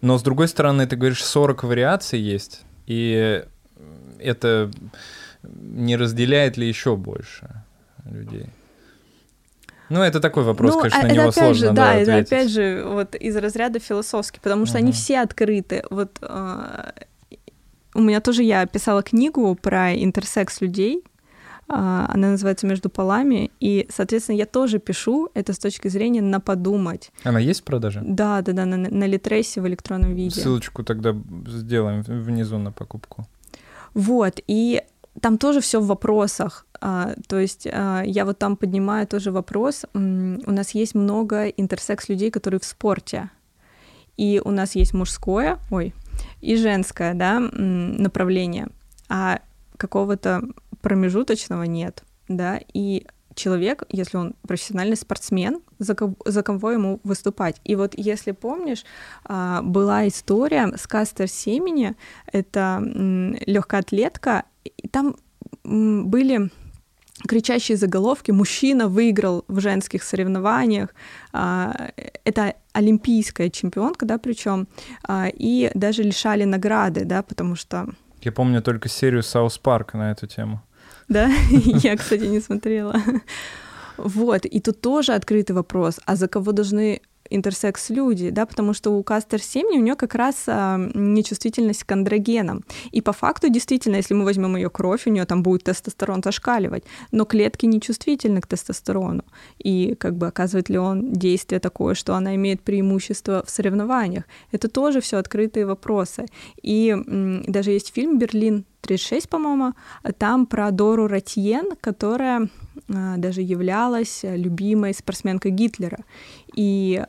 Но 0.00 0.18
с 0.18 0.22
другой 0.22 0.48
стороны, 0.48 0.86
ты 0.86 0.96
говоришь, 0.96 1.24
40 1.24 1.64
вариаций 1.64 2.20
есть, 2.20 2.62
и 2.86 3.44
это 4.18 4.70
не 5.54 5.96
разделяет 5.96 6.56
ли 6.56 6.66
еще 6.66 6.96
больше 6.96 7.62
людей? 8.04 8.48
Ну, 9.90 10.00
это 10.00 10.20
такой 10.20 10.44
вопрос, 10.44 10.74
ну, 10.74 10.80
конечно, 10.80 11.00
а, 11.00 11.06
на 11.06 11.12
него 11.12 11.22
опять 11.24 11.34
сложно 11.34 11.68
же, 11.68 11.72
да, 11.72 11.92
да, 11.92 11.94
это 11.94 12.16
опять 12.16 12.50
же 12.50 12.84
вот 12.86 13.14
из 13.14 13.36
разряда 13.36 13.78
философский, 13.78 14.40
потому 14.40 14.66
что 14.66 14.78
uh-huh. 14.78 14.82
они 14.82 14.92
все 14.92 15.20
открыты. 15.20 15.84
Вот 15.90 16.18
э, 16.22 16.92
у 17.94 18.00
меня 18.00 18.20
тоже 18.20 18.42
я 18.42 18.64
писала 18.66 19.02
книгу 19.02 19.54
про 19.54 19.94
интерсекс 19.94 20.62
людей, 20.62 21.04
э, 21.04 21.04
она 21.68 22.30
называется 22.30 22.66
«Между 22.66 22.88
полами», 22.88 23.50
и, 23.60 23.86
соответственно, 23.90 24.36
я 24.36 24.46
тоже 24.46 24.78
пишу 24.78 25.28
это 25.34 25.52
с 25.52 25.58
точки 25.58 25.88
зрения 25.88 26.22
на 26.22 26.40
подумать. 26.40 27.12
Она 27.22 27.38
есть 27.38 27.60
в 27.60 27.64
продаже? 27.64 28.00
Да, 28.02 28.40
да, 28.40 28.52
да, 28.52 28.64
на, 28.64 28.78
на 28.78 29.04
Литресе 29.04 29.60
в 29.60 29.68
электронном 29.68 30.14
виде. 30.14 30.40
Ссылочку 30.40 30.82
тогда 30.82 31.14
сделаем 31.46 32.00
внизу 32.02 32.56
на 32.56 32.72
покупку. 32.72 33.26
Вот, 33.92 34.40
и 34.46 34.82
там 35.20 35.38
тоже 35.38 35.60
все 35.60 35.80
в 35.80 35.86
вопросах. 35.86 36.66
А, 36.80 37.14
то 37.28 37.38
есть 37.38 37.66
а, 37.70 38.02
я 38.04 38.24
вот 38.24 38.38
там 38.38 38.56
поднимаю 38.56 39.06
тоже 39.06 39.30
вопрос. 39.30 39.84
У 39.94 39.98
нас 39.98 40.70
есть 40.72 40.94
много 40.94 41.48
интерсекс 41.48 42.08
людей, 42.08 42.30
которые 42.30 42.60
в 42.60 42.64
спорте. 42.64 43.30
И 44.16 44.40
у 44.44 44.50
нас 44.50 44.76
есть 44.76 44.94
мужское, 44.94 45.58
ой, 45.70 45.92
и 46.40 46.56
женское, 46.56 47.14
да, 47.14 47.40
направление. 47.40 48.68
А 49.08 49.40
какого-то 49.76 50.42
промежуточного 50.82 51.64
нет, 51.64 52.04
да, 52.28 52.60
и 52.72 53.06
человек, 53.34 53.84
если 53.90 54.16
он 54.16 54.34
профессиональный 54.46 54.96
спортсмен, 54.96 55.60
за 55.78 55.94
кого, 55.94 56.14
за 56.24 56.42
кого 56.42 56.72
ему 56.72 57.00
выступать. 57.04 57.60
И 57.64 57.76
вот 57.76 57.94
если 57.96 58.32
помнишь, 58.32 58.84
а, 59.24 59.62
была 59.62 60.06
история 60.08 60.72
с 60.76 60.86
Кастер 60.86 61.28
Семени, 61.28 61.94
это 62.32 62.82
легкоатлетка, 63.46 64.44
и 64.64 64.88
там 64.88 65.16
были 65.64 66.50
кричащие 67.26 67.76
заголовки 67.76 68.30
«Мужчина 68.30 68.88
выиграл 68.88 69.44
в 69.48 69.60
женских 69.60 70.02
соревнованиях». 70.02 70.94
А, 71.32 71.90
это 72.24 72.54
олимпийская 72.72 73.50
чемпионка, 73.50 74.06
да, 74.06 74.18
причем, 74.18 74.68
а, 75.06 75.28
и 75.32 75.70
даже 75.74 76.02
лишали 76.02 76.44
награды, 76.44 77.04
да, 77.04 77.22
потому 77.22 77.56
что... 77.56 77.88
Я 78.20 78.32
помню 78.32 78.62
только 78.62 78.88
серию 78.88 79.22
«South 79.22 79.58
Park» 79.58 79.94
на 79.94 80.10
эту 80.10 80.26
тему. 80.26 80.62
Да, 81.08 81.28
я, 81.50 81.96
кстати, 81.96 82.24
не 82.24 82.40
смотрела. 82.40 83.00
Вот, 83.96 84.44
и 84.46 84.60
тут 84.60 84.80
тоже 84.80 85.12
открытый 85.12 85.54
вопрос, 85.54 86.00
а 86.06 86.16
за 86.16 86.28
кого 86.28 86.52
должны 86.52 87.00
интерсекс-люди, 87.30 88.30
да, 88.30 88.46
потому 88.46 88.74
что 88.74 88.90
у 88.90 89.02
Кастер 89.02 89.40
Семени 89.40 89.78
у 89.78 89.82
нее 89.82 89.94
как 89.94 90.14
раз 90.14 90.44
а, 90.46 90.78
нечувствительность 90.94 91.84
к 91.84 91.92
андрогенам. 91.92 92.64
И 92.90 93.00
по 93.00 93.12
факту, 93.12 93.48
действительно, 93.48 93.96
если 93.96 94.14
мы 94.14 94.24
возьмем 94.24 94.56
ее 94.56 94.70
кровь, 94.70 95.06
у 95.06 95.10
нее 95.10 95.24
там 95.24 95.42
будет 95.42 95.64
тестостерон 95.64 96.22
зашкаливать, 96.22 96.84
но 97.12 97.24
клетки 97.24 97.66
нечувствительны 97.66 98.40
к 98.40 98.46
тестостерону. 98.46 99.24
И 99.58 99.94
как 99.98 100.16
бы 100.16 100.26
оказывает 100.26 100.68
ли 100.68 100.78
он 100.78 101.12
действие 101.12 101.60
такое, 101.60 101.94
что 101.94 102.14
она 102.14 102.34
имеет 102.34 102.62
преимущество 102.62 103.42
в 103.46 103.50
соревнованиях? 103.50 104.24
Это 104.52 104.68
тоже 104.68 105.00
все 105.00 105.16
открытые 105.16 105.66
вопросы. 105.66 106.26
И 106.62 106.90
м, 106.90 107.42
даже 107.46 107.70
есть 107.70 107.92
фильм 107.94 108.18
«Берлин 108.18 108.64
36, 108.84 109.28
по-моему, 109.28 109.72
там 110.18 110.46
про 110.46 110.70
Дору 110.70 111.06
Ратьен, 111.06 111.76
которая 111.80 112.48
а, 112.88 113.16
даже 113.16 113.40
являлась 113.40 114.20
любимой 114.22 114.94
спортсменкой 114.94 115.50
Гитлера. 115.50 115.98
И 116.54 117.02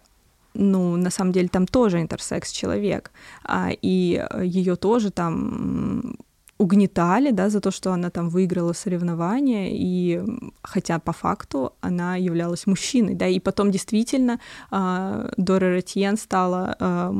ну, 0.53 0.95
на 0.95 1.09
самом 1.09 1.31
деле 1.31 1.49
там 1.49 1.67
тоже 1.67 2.01
интерсекс-человек, 2.01 3.11
а, 3.43 3.69
и 3.81 4.25
ее 4.41 4.75
тоже 4.75 5.11
там 5.11 6.17
угнетали, 6.57 7.31
да, 7.31 7.49
за 7.49 7.59
то, 7.59 7.71
что 7.71 7.91
она 7.91 8.09
там 8.09 8.29
выиграла 8.29 8.73
соревнования, 8.73 9.69
и 9.71 10.23
хотя 10.61 10.99
по 10.99 11.11
факту 11.11 11.73
она 11.81 12.15
являлась 12.15 12.65
мужчиной, 12.65 13.15
да, 13.15 13.27
и 13.27 13.39
потом 13.39 13.71
действительно 13.71 14.39
э, 14.71 15.29
Дора 15.37 15.73
Ратьен 15.73 16.15
стала 16.17 16.75
э, 16.79 17.13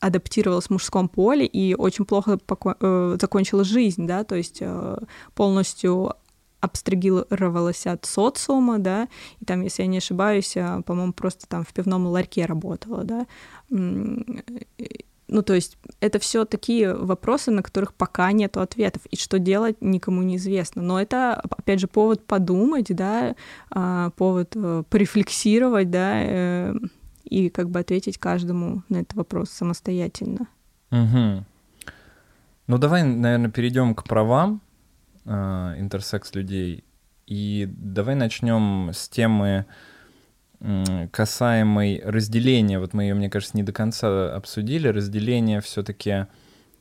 адаптировалась 0.00 0.66
в 0.66 0.70
мужском 0.70 1.08
поле 1.08 1.46
и 1.46 1.74
очень 1.74 2.04
плохо 2.04 2.38
поко- 2.46 2.76
э, 2.80 3.18
закончила 3.20 3.64
жизнь, 3.64 4.06
да, 4.06 4.24
то 4.24 4.34
есть 4.34 4.58
э, 4.60 4.98
полностью 5.34 6.14
абстрагировалась 6.60 7.86
от 7.86 8.04
социума, 8.04 8.78
да, 8.78 9.08
и 9.40 9.44
там, 9.44 9.62
если 9.62 9.82
я 9.82 9.88
не 9.88 9.98
ошибаюсь, 9.98 10.56
э, 10.56 10.82
по-моему, 10.84 11.12
просто 11.12 11.46
там 11.46 11.64
в 11.64 11.72
пивном 11.72 12.06
ларьке 12.06 12.46
работала, 12.46 13.04
да. 13.04 13.26
Ну, 15.32 15.42
то 15.44 15.54
есть 15.54 15.78
это 16.00 16.18
все 16.18 16.44
такие 16.44 16.92
вопросы, 16.92 17.52
на 17.52 17.62
которых 17.62 17.94
пока 17.94 18.32
нет 18.32 18.56
ответов, 18.56 19.02
и 19.12 19.16
что 19.16 19.38
делать 19.38 19.76
никому 19.80 20.22
неизвестно. 20.22 20.82
Но 20.82 21.00
это, 21.00 21.34
опять 21.34 21.78
же, 21.78 21.86
повод 21.86 22.26
подумать, 22.26 22.86
да, 22.88 23.36
а, 23.70 24.10
повод 24.16 24.56
порефлексировать, 24.90 25.88
да, 25.88 26.20
э, 26.20 26.74
и 27.30 27.48
как 27.48 27.70
бы 27.70 27.80
ответить 27.80 28.18
каждому 28.18 28.82
на 28.88 28.98
этот 28.98 29.14
вопрос 29.14 29.50
самостоятельно. 29.50 30.48
Угу. 30.90 31.44
Ну, 32.66 32.78
давай, 32.78 33.02
наверное, 33.04 33.50
перейдем 33.50 33.94
к 33.94 34.04
правам 34.04 34.60
э, 35.24 35.30
интерсекс 35.78 36.34
людей. 36.34 36.84
И 37.26 37.68
давай 37.70 38.16
начнем 38.16 38.90
с 38.92 39.08
темы 39.08 39.66
касаемой 41.10 42.02
разделения, 42.04 42.78
вот 42.78 42.92
мы 42.92 43.04
ее, 43.04 43.14
мне 43.14 43.30
кажется, 43.30 43.56
не 43.56 43.62
до 43.62 43.72
конца 43.72 44.34
обсудили, 44.34 44.88
разделение 44.88 45.62
все-таки 45.62 46.26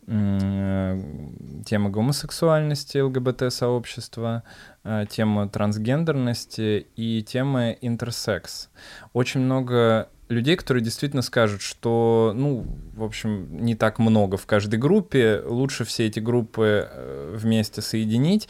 тема 0.10 1.90
гомосексуальности 1.90 2.98
ЛГБТ-сообщества, 2.98 4.44
э, 4.84 5.06
тема 5.08 5.48
трансгендерности 5.48 6.88
и 6.96 7.22
тема 7.22 7.72
интерсекс. 7.72 8.70
Очень 9.14 9.42
много 9.42 10.10
людей, 10.28 10.56
которые 10.56 10.84
действительно 10.84 11.22
скажут, 11.22 11.62
что, 11.62 12.34
ну, 12.36 12.66
в 12.96 13.04
общем, 13.04 13.64
не 13.64 13.76
так 13.76 14.00
много 14.00 14.38
в 14.38 14.48
каждой 14.48 14.80
группе, 14.80 15.44
лучше 15.46 15.86
все 15.86 16.08
эти 16.08 16.20
группы 16.20 16.90
э, 16.92 17.36
вместе 17.38 17.82
соединить 17.82 18.50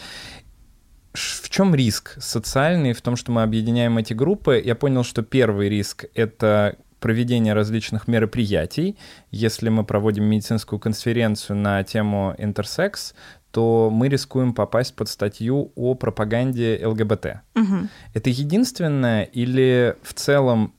в 1.14 1.50
чем 1.50 1.74
риск 1.74 2.16
социальный 2.20 2.94
в 2.94 3.02
том, 3.02 3.16
что 3.16 3.32
мы 3.32 3.42
объединяем 3.42 3.98
эти 3.98 4.14
группы? 4.14 4.62
Я 4.64 4.76
понял, 4.76 5.04
что 5.04 5.24
первый 5.24 5.68
риск— 5.68 6.06
это 6.14 6.78
проведение 7.00 7.54
различных 7.54 8.08
мероприятий. 8.08 8.98
Если 9.32 9.70
мы 9.70 9.84
проводим 9.84 10.26
медицинскую 10.26 10.80
конференцию 10.80 11.58
на 11.58 11.84
тему 11.84 12.36
интерсекс, 12.38 13.14
то 13.52 13.90
мы 13.92 14.10
рискуем 14.10 14.54
попасть 14.54 14.96
под 14.96 15.10
статью 15.10 15.72
о 15.76 15.96
пропаганде 15.96 16.80
ЛГБТ. 16.84 17.42
Угу. 17.56 17.76
Это 18.14 18.30
единственное 18.30 19.24
или 19.24 19.96
в 20.04 20.14
целом 20.14 20.74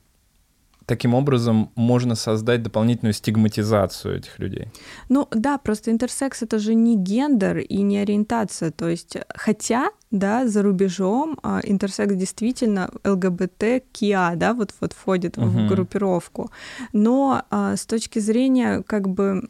таким 0.91 1.13
образом 1.13 1.69
можно 1.75 2.15
создать 2.15 2.63
дополнительную 2.63 3.13
стигматизацию 3.13 4.17
этих 4.17 4.39
людей. 4.39 4.67
Ну 5.09 5.25
да, 5.31 5.57
просто 5.57 5.89
интерсекс 5.89 6.41
это 6.41 6.59
же 6.59 6.75
не 6.75 6.97
гендер 6.97 7.59
и 7.59 7.81
не 7.81 7.99
ориентация. 7.99 8.71
То 8.71 8.89
есть, 8.89 9.17
хотя, 9.33 9.91
да, 10.11 10.47
за 10.47 10.61
рубежом 10.61 11.39
а, 11.43 11.61
интерсекс 11.63 12.15
действительно 12.15 12.89
ЛГБТ 13.05 13.83
КИА, 13.93 14.33
да, 14.35 14.53
вот, 14.53 14.73
вот 14.81 14.91
входит 14.91 15.37
угу. 15.37 15.47
в 15.47 15.67
группировку. 15.67 16.51
Но 16.91 17.43
а, 17.49 17.77
с 17.77 17.85
точки 17.85 18.19
зрения 18.19 18.83
как 18.85 19.07
бы 19.07 19.43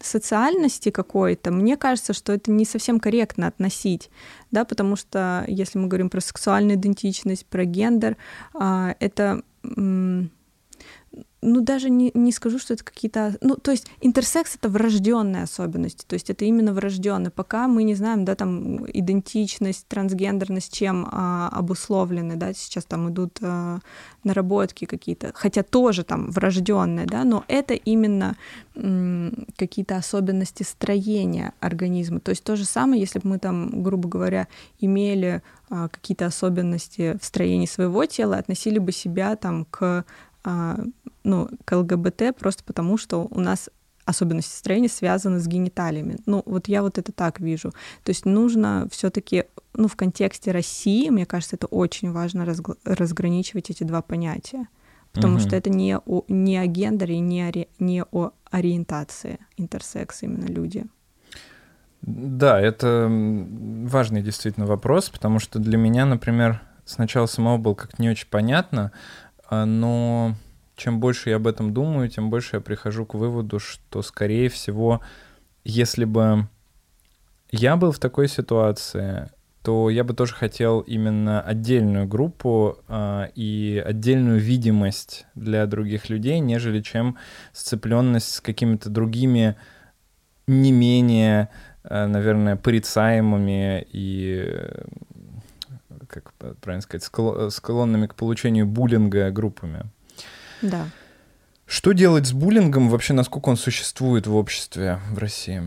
социальности 0.00 0.90
какой-то, 0.90 1.52
мне 1.52 1.76
кажется, 1.76 2.12
что 2.14 2.32
это 2.32 2.50
не 2.50 2.64
совсем 2.64 2.98
корректно 2.98 3.46
относить, 3.46 4.10
да, 4.50 4.64
потому 4.64 4.96
что 4.96 5.44
если 5.46 5.78
мы 5.78 5.86
говорим 5.86 6.10
про 6.10 6.20
сексуальную 6.20 6.76
идентичность, 6.76 7.46
про 7.46 7.64
гендер, 7.64 8.16
а, 8.54 8.96
это 8.98 9.42
ну, 11.42 11.60
даже 11.62 11.88
не, 11.88 12.10
не 12.14 12.32
скажу, 12.32 12.58
что 12.58 12.74
это 12.74 12.84
какие-то... 12.84 13.36
Ну, 13.40 13.56
то 13.56 13.70
есть 13.70 13.86
интерсекс— 14.00 14.54
это 14.60 14.68
врожденные 14.68 15.44
особенности, 15.44 16.04
то 16.06 16.14
есть 16.14 16.28
это 16.28 16.44
именно 16.44 16.72
врожденные. 16.74 17.30
Пока 17.30 17.66
мы 17.66 17.82
не 17.82 17.94
знаем, 17.94 18.24
да, 18.24 18.34
там, 18.34 18.84
идентичность, 18.86 19.86
трансгендерность, 19.88 20.72
чем 20.72 21.08
а, 21.10 21.48
обусловлены, 21.52 22.36
да, 22.36 22.52
сейчас 22.52 22.84
там 22.84 23.08
идут 23.08 23.38
а, 23.40 23.80
наработки 24.22 24.84
какие-то, 24.84 25.32
хотя 25.34 25.62
тоже 25.62 26.04
там 26.04 26.30
врожденные, 26.30 27.06
да, 27.06 27.24
но 27.24 27.44
это 27.48 27.72
именно 27.72 28.36
м, 28.74 29.46
какие-то 29.56 29.96
особенности 29.96 30.62
строения 30.62 31.54
организма. 31.60 32.20
То 32.20 32.30
есть 32.30 32.44
то 32.44 32.54
же 32.54 32.66
самое, 32.66 33.00
если 33.00 33.18
бы 33.18 33.30
мы 33.30 33.38
там, 33.38 33.82
грубо 33.82 34.08
говоря, 34.08 34.46
имели 34.78 35.42
а, 35.70 35.88
какие-то 35.88 36.26
особенности 36.26 37.16
в 37.18 37.24
строении 37.24 37.66
своего 37.66 38.04
тела, 38.04 38.36
относили 38.36 38.78
бы 38.78 38.92
себя 38.92 39.36
там 39.36 39.64
к 39.70 40.04
ну, 40.44 41.48
к 41.64 41.76
ЛГБТ 41.76 42.36
просто 42.38 42.64
потому, 42.64 42.96
что 42.96 43.26
у 43.30 43.40
нас 43.40 43.70
особенности 44.04 44.56
строения 44.56 44.88
связаны 44.88 45.38
с 45.40 45.46
гениталиями. 45.46 46.16
Ну, 46.26 46.42
вот 46.46 46.68
я 46.68 46.82
вот 46.82 46.98
это 46.98 47.12
так 47.12 47.40
вижу. 47.40 47.70
То 48.02 48.10
есть 48.10 48.26
нужно 48.26 48.88
все 48.90 49.10
таки 49.10 49.44
ну, 49.74 49.88
в 49.88 49.96
контексте 49.96 50.50
России, 50.52 51.08
мне 51.10 51.26
кажется, 51.26 51.56
это 51.56 51.66
очень 51.66 52.12
важно 52.12 52.42
разг- 52.42 52.78
разграничивать 52.84 53.70
эти 53.70 53.84
два 53.84 54.02
понятия. 54.02 54.68
Потому 55.12 55.34
угу. 55.34 55.42
что 55.42 55.56
это 55.56 55.70
не 55.70 55.96
о, 55.96 56.24
не 56.28 56.56
о 56.56 56.66
гендере, 56.66 57.18
не 57.18 57.42
о, 57.42 57.66
не 57.78 58.04
о 58.04 58.30
ориентации 58.50 59.38
интерсекс 59.56 60.22
именно 60.22 60.46
люди. 60.46 60.86
Да, 62.02 62.60
это 62.60 63.06
важный 63.10 64.22
действительно 64.22 64.66
вопрос, 64.66 65.10
потому 65.10 65.38
что 65.38 65.58
для 65.58 65.76
меня, 65.76 66.06
например, 66.06 66.62
сначала 66.84 67.26
самого 67.26 67.58
был 67.58 67.74
как-то 67.74 68.00
не 68.00 68.08
очень 68.08 68.28
понятно, 68.28 68.92
а, 69.29 69.29
но 69.50 70.34
чем 70.76 70.98
больше 71.00 71.30
я 71.30 71.36
об 71.36 71.46
этом 71.46 71.74
думаю, 71.74 72.08
тем 72.08 72.30
больше 72.30 72.56
я 72.56 72.60
прихожу 72.60 73.04
к 73.04 73.14
выводу, 73.14 73.58
что, 73.58 74.02
скорее 74.02 74.48
всего, 74.48 75.00
если 75.64 76.04
бы 76.04 76.48
я 77.50 77.76
был 77.76 77.92
в 77.92 77.98
такой 77.98 78.28
ситуации, 78.28 79.30
то 79.62 79.90
я 79.90 80.04
бы 80.04 80.14
тоже 80.14 80.34
хотел 80.34 80.80
именно 80.80 81.42
отдельную 81.42 82.06
группу 82.06 82.78
э, 82.88 83.28
и 83.34 83.82
отдельную 83.84 84.40
видимость 84.40 85.26
для 85.34 85.66
других 85.66 86.08
людей, 86.08 86.40
нежели 86.40 86.80
чем 86.80 87.18
сцепленность 87.52 88.34
с 88.34 88.40
какими-то 88.40 88.88
другими 88.88 89.56
не 90.46 90.72
менее, 90.72 91.50
э, 91.84 92.06
наверное, 92.06 92.56
порицаемыми 92.56 93.86
и 93.92 94.48
как 96.10 96.34
правильно 96.60 96.82
сказать, 96.82 97.04
склонными 97.52 98.06
к 98.06 98.14
получению 98.14 98.66
буллинга 98.66 99.30
группами. 99.30 99.84
Да. 100.60 100.86
Что 101.66 101.92
делать 101.92 102.26
с 102.26 102.32
буллингом? 102.32 102.88
Вообще, 102.88 103.12
насколько 103.12 103.48
он 103.48 103.56
существует 103.56 104.26
в 104.26 104.34
обществе 104.34 104.98
в 105.10 105.18
России? 105.18 105.62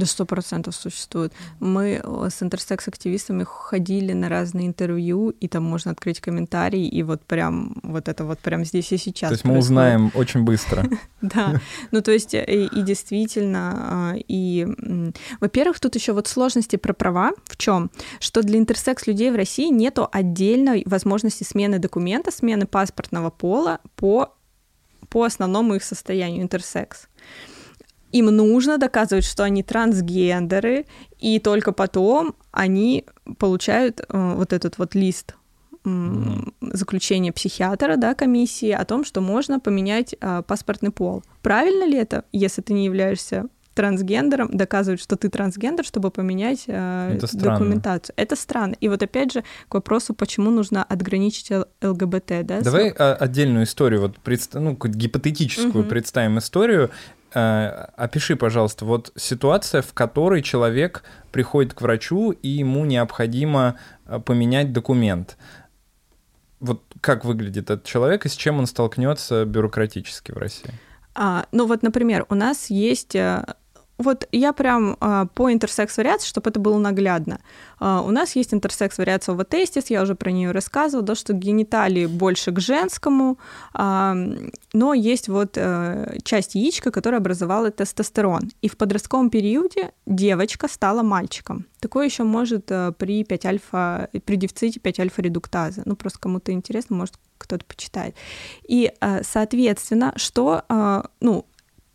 Да 0.00 0.06
сто 0.06 0.24
процентов 0.24 0.74
существует. 0.74 1.32
Мы 1.58 2.00
э, 2.02 2.28
с 2.30 2.42
интерсекс-активистами 2.42 3.44
ходили 3.46 4.14
на 4.14 4.30
разные 4.30 4.66
интервью, 4.66 5.28
и 5.28 5.46
там 5.46 5.62
можно 5.64 5.90
открыть 5.90 6.20
комментарий, 6.20 6.88
и 6.88 7.02
вот 7.02 7.22
прям 7.26 7.76
вот 7.82 8.08
это 8.08 8.24
вот 8.24 8.38
прям 8.38 8.64
здесь 8.64 8.90
и 8.92 8.96
сейчас. 8.96 9.28
То 9.28 9.34
есть 9.34 9.44
мы 9.44 9.58
узнаем 9.58 10.10
очень 10.14 10.42
быстро. 10.42 10.86
Да, 11.22 11.60
ну 11.90 12.00
то 12.00 12.12
есть 12.12 12.32
и, 12.32 12.38
и 12.38 12.82
действительно, 12.82 13.74
а, 13.74 14.14
и, 14.16 14.66
во-первых, 15.38 15.78
тут 15.78 15.94
еще 15.94 16.14
вот 16.14 16.26
сложности 16.28 16.76
про 16.76 16.94
права 16.94 17.32
в 17.44 17.58
чем, 17.58 17.90
что 18.20 18.42
для 18.42 18.58
интерсекс 18.58 19.06
людей 19.06 19.30
в 19.30 19.36
России 19.36 19.68
нету 19.70 20.08
отдельной 20.10 20.82
возможности 20.86 21.44
смены 21.44 21.78
документа, 21.78 22.30
смены 22.30 22.66
паспортного 22.66 23.28
пола 23.28 23.80
по 23.96 24.34
по 25.10 25.24
основному 25.24 25.74
их 25.74 25.84
состоянию 25.84 26.42
интерсекс 26.42 27.08
им 28.12 28.26
нужно 28.26 28.78
доказывать, 28.78 29.24
что 29.24 29.44
они 29.44 29.62
трансгендеры, 29.62 30.86
и 31.18 31.38
только 31.38 31.72
потом 31.72 32.34
они 32.50 33.04
получают 33.38 34.00
э, 34.00 34.34
вот 34.36 34.52
этот 34.52 34.78
вот 34.78 34.94
лист 34.94 35.36
mm-hmm. 35.84 36.52
заключения 36.60 37.32
психиатра, 37.32 37.96
да, 37.96 38.14
комиссии 38.14 38.70
о 38.70 38.84
том, 38.84 39.04
что 39.04 39.20
можно 39.20 39.60
поменять 39.60 40.14
э, 40.20 40.42
паспортный 40.46 40.90
пол. 40.90 41.22
Правильно 41.42 41.84
ли 41.84 41.96
это, 41.98 42.24
если 42.32 42.62
ты 42.62 42.72
не 42.72 42.84
являешься 42.84 43.46
трансгендером, 43.74 44.50
доказывать, 44.54 45.00
что 45.00 45.16
ты 45.16 45.28
трансгендер, 45.28 45.84
чтобы 45.84 46.10
поменять 46.10 46.64
э, 46.66 47.16
это 47.16 47.36
документацию. 47.36 48.14
Это 48.16 48.36
странно. 48.36 48.74
И 48.80 48.88
вот 48.88 49.02
опять 49.02 49.32
же 49.32 49.44
к 49.68 49.74
вопросу, 49.74 50.12
почему 50.12 50.50
нужно 50.50 50.82
отграничить 50.84 51.50
ЛГБТ, 51.80 52.44
да? 52.44 52.60
Давай 52.60 52.90
с... 52.90 53.14
отдельную 53.14 53.64
историю, 53.64 54.02
вот 54.02 54.18
предст... 54.18 54.54
ну, 54.54 54.76
гипотетическую 54.76 55.84
угу. 55.84 55.88
представим 55.88 56.38
историю. 56.38 56.90
Э, 57.32 57.86
опиши, 57.96 58.36
пожалуйста, 58.36 58.84
вот 58.84 59.12
ситуация, 59.16 59.82
в 59.82 59.92
которой 59.92 60.42
человек 60.42 61.04
приходит 61.30 61.74
к 61.74 61.80
врачу, 61.80 62.32
и 62.32 62.48
ему 62.48 62.84
необходимо 62.84 63.78
э, 64.06 64.18
поменять 64.18 64.72
документ. 64.72 65.36
Вот 66.58 66.82
как 67.00 67.24
выглядит 67.24 67.70
этот 67.70 67.84
человек 67.84 68.26
и 68.26 68.28
с 68.28 68.34
чем 68.34 68.58
он 68.58 68.66
столкнется 68.66 69.44
бюрократически 69.44 70.32
в 70.32 70.36
России? 70.36 70.70
А, 71.14 71.46
ну 71.52 71.66
вот, 71.66 71.82
например, 71.82 72.26
у 72.28 72.34
нас 72.34 72.70
есть 72.70 73.14
э, 73.14 73.44
вот 74.00 74.26
я 74.32 74.52
прям 74.52 74.96
а, 75.00 75.26
по 75.26 75.52
интерсекс-вариации, 75.52 76.26
чтобы 76.26 76.50
это 76.50 76.58
было 76.58 76.78
наглядно. 76.78 77.40
А, 77.78 78.02
у 78.02 78.10
нас 78.10 78.34
есть 78.36 78.54
интерсекс-вариация 78.54 79.34
в 79.34 79.44
тестис, 79.44 79.90
я 79.90 80.02
уже 80.02 80.14
про 80.14 80.30
нее 80.30 80.50
рассказывала, 80.52 81.06
да, 81.06 81.14
что 81.14 81.32
гениталии 81.32 82.06
больше 82.06 82.50
к 82.52 82.60
женскому, 82.60 83.38
а, 83.74 84.14
но 84.72 84.94
есть 84.94 85.28
вот 85.28 85.56
а, 85.56 86.14
часть 86.24 86.54
яичка, 86.54 86.90
которая 86.90 87.20
образовала 87.20 87.70
тестостерон. 87.70 88.50
И 88.62 88.68
в 88.68 88.76
подростковом 88.76 89.30
периоде 89.30 89.92
девочка 90.06 90.68
стала 90.68 91.02
мальчиком. 91.02 91.66
Такое 91.80 92.06
еще 92.06 92.24
может 92.24 92.70
а, 92.70 92.92
при 92.92 93.22
5-альфа, 93.22 94.08
при 94.24 94.36
дефиците 94.36 94.80
5-альфа-редуктазы. 94.80 95.82
Ну, 95.84 95.94
просто 95.94 96.18
кому-то 96.18 96.52
интересно, 96.52 96.96
может, 96.96 97.14
кто-то 97.36 97.64
почитает. 97.64 98.14
И, 98.68 98.92
соответственно, 99.22 100.12
что, 100.16 100.62
ну, 101.20 101.46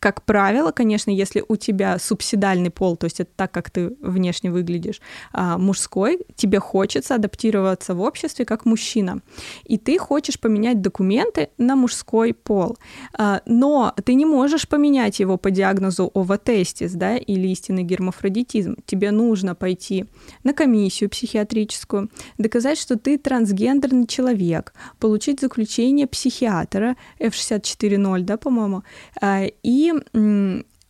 как 0.06 0.22
правило, 0.22 0.70
конечно, 0.70 1.10
если 1.10 1.42
у 1.48 1.56
тебя 1.56 1.98
субсидальный 1.98 2.70
пол, 2.70 2.96
то 2.96 3.06
есть 3.06 3.18
это 3.18 3.30
так, 3.34 3.50
как 3.50 3.72
ты 3.72 3.96
внешне 4.00 4.52
выглядишь, 4.52 5.00
а, 5.32 5.58
мужской, 5.58 6.20
тебе 6.36 6.60
хочется 6.60 7.16
адаптироваться 7.16 7.92
в 7.92 8.00
обществе 8.00 8.44
как 8.44 8.66
мужчина. 8.66 9.20
И 9.64 9.78
ты 9.78 9.98
хочешь 9.98 10.38
поменять 10.38 10.80
документы 10.80 11.48
на 11.58 11.74
мужской 11.74 12.34
пол. 12.34 12.78
А, 13.18 13.42
но 13.46 13.94
ты 14.04 14.14
не 14.14 14.26
можешь 14.26 14.68
поменять 14.68 15.18
его 15.18 15.38
по 15.38 15.50
диагнозу 15.50 16.12
овотестис, 16.14 16.92
да, 16.92 17.16
или 17.16 17.48
истинный 17.48 17.82
гермафродитизм. 17.82 18.76
Тебе 18.86 19.10
нужно 19.10 19.56
пойти 19.56 20.04
на 20.44 20.52
комиссию 20.52 21.10
психиатрическую, 21.10 22.12
доказать, 22.38 22.78
что 22.78 22.96
ты 22.96 23.18
трансгендерный 23.18 24.06
человек, 24.06 24.72
получить 25.00 25.40
заключение 25.40 26.06
психиатра 26.06 26.94
F640, 27.18 28.20
да, 28.20 28.36
по-моему, 28.36 28.84
а, 29.20 29.46
и 29.64 29.95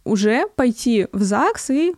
уже 0.04 0.46
пойти 0.54 1.08
в 1.12 1.22
ЗАГС 1.22 1.70
и 1.70 1.94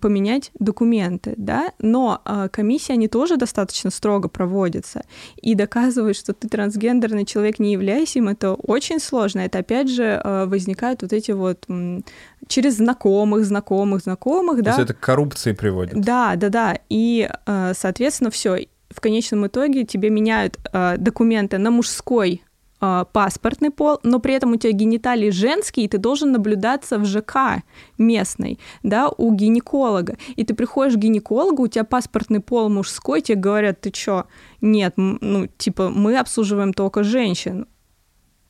поменять 0.00 0.50
документы, 0.58 1.34
да, 1.36 1.72
но 1.78 2.20
э, 2.24 2.48
комиссия, 2.52 2.94
они 2.94 3.08
тоже 3.08 3.36
достаточно 3.36 3.90
строго 3.90 4.28
проводятся, 4.28 5.02
и 5.36 5.54
доказывать, 5.54 6.16
что 6.16 6.32
ты 6.32 6.48
трансгендерный 6.48 7.24
человек, 7.24 7.58
не 7.58 7.72
являясь 7.72 8.16
им, 8.16 8.28
это 8.28 8.54
очень 8.54 9.00
сложно, 9.00 9.40
это 9.40 9.58
опять 9.58 9.90
же 9.90 10.20
э, 10.22 10.46
возникают 10.46 11.02
вот 11.02 11.12
эти 11.12 11.32
вот 11.32 11.64
м, 11.68 12.04
через 12.48 12.76
знакомых, 12.76 13.44
знакомых, 13.44 14.02
знакомых, 14.02 14.58
То 14.58 14.64
да. 14.64 14.72
То 14.74 14.80
есть 14.80 14.90
это 14.90 14.98
к 14.98 15.04
коррупции 15.04 15.52
приводит. 15.52 16.00
Да, 16.00 16.36
да, 16.36 16.48
да, 16.48 16.78
и, 16.88 17.28
э, 17.46 17.72
соответственно, 17.74 18.30
все, 18.30 18.66
в 18.90 19.00
конечном 19.00 19.46
итоге 19.46 19.84
тебе 19.84 20.10
меняют 20.10 20.58
э, 20.72 20.96
документы 20.98 21.58
на 21.58 21.70
мужской 21.70 22.42
э, 22.82 23.04
паспортный 23.12 23.70
пол, 23.70 23.98
но 24.02 24.18
при 24.18 24.34
этом 24.34 24.52
у 24.52 24.56
тебя 24.56 24.72
гениталии 24.72 25.30
женские, 25.30 25.86
и 25.86 25.88
ты 25.88 25.98
должен 25.98 26.32
наблюдаться 26.32 26.98
в 26.98 27.06
ЖК 27.06 27.62
местной, 27.98 28.58
да, 28.82 29.08
у 29.08 29.32
гинеколога. 29.32 30.16
И 30.36 30.44
ты 30.44 30.54
приходишь 30.54 30.94
к 30.94 30.98
гинекологу, 30.98 31.62
у 31.62 31.68
тебя 31.68 31.84
паспортный 31.84 32.40
пол 32.40 32.68
мужской, 32.68 33.20
тебе 33.20 33.38
говорят, 33.38 33.80
ты 33.80 33.90
чё? 33.90 34.24
Нет, 34.60 34.94
ну, 34.96 35.46
типа, 35.56 35.88
мы 35.88 36.18
обслуживаем 36.18 36.72
только 36.72 37.02
женщин. 37.02 37.66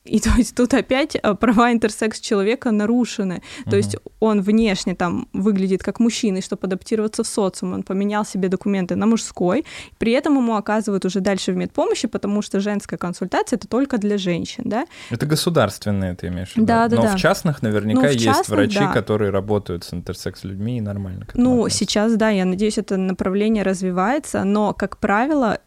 И 0.05 0.19
то 0.19 0.31
есть 0.37 0.55
тут 0.55 0.73
опять 0.73 1.15
э, 1.15 1.33
права 1.35 1.71
интерсекс 1.71 2.19
человека 2.19 2.71
нарушены. 2.71 3.41
Uh-huh. 3.65 3.69
То 3.69 3.77
есть 3.77 3.95
он 4.19 4.41
внешне 4.41 4.95
там 4.95 5.27
выглядит 5.31 5.81
как 5.81 5.99
мужчина, 5.99 6.37
и 6.37 6.41
чтобы 6.41 6.67
адаптироваться 6.67 7.23
в 7.23 7.27
социум, 7.27 7.73
он 7.73 7.83
поменял 7.83 8.25
себе 8.25 8.49
документы 8.49 8.95
на 8.95 9.05
мужской, 9.05 9.65
при 9.97 10.11
этом 10.11 10.35
ему 10.35 10.55
оказывают 10.55 11.05
уже 11.05 11.21
дальше 11.21 11.53
в 11.53 11.55
медпомощи, 11.55 12.07
потому 12.07 12.41
что 12.41 12.59
женская 12.59 12.97
консультация 12.97 13.57
это 13.57 13.67
только 13.67 13.97
для 13.97 14.17
женщин, 14.17 14.63
да? 14.65 14.85
Это 15.09 15.25
государственные, 15.25 16.15
ты 16.15 16.27
имеешь 16.27 16.51
в 16.51 16.57
виду? 16.57 16.67
Да, 16.67 16.87
да, 16.89 16.97
Но 16.97 17.01
да. 17.03 17.15
в 17.15 17.19
частных 17.19 17.61
наверняка 17.61 18.01
ну, 18.01 18.07
в 18.07 18.11
есть 18.11 18.25
частных, 18.25 18.57
врачи, 18.57 18.79
да. 18.79 18.91
которые 18.91 19.31
работают 19.31 19.85
с 19.85 19.93
интерсекс 19.93 20.43
людьми 20.43 20.79
и 20.79 20.81
нормально. 20.81 21.27
Ну, 21.33 21.59
относятся. 21.59 21.79
сейчас, 21.79 22.15
да, 22.15 22.29
я 22.29 22.43
надеюсь, 22.43 22.77
это 22.77 22.97
направление 22.97 23.63
развивается, 23.63 24.43
но, 24.43 24.73
как 24.73 24.97
правило, 24.97 25.59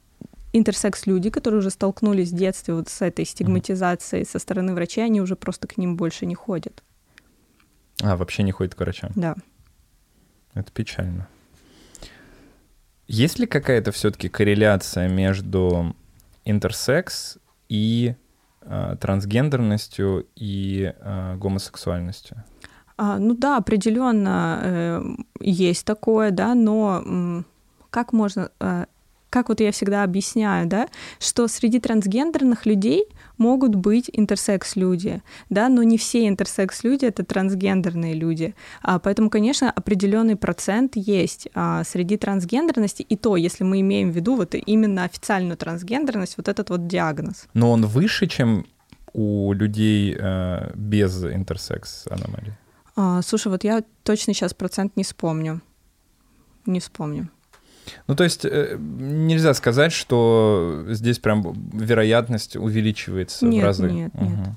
интерсекс-люди, 0.59 1.31
которые 1.31 1.61
уже 1.61 1.71
столкнулись 1.71 2.31
в 2.31 2.37
детстве 2.37 2.75
вот 2.75 2.89
с 2.89 3.03
этой 3.03 3.25
стигматизацией 3.25 4.25
со 4.25 4.39
стороны 4.39 4.75
врачей, 4.75 5.05
они 5.05 5.21
уже 5.21 5.37
просто 5.37 5.69
к 5.69 5.79
ним 5.79 5.97
больше 5.97 6.27
не 6.27 6.35
ходят. 6.35 6.83
А, 8.03 8.17
вообще 8.17 8.43
не 8.43 8.53
ходят 8.53 8.75
к 8.75 8.81
врачам? 8.81 9.11
Да. 9.15 9.35
Это 10.55 10.71
печально. 10.73 11.29
Есть 13.09 13.39
ли 13.39 13.47
какая-то 13.47 13.93
все-таки 13.93 14.29
корреляция 14.29 15.09
между 15.09 15.95
интерсекс 16.45 17.39
и 17.69 18.17
э, 18.63 18.97
трансгендерностью 19.01 20.27
и 20.35 20.93
э, 20.99 21.37
гомосексуальностью? 21.37 22.43
А, 22.97 23.19
ну 23.19 23.35
да, 23.35 23.59
определенно 23.59 24.61
э, 24.63 25.03
есть 25.41 25.85
такое, 25.85 26.31
да, 26.31 26.55
но 26.55 27.03
э, 27.05 27.43
как 27.91 28.13
можно 28.13 28.51
э, 28.59 28.87
как 29.31 29.49
вот 29.49 29.61
я 29.61 29.73
всегда 29.73 30.03
объясняю, 30.03 30.67
да, 30.67 30.89
что 31.19 31.49
среди 31.49 31.81
трансгендерных 31.81 32.67
людей 32.67 33.07
могут 33.39 33.75
быть 33.75 34.11
интерсекс-люди, 34.13 35.23
да, 35.51 35.69
но 35.69 35.83
не 35.83 35.99
все 35.99 36.29
интерсекс-люди— 36.29 37.05
это 37.07 37.25
трансгендерные 37.25 38.15
люди. 38.15 38.55
А, 38.83 38.99
поэтому, 38.99 39.31
конечно, 39.31 39.71
определенный 39.71 40.37
процент 40.37 40.97
есть 40.97 41.49
а, 41.55 41.85
среди 41.85 42.17
трансгендерности, 42.17 43.03
и 43.03 43.17
то, 43.17 43.37
если 43.37 43.65
мы 43.65 43.81
имеем 43.81 44.11
в 44.11 44.17
виду 44.17 44.37
вот 44.37 44.55
именно 44.55 45.05
официальную 45.05 45.57
трансгендерность, 45.57 46.37
вот 46.37 46.49
этот 46.49 46.71
вот 46.71 46.87
диагноз. 46.87 47.47
Но 47.55 47.73
он 47.73 47.87
выше, 47.87 48.27
чем 48.27 48.67
у 49.13 49.53
людей 49.55 50.15
э, 50.19 50.73
без 50.75 51.25
интерсекс-аномалий? 51.25 52.53
А, 52.97 53.23
слушай, 53.23 53.49
вот 53.49 53.65
я 53.65 53.83
точно 54.03 54.35
сейчас 54.35 54.53
процент 54.53 54.97
не 54.97 55.05
вспомню. 55.05 55.63
Не 56.67 56.81
вспомню. 56.81 57.31
Ну, 58.07 58.15
то 58.15 58.25
есть 58.25 58.45
э, 58.45 58.77
нельзя 58.79 59.55
сказать, 59.55 59.93
что 59.93 60.85
здесь 60.89 61.19
прям 61.19 61.43
вероятность 61.73 62.57
увеличивается 62.57 63.47
нет, 63.47 63.63
в 63.63 63.67
разы. 63.67 63.91
Нет, 63.91 64.11
угу. 64.15 64.25
нет. 64.25 64.49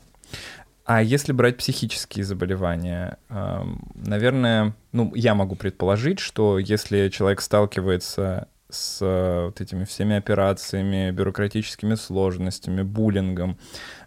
А 0.85 1.03
если 1.03 1.33
брать 1.33 1.57
психические 1.57 2.25
заболевания, 2.25 3.19
наверное, 3.29 4.73
ну, 4.91 5.13
я 5.13 5.35
могу 5.35 5.55
предположить, 5.55 6.17
что 6.17 6.57
если 6.57 7.09
человек 7.09 7.41
сталкивается 7.41 8.47
с 8.69 8.99
вот 9.45 9.61
этими 9.61 9.83
всеми 9.83 10.15
операциями, 10.15 11.11
бюрократическими 11.11 11.95
сложностями, 11.95 12.83
буллингом, 12.83 13.57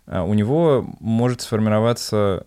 а, 0.06 0.24
у 0.24 0.34
него 0.34 0.86
может 1.00 1.40
сформироваться 1.40 2.46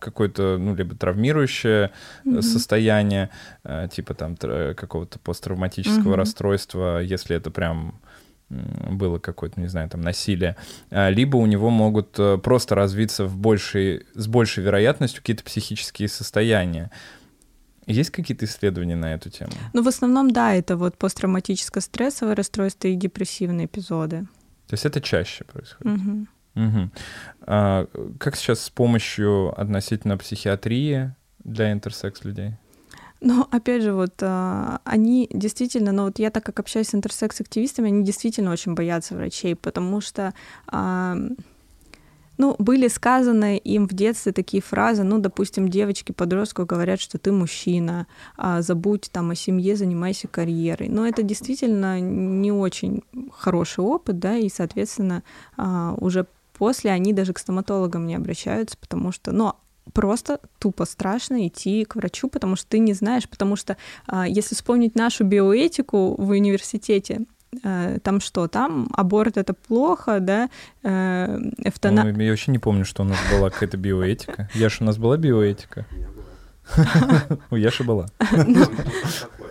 какое-то, 0.00 0.58
ну, 0.58 0.74
либо 0.74 0.94
травмирующее 0.94 1.90
mm-hmm. 2.24 2.42
состояние, 2.42 3.30
э, 3.64 3.88
типа 3.90 4.14
там 4.14 4.36
какого-то 4.36 5.18
посттравматического 5.18 6.12
mm-hmm. 6.12 6.16
расстройства, 6.16 7.00
если 7.00 7.36
это 7.36 7.50
прям 7.50 8.00
было 8.48 9.18
какое-то, 9.18 9.60
не 9.60 9.66
знаю, 9.66 9.88
там 9.88 10.00
насилие, 10.02 10.56
а, 10.90 11.10
либо 11.10 11.36
у 11.36 11.46
него 11.46 11.70
могут 11.70 12.18
э, 12.18 12.38
просто 12.38 12.76
развиться 12.76 13.24
в 13.24 13.36
большей, 13.36 14.06
с 14.14 14.28
большей 14.28 14.62
вероятностью 14.62 15.20
какие-то 15.20 15.42
психические 15.42 16.08
состояния. 16.08 16.90
Есть 17.86 18.10
какие-то 18.10 18.44
исследования 18.44 18.96
на 18.96 19.14
эту 19.14 19.30
тему? 19.30 19.52
Ну, 19.72 19.82
в 19.82 19.88
основном, 19.88 20.30
да, 20.30 20.54
это 20.54 20.76
вот 20.76 20.96
посттравматическое 20.96 21.80
стрессовое 21.80 22.34
расстройство 22.34 22.88
и 22.88 22.94
депрессивные 22.94 23.66
эпизоды. 23.66 24.26
То 24.68 24.74
есть 24.74 24.86
это 24.86 25.00
чаще 25.00 25.44
происходит? 25.44 26.00
Угу. 26.00 26.26
Угу. 26.56 26.90
А 27.42 27.86
как 28.18 28.34
сейчас 28.36 28.62
с 28.62 28.70
помощью 28.70 29.58
относительно 29.60 30.16
психиатрии 30.16 31.14
для 31.44 31.72
интерсекс 31.72 32.24
людей? 32.24 32.54
Ну, 33.20 33.46
опять 33.50 33.82
же, 33.82 33.92
вот 33.92 34.14
а, 34.22 34.80
они 34.84 35.28
действительно, 35.32 35.92
ну 35.92 36.04
вот 36.04 36.18
я 36.18 36.30
так 36.30 36.44
как 36.44 36.60
общаюсь 36.60 36.88
с 36.88 36.94
интерсекс-активистами, 36.94 37.88
они 37.88 38.04
действительно 38.04 38.50
очень 38.52 38.74
боятся 38.74 39.14
врачей, 39.14 39.56
потому 39.56 40.02
что 40.02 40.34
а, 40.66 41.16
ну, 42.36 42.54
были 42.58 42.88
сказаны 42.88 43.56
им 43.56 43.88
в 43.88 43.94
детстве 43.94 44.32
такие 44.32 44.62
фразы, 44.62 45.02
ну, 45.02 45.18
допустим, 45.18 45.68
девочки, 45.68 46.12
подростку 46.12 46.66
говорят, 46.66 47.00
что 47.00 47.16
ты 47.16 47.32
мужчина, 47.32 48.06
а, 48.36 48.60
забудь 48.60 49.08
там 49.10 49.30
о 49.30 49.34
семье, 49.34 49.76
занимайся 49.76 50.28
карьерой. 50.28 50.90
Но 50.90 51.06
это 51.06 51.22
действительно 51.22 51.98
не 52.00 52.52
очень 52.52 53.02
хороший 53.32 53.82
опыт, 53.82 54.18
да, 54.18 54.36
и, 54.36 54.50
соответственно, 54.50 55.22
уже 55.98 56.26
После 56.56 56.90
они 56.90 57.12
даже 57.12 57.32
к 57.32 57.38
стоматологам 57.38 58.06
не 58.06 58.14
обращаются, 58.14 58.76
потому 58.78 59.12
что, 59.12 59.32
ну, 59.32 59.54
просто 59.92 60.40
тупо 60.58 60.84
страшно 60.84 61.46
идти 61.46 61.84
к 61.84 61.96
врачу, 61.96 62.28
потому 62.28 62.56
что 62.56 62.66
ты 62.68 62.78
не 62.78 62.92
знаешь, 62.92 63.28
потому 63.28 63.56
что 63.56 63.76
а, 64.06 64.26
если 64.26 64.54
вспомнить 64.54 64.94
нашу 64.94 65.24
биоэтику 65.24 66.20
в 66.20 66.30
университете, 66.30 67.22
а, 67.62 67.98
там 68.00 68.20
что, 68.20 68.48
там 68.48 68.88
аборт 68.94 69.36
это 69.36 69.54
плохо, 69.54 70.18
да, 70.20 70.50
э, 70.82 71.38
эвтана... 71.58 72.04
Ну, 72.04 72.20
я 72.20 72.30
вообще 72.30 72.50
не 72.50 72.58
помню, 72.58 72.84
что 72.84 73.02
у 73.02 73.06
нас 73.06 73.18
была 73.30 73.50
какая-то 73.50 73.76
биоэтика. 73.76 74.48
Яша, 74.54 74.82
у 74.82 74.86
нас 74.86 74.98
была 74.98 75.16
биоэтика? 75.16 75.86
У 77.50 77.56
Яши 77.56 77.84
была. 77.84 78.06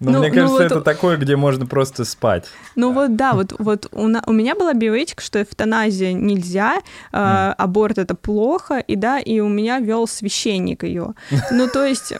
Но 0.00 0.12
ну, 0.12 0.18
мне 0.20 0.28
ну 0.28 0.34
кажется, 0.34 0.52
ну, 0.54 0.62
вот... 0.62 0.72
это 0.72 0.80
такое, 0.80 1.16
где 1.18 1.36
можно 1.36 1.66
просто 1.66 2.06
спать. 2.06 2.46
Ну 2.74 2.92
вот 2.92 3.16
да, 3.16 3.34
вот, 3.34 3.54
вот 3.58 3.86
у, 3.92 4.08
на, 4.08 4.22
у 4.26 4.32
меня 4.32 4.54
была 4.54 4.72
биоэтика, 4.72 5.22
что 5.22 5.42
эвтаназия 5.42 6.14
нельзя, 6.14 6.78
э, 7.12 7.16
mm. 7.16 7.54
аборт 7.58 7.98
это 7.98 8.14
плохо, 8.14 8.78
и 8.78 8.96
да, 8.96 9.18
и 9.18 9.40
у 9.40 9.48
меня 9.48 9.78
вел 9.78 10.06
священник 10.06 10.84
ее. 10.84 11.14
Ну 11.50 11.68
то 11.68 11.84
есть 11.84 12.14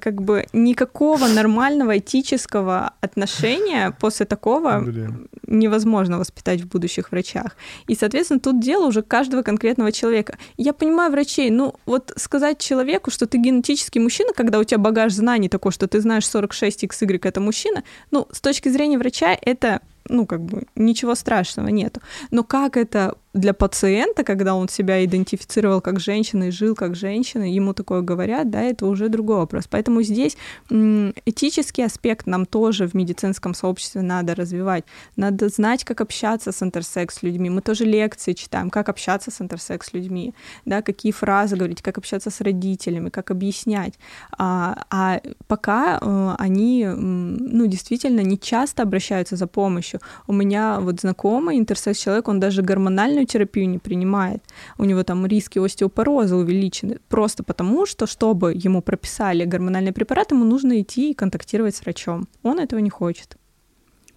как 0.00 0.22
бы 0.22 0.46
никакого 0.52 1.26
нормального 1.34 1.98
этического 1.98 2.92
отношения 3.00 3.96
после 4.00 4.26
такого 4.26 4.80
Блин. 4.80 5.28
невозможно 5.46 6.18
воспитать 6.18 6.60
в 6.60 6.68
будущих 6.68 7.12
врачах. 7.12 7.56
И, 7.86 7.94
соответственно, 7.94 8.40
тут 8.40 8.60
дело 8.60 8.86
уже 8.86 9.02
каждого 9.02 9.42
конкретного 9.42 9.92
человека. 9.92 10.38
Я 10.56 10.72
понимаю 10.72 11.10
врачей, 11.10 11.50
ну 11.50 11.74
вот 11.86 12.12
сказать 12.16 12.58
человеку, 12.58 13.10
что 13.10 13.26
ты 13.26 13.38
генетический 13.38 14.00
мужчина, 14.00 14.32
когда 14.34 14.58
у 14.58 14.64
тебя 14.64 14.78
багаж 14.78 15.12
знаний 15.12 15.48
такой, 15.48 15.72
что 15.72 15.86
ты 15.86 16.00
знаешь 16.00 16.24
46XY 16.24 17.20
это 17.22 17.40
мужчина, 17.40 17.82
ну, 18.10 18.28
с 18.32 18.40
точки 18.40 18.68
зрения 18.68 18.98
врача 18.98 19.36
это 19.40 19.80
ну, 20.08 20.26
как 20.26 20.40
бы, 20.40 20.64
ничего 20.74 21.14
страшного 21.14 21.68
нету. 21.68 22.00
Но 22.30 22.44
как 22.44 22.76
это 22.76 23.14
для 23.36 23.52
пациента, 23.52 24.24
когда 24.24 24.54
он 24.54 24.68
себя 24.68 25.04
идентифицировал 25.04 25.80
как 25.80 26.00
женщина 26.00 26.44
и 26.44 26.50
жил 26.50 26.74
как 26.74 26.96
женщина, 26.96 27.42
ему 27.42 27.74
такое 27.74 28.00
говорят, 28.00 28.50
да, 28.50 28.62
это 28.62 28.86
уже 28.86 29.08
другой 29.08 29.36
вопрос. 29.36 29.66
Поэтому 29.68 30.02
здесь 30.02 30.36
этический 30.70 31.84
аспект 31.84 32.26
нам 32.26 32.46
тоже 32.46 32.88
в 32.88 32.94
медицинском 32.94 33.54
сообществе 33.54 34.02
надо 34.02 34.34
развивать. 34.34 34.84
Надо 35.16 35.48
знать, 35.48 35.84
как 35.84 36.00
общаться 36.00 36.52
с 36.52 36.62
интерсекс 36.62 37.22
людьми. 37.22 37.50
Мы 37.50 37.60
тоже 37.60 37.84
лекции 37.84 38.32
читаем, 38.32 38.70
как 38.70 38.88
общаться 38.88 39.30
с 39.30 39.40
интерсекс 39.40 39.92
людьми, 39.92 40.34
да, 40.64 40.82
какие 40.82 41.12
фразы 41.12 41.56
говорить, 41.56 41.82
как 41.82 41.98
общаться 41.98 42.30
с 42.30 42.40
родителями, 42.40 43.10
как 43.10 43.30
объяснять. 43.30 43.94
А, 44.38 44.84
а 44.90 45.20
пока 45.46 45.98
э, 46.00 46.34
они, 46.38 46.86
ну, 46.86 47.66
действительно 47.66 48.20
не 48.20 48.38
часто 48.38 48.82
обращаются 48.82 49.36
за 49.36 49.46
помощью. 49.46 50.00
У 50.26 50.32
меня 50.32 50.80
вот 50.80 51.00
знакомый 51.00 51.58
интерсекс 51.58 51.98
человек, 51.98 52.28
он 52.28 52.40
даже 52.40 52.62
гормональную 52.62 53.25
терапию 53.26 53.68
не 53.68 53.78
принимает, 53.78 54.42
у 54.78 54.84
него 54.84 55.02
там 55.02 55.26
риски 55.26 55.58
остеопороза 55.58 56.36
увеличены, 56.36 56.98
просто 57.08 57.42
потому 57.42 57.86
что, 57.86 58.06
чтобы 58.06 58.52
ему 58.54 58.82
прописали 58.82 59.44
гормональный 59.44 59.92
препарат, 59.92 60.32
ему 60.32 60.44
нужно 60.44 60.80
идти 60.80 61.10
и 61.10 61.14
контактировать 61.14 61.76
с 61.76 61.82
врачом. 61.82 62.28
Он 62.42 62.58
этого 62.58 62.80
не 62.80 62.90
хочет. 62.90 63.36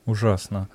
Ужасно. 0.05 0.70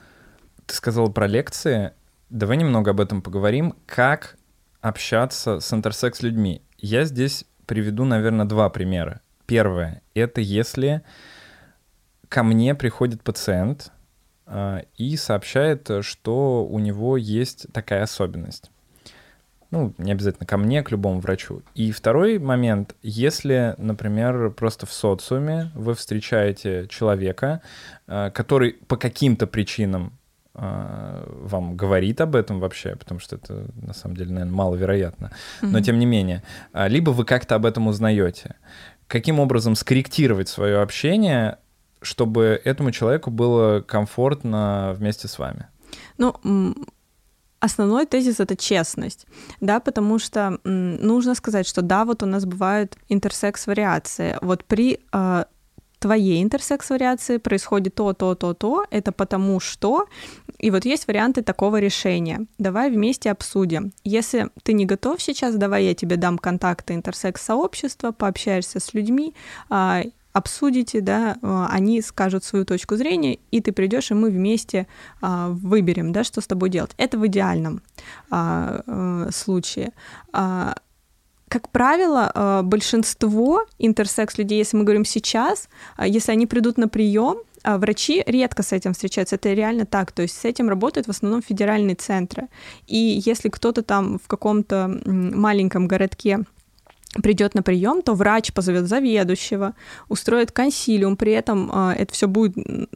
Ты 0.66 0.74
сказала 0.74 1.11
про 1.11 1.26
лекции. 1.26 1.93
Давай 2.30 2.57
немного 2.57 2.91
об 2.91 3.01
этом 3.01 3.22
поговорим. 3.22 3.74
Как 3.87 4.37
общаться 4.80 5.61
с 5.61 5.72
интерсекс 5.72 6.22
людьми? 6.22 6.62
Я 6.78 7.05
здесь 7.05 7.45
приведу, 7.66 8.05
наверное, 8.05 8.47
два 8.47 8.68
примера. 8.70 9.20
Первое— 9.47 10.03
это 10.14 10.41
если 10.41 11.03
ко 12.28 12.43
мне 12.43 12.74
приходит 12.74 13.22
пациент, 13.22 13.93
и 14.97 15.16
сообщает, 15.16 15.90
что 16.03 16.66
у 16.66 16.78
него 16.78 17.16
есть 17.16 17.66
такая 17.72 18.03
особенность. 18.03 18.70
Ну, 19.74 19.92
не 19.99 20.12
обязательно 20.12 20.47
ко 20.47 20.57
мне, 20.57 20.84
к 20.84 20.92
любому 20.92 21.18
врачу. 21.18 21.62
И 21.74 21.90
второй 21.90 22.38
момент, 22.38 22.95
если, 23.03 23.74
например, 23.76 24.51
просто 24.51 24.86
в 24.86 24.92
социуме 24.92 25.72
вы 25.74 25.97
встречаете 25.97 26.86
человека, 26.88 27.61
а, 28.07 28.30
который 28.30 28.74
по 28.86 28.97
каким-то 28.97 29.49
причинам 29.49 30.12
а, 30.55 31.28
вам 31.28 31.76
говорит 31.76 32.20
об 32.20 32.36
этом 32.36 32.61
вообще, 32.61 32.95
потому 32.95 33.18
что 33.18 33.34
это 33.34 33.66
на 33.82 33.95
самом 33.95 34.16
деле, 34.16 34.30
наверное, 34.30 34.55
маловероятно. 34.55 35.32
Но 35.61 35.78
mm-hmm. 35.78 35.82
тем 35.82 35.99
не 35.99 36.07
менее, 36.07 36.45
либо 36.72 37.11
вы 37.11 37.24
как-то 37.24 37.57
об 37.57 37.66
этом 37.66 37.88
узнаете. 37.88 38.55
Каким 39.09 39.40
образом 39.40 39.74
скорректировать 39.74 40.49
свое 40.49 40.82
общение 40.82 41.59
чтобы 42.05 42.61
этому 42.64 42.90
человеку 42.90 43.30
было 43.30 43.80
комфортно 43.80 44.94
вместе 44.98 45.28
с 45.28 45.38
вами? 45.38 45.68
Ну, 46.18 46.34
основной 47.61 48.07
тезис 48.07 48.40
это 48.40 48.57
честность, 48.57 49.26
да, 49.61 49.80
потому 49.80 50.18
что 50.18 50.59
нужно 50.64 51.34
сказать, 51.34 51.66
что 51.66 51.82
да, 51.82 52.05
вот 52.05 52.22
у 52.22 52.26
нас 52.26 52.44
бывают 52.44 52.96
интерсекс-вариации. 53.09 54.36
Вот 54.42 54.64
при 54.64 55.00
э, 55.12 55.44
твоей 56.05 56.42
интерсекс-вариации 56.42 57.38
происходит 57.38 57.94
то, 57.94 58.12
то, 58.12 58.34
то, 58.34 58.52
то, 58.52 58.84
это 58.90 59.11
потому 59.11 59.61
что, 59.61 60.07
и 60.59 60.70
вот 60.70 60.84
есть 60.84 61.07
варианты 61.07 61.42
такого 61.42 61.80
решения. 61.80 62.46
Давай 62.59 62.90
вместе 62.90 63.30
обсудим. 63.30 63.92
Если 64.05 64.50
ты 64.62 64.74
не 64.74 64.84
готов 64.84 65.22
сейчас, 65.22 65.55
давай 65.55 65.84
я 65.84 65.94
тебе 65.94 66.16
дам 66.16 66.36
контакты 66.36 66.92
интерсекс-сообщества, 66.92 68.12
пообщаешься 68.12 68.80
с 68.80 68.92
людьми, 68.92 69.34
а, 69.70 70.02
обсудите, 70.35 71.01
да, 71.01 71.37
а, 71.41 71.68
они 71.70 72.03
скажут 72.03 72.45
свою 72.45 72.66
точку 72.66 72.97
зрения, 72.97 73.39
и 73.51 73.61
ты 73.61 73.72
придешь, 73.72 74.11
и 74.11 74.14
мы 74.14 74.30
вместе 74.30 74.87
а, 75.22 75.49
выберем, 75.49 76.12
да, 76.12 76.24
что 76.24 76.41
с 76.41 76.47
тобой 76.47 76.68
делать. 76.68 76.91
Это 76.99 77.16
в 77.16 77.26
идеальном 77.26 77.80
а, 78.30 78.82
а, 78.87 79.28
случае. 79.30 79.93
А, 80.32 80.74
как 81.49 81.70
правило, 81.70 82.30
а, 82.35 82.62
большинство 82.62 83.62
интерсекс 83.78 84.37
людей, 84.37 84.59
если 84.59 84.76
мы 84.76 84.82
говорим 84.82 85.05
сейчас, 85.05 85.68
если 86.05 86.32
они 86.32 86.47
придут 86.47 86.78
на 86.78 86.89
прием, 86.89 87.39
врачи 87.62 88.22
редко 88.26 88.62
с 88.62 88.72
этим 88.72 88.93
встречаются, 88.93 89.37
это 89.37 89.53
реально 89.53 89.87
так, 89.87 90.12
то 90.12 90.20
есть 90.20 90.37
с 90.37 90.45
этим 90.45 90.68
работают 90.68 91.07
в 91.07 91.11
основном 91.11 91.43
федеральные 91.43 91.95
центры. 91.95 92.49
И 92.87 93.22
если 93.24 93.49
кто-то 93.49 93.82
там 93.82 94.18
в 94.18 94.26
каком-то 94.26 95.01
маленьком 95.07 95.87
городке 95.87 96.41
придет 97.22 97.54
на 97.54 97.62
прием, 97.62 98.02
то 98.02 98.14
врач 98.14 98.52
позовет 98.52 98.86
заведующего, 98.86 99.74
устроит 100.08 100.52
консилиум, 100.52 101.16
при 101.16 101.32
этом 101.32 101.70
э, 101.72 101.94
это 101.98 102.12
все 102.12 102.26
будет, 102.26 102.54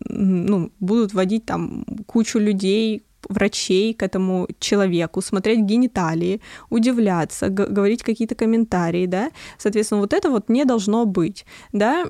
ну, 0.09 0.71
будут 0.81 1.15
водить 1.15 1.47
там 1.47 1.85
кучу 2.07 2.39
людей, 2.39 3.05
врачей 3.29 3.95
к 3.95 4.03
этому 4.03 4.49
человеку, 4.59 5.21
смотреть 5.21 5.61
гениталии, 5.61 6.41
удивляться, 6.71 7.49
говорить 7.49 8.03
какие-то 8.03 8.35
комментарии, 8.35 9.07
да, 9.07 9.31
соответственно, 9.59 10.01
вот 10.01 10.13
это 10.13 10.31
вот 10.31 10.49
не 10.49 10.65
должно 10.65 11.05
быть, 11.05 11.45
да. 11.73 12.07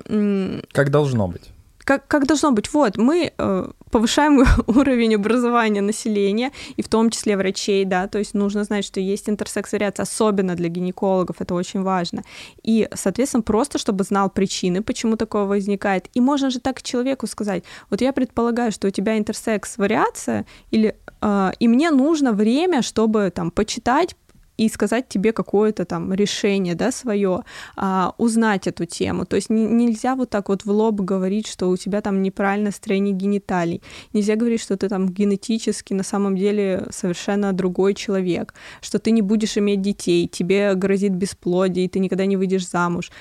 Как 0.73 0.91
должно 0.91 1.29
быть? 1.29 1.51
Как, 1.89 2.07
как 2.07 2.27
должно 2.27 2.53
быть. 2.53 2.75
Вот, 2.75 2.99
мы 2.99 3.33
э, 3.39 3.71
повышаем 3.91 4.45
уровень 4.67 5.15
образования 5.15 5.81
населения, 5.81 6.53
и 6.77 6.83
в 6.83 6.89
том 6.89 7.11
числе 7.11 7.35
врачей, 7.37 7.87
да, 7.87 8.07
то 8.07 8.19
есть 8.19 8.35
нужно 8.35 8.65
знать, 8.65 8.85
что 8.85 9.01
есть 9.01 9.31
интерсекс-вариация, 9.31 10.03
особенно 10.03 10.55
для 10.55 10.69
гинекологов, 10.69 11.37
это 11.41 11.55
очень 11.55 11.83
важно. 11.83 12.25
И, 12.63 12.89
соответственно, 12.95 13.43
просто 13.43 13.79
чтобы 13.79 14.05
знал 14.05 14.29
причины, 14.31 14.83
почему 14.83 15.17
такое 15.17 15.45
возникает. 15.45 16.11
И 16.17 16.21
можно 16.21 16.51
же 16.51 16.61
так 16.61 16.83
человеку 16.83 17.27
сказать, 17.27 17.65
вот 17.91 18.03
я 18.03 18.13
предполагаю, 18.13 18.71
что 18.71 18.89
у 18.89 18.91
тебя 18.91 19.17
интерсекс-вариация, 19.17 20.45
или 20.71 20.95
э, 21.23 21.53
и 21.59 21.69
мне 21.69 21.91
нужно 21.91 22.33
время, 22.33 22.83
чтобы 22.83 23.31
там 23.35 23.51
почитать, 23.51 24.15
и 24.59 24.69
сказать 24.69 25.09
тебе 25.09 25.33
какое-то 25.33 25.85
там 25.85 26.13
решение, 26.13 26.75
да, 26.75 26.91
свое, 26.91 27.45
а, 27.77 28.13
узнать 28.19 28.67
эту 28.67 28.85
тему. 28.85 29.25
То 29.25 29.37
есть 29.37 29.51
не, 29.51 29.65
нельзя 29.65 30.17
вот 30.17 30.31
так 30.31 30.49
вот 30.49 30.65
в 30.65 30.71
лоб 30.71 31.01
говорить, 31.01 31.47
что 31.47 31.71
у 31.71 31.77
тебя 31.77 32.01
там 32.01 32.23
неправильное 32.23 32.73
строение 32.73 33.15
гениталий. 33.15 33.83
Нельзя 34.13 34.35
говорить, 34.35 34.61
что 34.61 34.77
ты 34.77 34.89
там 34.89 35.09
генетически 35.09 35.95
на 35.95 36.03
самом 36.03 36.37
деле 36.37 36.87
совершенно 36.91 37.53
другой 37.53 37.95
человек, 37.95 38.53
что 38.83 38.99
ты 38.99 39.13
не 39.13 39.23
будешь 39.23 39.57
иметь 39.57 39.81
детей, 39.81 40.27
тебе 40.27 40.75
грозит 40.75 41.13
бесплодие, 41.13 41.87
и 41.87 41.89
ты 41.89 42.01
никогда 42.01 42.27
не 42.27 42.37
выйдешь 42.37 42.69
замуж. 42.69 43.13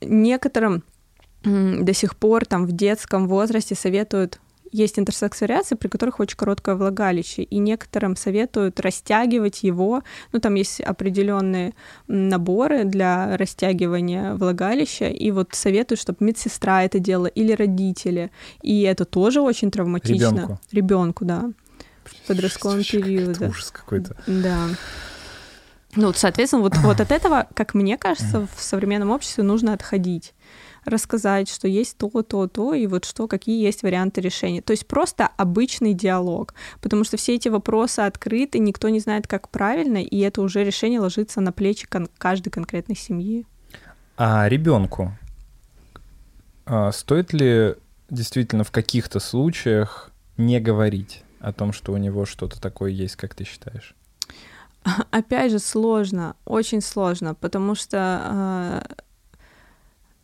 Некоторым 0.00 0.84
до 1.42 1.92
сих 1.92 2.16
пор 2.16 2.46
там 2.46 2.66
в 2.66 2.72
детском 2.72 3.28
возрасте 3.28 3.74
советуют 3.74 4.40
есть 4.74 4.98
интерсекс-вариации, 4.98 5.76
при 5.76 5.86
которых 5.86 6.18
очень 6.18 6.36
короткое 6.36 6.74
влагалище, 6.74 7.42
и 7.42 7.58
некоторым 7.58 8.16
советуют 8.16 8.80
растягивать 8.80 9.62
его. 9.62 10.02
Ну, 10.32 10.40
там 10.40 10.54
есть 10.54 10.80
определенные 10.80 11.74
наборы 12.08 12.82
для 12.82 13.36
растягивания 13.36 14.34
влагалища, 14.34 15.08
и 15.08 15.30
вот 15.30 15.50
советуют, 15.52 16.00
чтобы 16.00 16.18
медсестра 16.20 16.82
это 16.82 16.98
делала 16.98 17.28
или 17.28 17.52
родители. 17.52 18.32
И 18.62 18.82
это 18.82 19.04
тоже 19.04 19.40
очень 19.40 19.70
травматично. 19.70 20.30
Ребенку. 20.30 20.60
Ребенку, 20.72 21.24
да. 21.24 21.50
В 22.04 22.26
подростковом 22.26 22.82
периоде. 22.82 23.46
Ужас 23.46 23.70
какой-то. 23.70 24.16
Да. 24.26 24.66
Ну, 25.94 26.12
соответственно, 26.12 26.62
вот, 26.62 26.76
вот 26.78 27.00
от 27.00 27.12
этого, 27.12 27.46
как 27.54 27.74
мне 27.74 27.96
кажется, 27.96 28.48
в 28.56 28.60
современном 28.60 29.12
обществе 29.12 29.44
нужно 29.44 29.72
отходить 29.72 30.33
рассказать, 30.84 31.48
что 31.48 31.68
есть 31.68 31.96
то, 31.96 32.08
то, 32.22 32.46
то, 32.48 32.74
и 32.74 32.86
вот 32.86 33.04
что, 33.04 33.26
какие 33.28 33.62
есть 33.62 33.82
варианты 33.82 34.20
решения. 34.20 34.62
То 34.62 34.72
есть 34.72 34.86
просто 34.86 35.28
обычный 35.36 35.94
диалог, 35.94 36.54
потому 36.80 37.04
что 37.04 37.16
все 37.16 37.34
эти 37.34 37.48
вопросы 37.48 38.00
открыты, 38.00 38.58
никто 38.58 38.88
не 38.88 39.00
знает, 39.00 39.26
как 39.26 39.48
правильно, 39.48 39.98
и 39.98 40.18
это 40.20 40.42
уже 40.42 40.64
решение 40.64 41.00
ложится 41.00 41.40
на 41.40 41.52
плечи 41.52 41.86
кон- 41.86 42.08
каждой 42.18 42.50
конкретной 42.50 42.96
семьи. 42.96 43.46
А 44.16 44.48
ребенку 44.48 45.12
а 46.66 46.92
стоит 46.92 47.32
ли 47.32 47.74
действительно 48.10 48.64
в 48.64 48.70
каких-то 48.70 49.20
случаях 49.20 50.10
не 50.36 50.60
говорить 50.60 51.22
о 51.40 51.52
том, 51.52 51.72
что 51.72 51.92
у 51.92 51.96
него 51.96 52.24
что-то 52.24 52.60
такое 52.60 52.90
есть, 52.90 53.16
как 53.16 53.34
ты 53.34 53.44
считаешь? 53.44 53.94
Опять 55.10 55.52
же, 55.52 55.58
сложно, 55.58 56.36
очень 56.44 56.80
сложно, 56.80 57.34
потому 57.34 57.74
что 57.74 58.86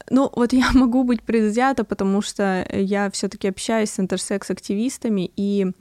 Ну, 0.08 0.30
вот 0.34 0.52
я 0.54 0.70
могу 0.72 1.04
быть 1.04 1.22
предвзята, 1.22 1.84
потому 1.84 2.22
что 2.22 2.66
я 2.72 3.10
все-таки 3.10 3.48
общаюсь 3.48 3.90
с 3.90 4.00
интерсекс-активистами, 4.00 5.30
и 5.36 5.72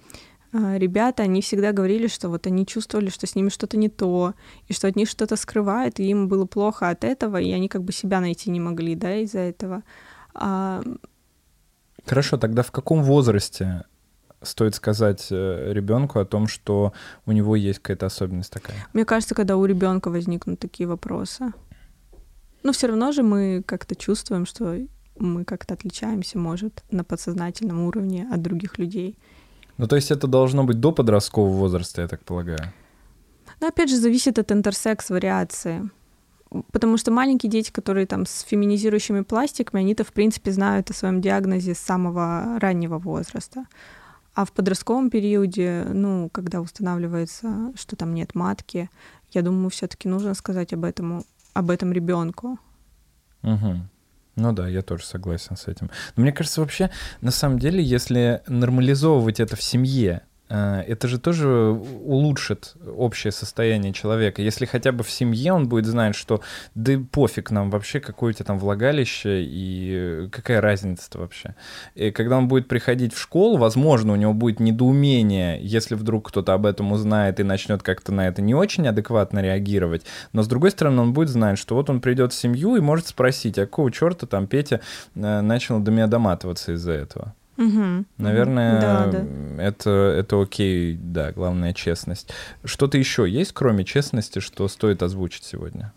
э, 0.52 0.78
ребята, 0.78 1.24
они 1.24 1.42
всегда 1.42 1.72
говорили, 1.72 2.08
что 2.08 2.30
вот 2.30 2.48
они 2.48 2.66
чувствовали, 2.66 3.10
что 3.10 3.28
с 3.28 3.36
ними 3.36 3.50
что-то 3.50 3.78
не 3.78 3.90
то, 3.90 4.34
и 4.68 4.74
что 4.74 4.88
от 4.88 4.96
них 4.96 5.10
что-то 5.10 5.36
скрывают, 5.36 6.00
и 6.00 6.10
им 6.10 6.28
было 6.28 6.46
плохо 6.46 6.90
от 6.90 7.04
этого, 7.04 7.38
и 7.38 7.52
они 7.52 7.70
как 7.70 7.84
бы 7.84 7.94
себя 7.94 8.20
найти 8.20 8.50
не 8.50 8.60
могли, 8.60 8.96
да, 8.96 9.16
из-за 9.18 9.40
этого. 9.40 9.84
А... 10.34 10.82
Хорошо, 12.06 12.38
тогда 12.38 12.64
в 12.64 12.72
каком 12.72 13.04
возрасте 13.04 13.84
стоит 14.42 14.76
сказать 14.76 15.28
э, 15.32 15.74
ребенку 15.74 16.20
о 16.20 16.26
том, 16.26 16.48
что 16.48 16.94
у 17.26 17.32
него 17.32 17.56
есть 17.56 17.80
какая-то 17.80 18.06
особенность 18.06 18.52
такая? 18.52 18.76
Мне 18.94 19.06
кажется, 19.06 19.36
когда 19.36 19.58
у 19.58 19.66
ребенка 19.66 20.10
возникнут 20.10 20.60
такие 20.60 20.88
вопросы. 20.88 21.52
Но 22.64 22.72
все 22.72 22.88
равно 22.88 23.12
же 23.12 23.24
мы 23.24 23.64
как-то 23.66 23.96
чувствуем, 23.96 24.46
что 24.46 24.78
мы 25.18 25.44
как-то 25.46 25.74
отличаемся, 25.74 26.38
может, 26.38 26.84
на 26.92 27.04
подсознательном 27.04 27.82
уровне 27.82 28.28
от 28.32 28.42
других 28.42 28.78
людей. 28.78 29.18
Ну, 29.78 29.88
то 29.88 29.96
есть 29.96 30.12
это 30.12 30.28
должно 30.28 30.64
быть 30.64 30.80
до 30.80 30.92
подросткового 30.92 31.56
возраста, 31.56 32.02
я 32.02 32.08
так 32.08 32.24
полагаю. 32.24 32.74
Но 33.62 33.68
опять 33.68 33.90
же, 33.90 33.98
зависит 33.98 34.40
от 34.40 34.52
интерсекс-вариации. 34.52 35.90
Потому 36.72 36.98
что 36.98 37.12
маленькие 37.12 37.50
дети, 37.50 37.72
которые 37.72 38.08
там 38.08 38.26
с 38.26 38.42
феминизирующими 38.42 39.22
пластиками, 39.22 39.82
они-то, 39.82 40.04
в 40.04 40.12
принципе, 40.12 40.52
знают 40.52 40.90
о 40.90 40.94
своем 40.94 41.22
диагнозе 41.22 41.76
с 41.76 41.80
самого 41.80 42.58
раннего 42.60 42.98
возраста. 42.98 43.66
А 44.34 44.46
в 44.46 44.52
подростковом 44.52 45.10
периоде, 45.10 45.86
ну, 45.94 46.30
когда 46.32 46.62
устанавливается, 46.62 47.72
что 47.76 47.96
там 47.96 48.14
нет 48.14 48.36
матки, 48.36 48.90
я 49.32 49.42
думаю, 49.42 49.70
все-таки 49.70 50.08
нужно 50.08 50.34
сказать 50.34 50.74
об 50.74 50.86
этом, 50.86 51.24
об 51.60 51.70
этом 51.70 51.92
ребенку. 51.94 52.60
Угу. 53.44 53.76
Ну 54.36 54.54
да, 54.54 54.68
я 54.68 54.82
тоже 54.82 55.06
согласен 55.06 55.58
с 55.58 55.68
этим. 55.68 55.90
Но 56.16 56.24
мне 56.24 56.32
кажется, 56.32 56.62
вообще, 56.62 56.90
на 57.22 57.32
самом 57.32 57.60
деле, 57.60 57.84
если 57.84 58.42
нормализовывать 58.48 59.40
это 59.40 59.56
в 59.56 59.62
семье, 59.62 60.22
это 60.50 61.08
же 61.08 61.20
тоже 61.20 61.48
улучшит 61.48 62.76
общее 62.98 63.32
состояние 63.32 63.94
человека. 63.94 64.42
Если 64.42 64.66
хотя 64.66 64.92
бы 64.92 65.04
в 65.04 65.12
семье 65.12 65.54
он 65.54 65.70
будет 65.70 65.86
знать, 65.86 66.16
что 66.16 66.42
да 66.74 66.94
пофиг 67.12 67.52
нам 67.52 67.70
вообще, 67.70 68.00
какое 68.00 68.32
у 68.32 68.34
тебя 68.34 68.46
там 68.46 68.58
влагалище 68.58 69.44
и 69.44 70.28
какая 70.32 70.60
разница 70.60 71.08
вообще. 71.14 71.56
И 71.94 72.12
когда 72.12 72.38
он 72.38 72.48
будет 72.48 72.68
приходить 72.68 73.14
в 73.14 73.20
школу, 73.20 73.58
возможно, 73.58 74.14
у 74.14 74.16
него 74.16 74.34
будет 74.34 74.60
недоумение, 74.60 75.60
если 75.62 75.96
вдруг 75.96 76.30
кто-то 76.30 76.54
об 76.54 76.66
этом 76.66 76.92
узнает 76.92 77.40
и 77.40 77.44
начнет 77.44 77.84
как-то 77.84 78.12
на 78.12 78.28
это 78.28 78.42
не 78.42 78.56
очень 78.56 78.88
адекватно 78.88 79.40
реагировать. 79.40 80.04
Но 80.34 80.42
с 80.42 80.48
другой 80.48 80.72
стороны, 80.72 81.02
он 81.02 81.14
будет 81.14 81.30
знать, 81.30 81.60
что 81.60 81.76
вот 81.76 81.90
он 81.90 82.02
придет 82.02 82.34
в 82.34 82.36
семью 82.36 82.76
и 82.76 82.80
может 82.80 83.08
спросить, 83.08 83.60
а 83.60 83.66
какого 83.66 83.92
черта 83.92 84.26
там 84.26 84.48
Петя 84.48 84.82
э, 85.16 85.42
начал 85.42 85.80
до 85.80 85.92
меня 85.92 86.08
доматываться 86.08 86.74
из-за 86.74 86.94
этого. 86.94 87.36
Угу. 87.60 88.06
Наверное, 88.18 88.80
да, 88.80 89.08
да. 89.08 89.64
Это, 89.64 89.90
это 89.90 90.42
окей, 90.42 90.94
да, 90.96 91.34
главное 91.34 91.74
честность. 91.74 92.32
Что-то 92.64 92.98
еще 92.98 93.30
есть, 93.30 93.52
кроме 93.52 93.84
честности, 93.84 94.40
что 94.40 94.68
стоит 94.70 95.04
озвучить 95.04 95.44
сегодня? 95.44 95.92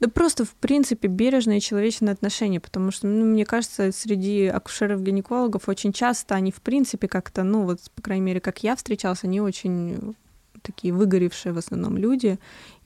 Да 0.00 0.08
просто, 0.08 0.46
в 0.46 0.54
принципе, 0.54 1.08
бережное 1.08 1.58
и 1.58 1.60
человечное 1.60 2.14
отношение, 2.14 2.58
потому 2.58 2.90
что, 2.90 3.06
ну, 3.06 3.26
мне 3.26 3.44
кажется, 3.44 3.92
среди 3.92 4.46
акушеров-гинекологов 4.46 5.68
очень 5.68 5.92
часто 5.92 6.36
они, 6.36 6.50
в 6.52 6.62
принципе, 6.62 7.06
как-то, 7.06 7.44
ну, 7.44 7.64
вот, 7.64 7.80
по 7.94 8.00
крайней 8.00 8.24
мере, 8.24 8.40
как 8.40 8.62
я 8.62 8.74
встречался, 8.74 9.26
они 9.26 9.42
очень 9.42 10.14
такие 10.62 10.94
выгоревшие 10.94 11.52
в 11.52 11.58
основном 11.58 11.98
люди, 11.98 12.38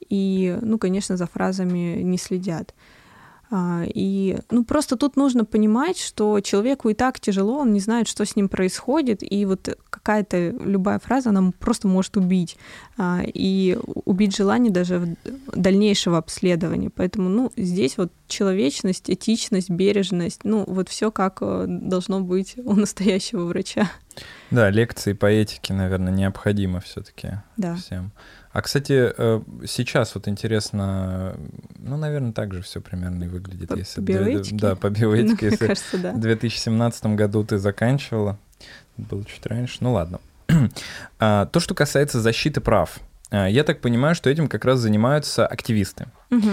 и, 0.08 0.58
ну, 0.60 0.76
конечно, 0.76 1.16
за 1.16 1.26
фразами 1.26 2.02
не 2.02 2.18
следят. 2.18 2.74
А, 3.54 3.84
и 3.86 4.38
ну, 4.50 4.64
просто 4.64 4.96
тут 4.96 5.16
нужно 5.16 5.44
понимать, 5.44 5.98
что 5.98 6.40
человеку 6.40 6.88
и 6.88 6.94
так 6.94 7.20
тяжело, 7.20 7.58
он 7.58 7.74
не 7.74 7.80
знает, 7.80 8.08
что 8.08 8.24
с 8.24 8.34
ним 8.34 8.48
происходит, 8.48 9.22
и 9.22 9.44
вот 9.44 9.78
какая-то 9.90 10.54
любая 10.64 10.98
фраза, 10.98 11.28
она 11.28 11.52
просто 11.58 11.86
может 11.86 12.16
убить, 12.16 12.56
а, 12.96 13.20
и 13.22 13.78
убить 14.06 14.34
желание 14.34 14.72
даже 14.72 15.16
дальнейшего 15.54 16.16
обследования. 16.16 16.88
Поэтому 16.88 17.28
ну, 17.28 17.52
здесь 17.54 17.98
вот 17.98 18.10
человечность, 18.26 19.10
этичность, 19.10 19.68
бережность, 19.68 20.44
ну 20.44 20.64
вот 20.66 20.88
все 20.88 21.10
как 21.10 21.38
э, 21.42 21.66
должно 21.68 22.22
быть 22.22 22.54
у 22.56 22.74
настоящего 22.74 23.44
врача. 23.44 23.90
Да, 24.50 24.70
лекции 24.70 25.12
по 25.12 25.26
этике, 25.26 25.74
наверное, 25.74 26.12
необходимы 26.12 26.80
все-таки 26.80 27.32
да. 27.58 27.74
всем. 27.74 28.12
А, 28.52 28.60
кстати, 28.60 29.12
э, 29.16 29.40
сейчас 29.66 30.14
вот 30.14 30.28
интересно, 30.28 31.36
ну, 31.78 31.96
наверное, 31.96 32.32
так 32.32 32.52
же 32.52 32.60
все 32.60 32.82
примерно 32.82 33.24
и 33.24 33.28
выглядит. 33.28 33.68
По, 33.68 33.74
если 33.74 34.00
по 34.00 34.04
биоэтике? 34.04 34.56
Да, 34.56 34.76
по 34.76 34.90
биоэтике. 34.90 35.46
Если 35.46 35.66
кажется, 35.66 35.98
да. 35.98 36.12
в 36.12 36.20
2017 36.20 37.06
году 37.06 37.44
ты 37.44 37.56
заканчивала, 37.56 38.38
было 38.98 39.24
чуть 39.24 39.46
раньше, 39.46 39.78
ну 39.80 39.92
ладно. 39.92 40.20
А, 41.18 41.46
то, 41.46 41.60
что 41.60 41.74
касается 41.74 42.20
защиты 42.20 42.60
прав, 42.60 42.98
а, 43.30 43.48
я 43.48 43.64
так 43.64 43.80
понимаю, 43.80 44.14
что 44.14 44.28
этим 44.28 44.48
как 44.48 44.64
раз 44.64 44.80
занимаются 44.80 45.46
активисты. 45.46 46.08
Угу. 46.30 46.50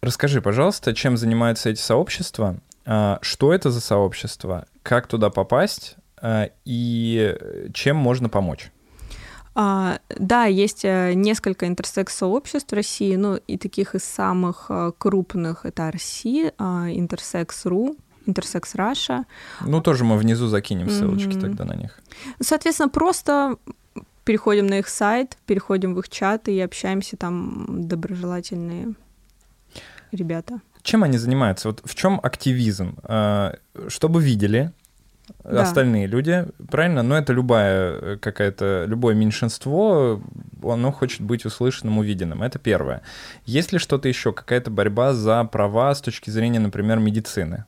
Расскажи, 0.00 0.40
пожалуйста, 0.40 0.94
чем 0.94 1.16
занимаются 1.16 1.68
эти 1.68 1.80
сообщества, 1.80 2.56
а, 2.86 3.18
что 3.20 3.52
это 3.52 3.70
за 3.70 3.80
сообщество, 3.80 4.66
как 4.82 5.06
туда 5.06 5.28
попасть 5.28 5.96
и 6.64 7.36
чем 7.74 7.96
можно 7.96 8.28
помочь? 8.28 8.72
А, 9.60 9.98
да, 10.16 10.44
есть 10.44 10.84
э, 10.84 11.14
несколько 11.14 11.66
интерсекс-сообществ 11.66 12.70
в 12.70 12.74
России, 12.76 13.16
ну 13.16 13.40
и 13.48 13.58
таких 13.58 13.96
из 13.96 14.04
самых 14.04 14.66
э, 14.68 14.92
крупных 14.96 15.66
это 15.66 15.88
RC, 15.88 16.52
Интерсекс.ру, 16.96 17.96
Интерсекс 18.26 18.76
Раша. 18.76 19.24
Ну, 19.66 19.80
тоже 19.80 20.04
мы 20.04 20.16
внизу 20.16 20.46
закинем 20.46 20.88
ссылочки 20.88 21.30
mm-hmm. 21.30 21.40
тогда 21.40 21.64
на 21.64 21.74
них. 21.74 21.98
Соответственно, 22.38 22.88
просто 22.88 23.56
переходим 24.22 24.68
на 24.68 24.78
их 24.78 24.88
сайт, 24.88 25.36
переходим 25.44 25.96
в 25.96 25.98
их 25.98 26.08
чаты 26.08 26.54
и 26.54 26.60
общаемся 26.60 27.16
там 27.16 27.88
доброжелательные 27.88 28.94
ребята. 30.12 30.60
Чем 30.82 31.02
они 31.02 31.18
занимаются? 31.18 31.70
Вот 31.70 31.82
в 31.84 31.96
чем 31.96 32.20
активизм? 32.22 32.96
А, 33.02 33.56
чтобы 33.88 34.22
видели, 34.22 34.72
да. 35.44 35.62
остальные 35.62 36.06
люди, 36.06 36.46
правильно? 36.70 37.02
Но 37.02 37.16
это 37.16 37.32
любая 37.32 37.92
э, 37.92 38.16
какая-то, 38.20 38.84
любое 38.86 39.14
меньшинство, 39.14 40.20
оно 40.62 40.92
хочет 40.92 41.20
быть 41.20 41.44
услышанным, 41.44 41.98
увиденным. 41.98 42.42
Это 42.42 42.58
первое. 42.58 43.02
Есть 43.44 43.72
ли 43.72 43.78
что-то 43.78 44.08
еще, 44.08 44.32
какая-то 44.32 44.70
борьба 44.70 45.12
за 45.12 45.44
права 45.44 45.94
с 45.94 46.00
точки 46.00 46.30
зрения, 46.30 46.60
например, 46.60 46.98
медицины? 46.98 47.64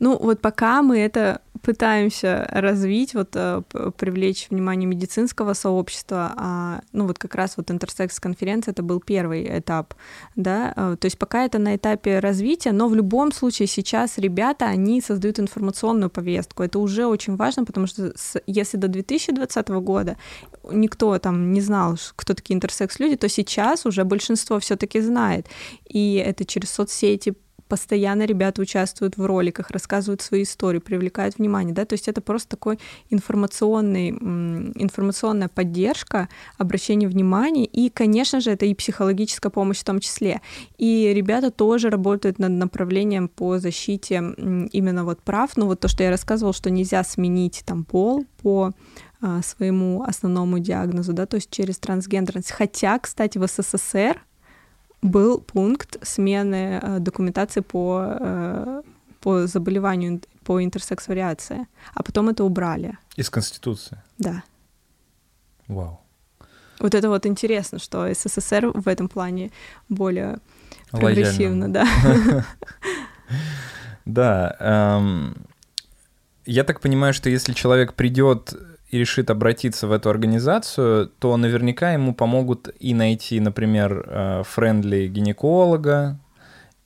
Ну, 0.00 0.18
вот 0.18 0.40
пока 0.40 0.82
мы 0.82 0.98
это 0.98 1.40
пытаемся 1.58 2.46
развить, 2.50 3.14
вот 3.14 3.30
э, 3.34 3.62
привлечь 3.96 4.48
внимание 4.50 4.86
медицинского 4.86 5.54
сообщества, 5.54 6.32
а, 6.36 6.80
ну 6.92 7.06
вот 7.06 7.18
как 7.18 7.34
раз 7.34 7.56
вот 7.56 7.70
интерсекс-конференция 7.70 8.72
это 8.72 8.82
был 8.82 9.00
первый 9.00 9.58
этап, 9.58 9.94
да, 10.36 10.72
э, 10.76 10.96
то 10.98 11.06
есть 11.06 11.18
пока 11.18 11.44
это 11.44 11.58
на 11.58 11.76
этапе 11.76 12.20
развития, 12.20 12.72
но 12.72 12.88
в 12.88 12.94
любом 12.94 13.32
случае 13.32 13.66
сейчас 13.66 14.18
ребята, 14.18 14.66
они 14.66 15.00
создают 15.00 15.38
информационную 15.40 16.10
повестку, 16.10 16.62
это 16.62 16.78
уже 16.78 17.06
очень 17.06 17.36
важно, 17.36 17.64
потому 17.64 17.86
что 17.86 18.12
с, 18.16 18.40
если 18.46 18.76
до 18.76 18.88
2020 18.88 19.68
года 19.68 20.16
никто 20.70 21.18
там 21.18 21.52
не 21.52 21.60
знал, 21.60 21.96
кто 22.16 22.34
такие 22.34 22.54
интерсекс-люди, 22.54 23.16
то 23.16 23.28
сейчас 23.28 23.86
уже 23.86 24.04
большинство 24.04 24.58
все 24.58 24.76
таки 24.76 25.00
знает, 25.00 25.46
и 25.88 26.14
это 26.14 26.44
через 26.44 26.70
соцсети, 26.70 27.34
постоянно 27.68 28.24
ребята 28.24 28.62
участвуют 28.62 29.16
в 29.16 29.24
роликах, 29.24 29.70
рассказывают 29.70 30.22
свои 30.22 30.42
истории, 30.42 30.78
привлекают 30.78 31.38
внимание, 31.38 31.74
да, 31.74 31.84
то 31.84 31.94
есть 31.94 32.08
это 32.08 32.20
просто 32.20 32.48
такой 32.48 32.78
информационный, 33.10 34.10
информационная 34.10 35.48
поддержка, 35.48 36.28
обращение 36.56 37.08
внимания, 37.08 37.64
и, 37.64 37.90
конечно 37.90 38.40
же, 38.40 38.50
это 38.50 38.66
и 38.66 38.74
психологическая 38.74 39.50
помощь 39.50 39.78
в 39.78 39.84
том 39.84 40.00
числе. 40.00 40.40
И 40.78 41.12
ребята 41.14 41.50
тоже 41.50 41.90
работают 41.90 42.38
над 42.38 42.52
направлением 42.52 43.28
по 43.28 43.58
защите 43.58 44.16
именно 44.16 45.04
вот 45.04 45.22
прав, 45.22 45.56
ну 45.56 45.66
вот 45.66 45.80
то, 45.80 45.88
что 45.88 46.02
я 46.02 46.10
рассказывала, 46.10 46.54
что 46.54 46.70
нельзя 46.70 47.04
сменить 47.04 47.62
там 47.66 47.84
пол 47.84 48.24
по 48.42 48.72
а, 49.20 49.42
своему 49.42 50.04
основному 50.04 50.60
диагнозу, 50.60 51.12
да, 51.12 51.26
то 51.26 51.36
есть 51.36 51.50
через 51.50 51.78
трансгендерность. 51.78 52.52
Хотя, 52.52 52.98
кстати, 53.00 53.38
в 53.38 53.46
СССР 53.46 54.22
был 55.02 55.40
пункт 55.40 55.96
смены 56.02 56.80
э, 56.82 56.98
документации 56.98 57.60
по, 57.60 58.16
э, 58.20 58.82
по 59.20 59.46
заболеванию, 59.46 60.20
по 60.44 60.62
интерсекс-вариации, 60.62 61.66
а 61.94 62.02
потом 62.02 62.28
это 62.28 62.44
убрали. 62.44 62.98
Из 63.16 63.30
Конституции? 63.30 64.02
Да. 64.18 64.42
Вау. 65.66 66.00
Вот 66.80 66.94
это 66.94 67.08
вот 67.08 67.26
интересно, 67.26 67.78
что 67.78 68.12
СССР 68.12 68.70
в 68.72 68.88
этом 68.88 69.08
плане 69.08 69.50
более 69.88 70.38
прогрессивно, 70.90 71.72
да. 71.72 71.86
Да. 74.04 74.56
Эм, 74.58 75.36
я 76.46 76.64
так 76.64 76.80
понимаю, 76.80 77.12
что 77.12 77.28
если 77.28 77.52
человек 77.52 77.92
придет 77.92 78.54
и 78.90 78.98
решит 78.98 79.30
обратиться 79.30 79.86
в 79.86 79.92
эту 79.92 80.10
организацию, 80.10 81.10
то 81.18 81.36
наверняка 81.36 81.92
ему 81.92 82.14
помогут 82.14 82.68
и 82.80 82.94
найти, 82.94 83.38
например, 83.40 84.04
э, 84.06 84.42
френдли 84.44 85.08
гинеколога, 85.08 86.18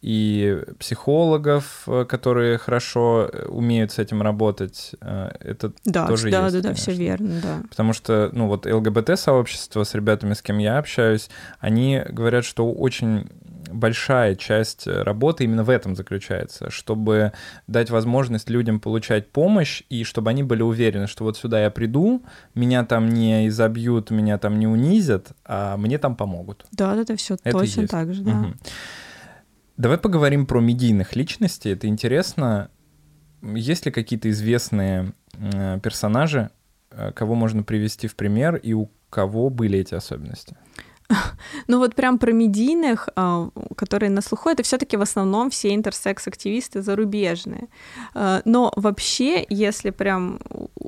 и 0.01 0.61
психологов, 0.81 1.85
э, 1.87 2.05
которые 2.09 2.59
хорошо 2.59 3.31
э, 3.33 3.47
умеют 3.47 3.93
с 3.93 4.01
этим 4.01 4.21
работать. 4.21 4.97
Это 5.01 5.73
да, 5.85 6.09
тоже 6.09 6.29
да, 6.29 6.47
есть. 6.47 6.61
Да, 6.61 6.69
да, 6.71 6.75
все 6.75 6.93
верно, 6.93 7.41
да. 7.41 7.63
Потому 7.71 7.93
что, 7.93 8.29
ну 8.33 8.49
вот 8.49 8.67
ЛГБТ-сообщество 8.67 9.85
с 9.85 9.95
ребятами, 9.95 10.35
с 10.35 10.43
кем 10.43 10.59
я 10.59 10.79
общаюсь, 10.79 11.31
они 11.61 12.03
говорят, 12.09 12.45
что 12.45 12.73
очень 12.73 13.29
большая 13.73 14.35
часть 14.35 14.87
работы 14.87 15.45
именно 15.45 15.65
в 15.65 15.71
этом 15.71 15.97
заключается, 15.97 16.71
чтобы 16.71 17.33
дать 17.67 17.91
возможность 17.91 18.51
людям 18.51 18.81
получать 18.81 19.31
помощь 19.31 19.83
и 19.89 20.05
чтобы 20.05 20.31
они 20.31 20.43
были 20.43 20.63
уверены, 20.63 21.07
что 21.07 21.25
вот 21.25 21.37
сюда 21.37 21.63
я 21.63 21.71
приду, 21.71 22.23
меня 22.55 22.85
там 22.85 23.09
не 23.09 23.49
изобьют, 23.49 24.11
меня 24.11 24.39
там 24.39 24.59
не 24.59 24.67
унизят, 24.67 25.33
а 25.45 25.77
мне 25.77 25.99
там 25.99 26.17
помогут. 26.17 26.67
Да, 26.73 26.95
это 26.97 27.17
все 27.17 27.37
точно 27.37 27.81
есть. 27.81 27.91
так 27.91 28.13
же, 28.15 28.23
да. 28.23 28.33
Угу. 28.33 28.49
Давай 29.77 29.99
поговорим 29.99 30.47
про 30.47 30.61
медийных 30.61 31.17
личностей. 31.17 31.71
Это 31.71 31.87
интересно. 31.87 32.71
Есть 33.43 33.87
ли 33.87 33.93
какие-то 33.93 34.31
известные 34.31 35.15
э, 35.35 35.81
персонажи, 35.83 36.51
э, 36.91 37.13
кого 37.13 37.35
можно 37.35 37.63
привести 37.63 38.07
в 38.07 38.15
пример, 38.15 38.57
и 38.57 38.75
у 38.75 38.91
кого 39.11 39.51
были 39.51 39.79
эти 39.79 39.95
особенности? 39.95 40.57
Ну 41.69 41.79
вот 41.79 41.95
прям 41.95 42.19
про 42.19 42.33
медийных, 42.33 43.09
а, 43.17 43.51
которые 43.77 44.11
на 44.11 44.23
слуху, 44.23 44.49
это 44.49 44.63
все 44.63 44.79
таки 44.79 44.97
в 44.97 45.03
основном 45.03 45.51
все 45.51 45.75
интерсекс-активисты 45.75 46.83
зарубежные. 46.83 47.69
А, 48.15 48.43
но 48.45 48.73
вообще, 48.77 49.47
если 49.49 49.91
прям 49.91 50.41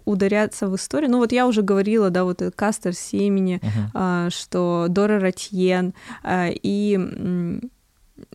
ударяться 0.05 0.69
в 0.69 0.77
историю, 0.77 1.11
ну 1.11 1.19
вот 1.19 1.33
я 1.33 1.47
уже 1.47 1.63
говорила, 1.63 2.11
да, 2.11 2.25
вот 2.25 2.43
Кастер 2.55 2.95
Семени, 2.95 3.61
uh-huh. 3.95 4.31
что 4.31 4.87
Дора 4.89 5.21
Ратьен 5.21 5.95
и 6.25 7.61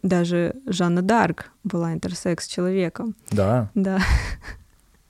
даже 0.02 0.56
Жанна 0.66 1.02
Дарк 1.02 1.52
была 1.64 1.94
интерсекс-человеком. 1.94 3.16
Да? 3.32 3.70
Да. 3.76 4.00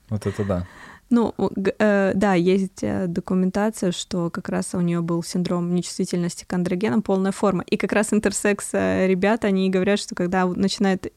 Вот 0.08 0.26
это 0.26 0.44
да. 0.44 0.66
Ну, 1.10 1.34
э, 1.78 2.12
да, 2.14 2.34
есть 2.34 2.82
э, 2.82 3.06
документация, 3.08 3.90
что 3.90 4.30
как 4.30 4.48
раз 4.48 4.74
у 4.74 4.80
нее 4.80 5.00
был 5.00 5.24
синдром 5.24 5.74
нечувствительности 5.74 6.44
к 6.44 6.52
андрогенам, 6.52 7.02
полная 7.02 7.32
форма. 7.32 7.64
И 7.68 7.76
как 7.76 7.92
раз 7.92 8.12
интерсекс 8.12 8.70
э, 8.72 9.08
ребята, 9.08 9.48
они 9.48 9.68
говорят, 9.70 9.98
что 9.98 10.14
когда 10.14 10.46
начинают 10.46 11.08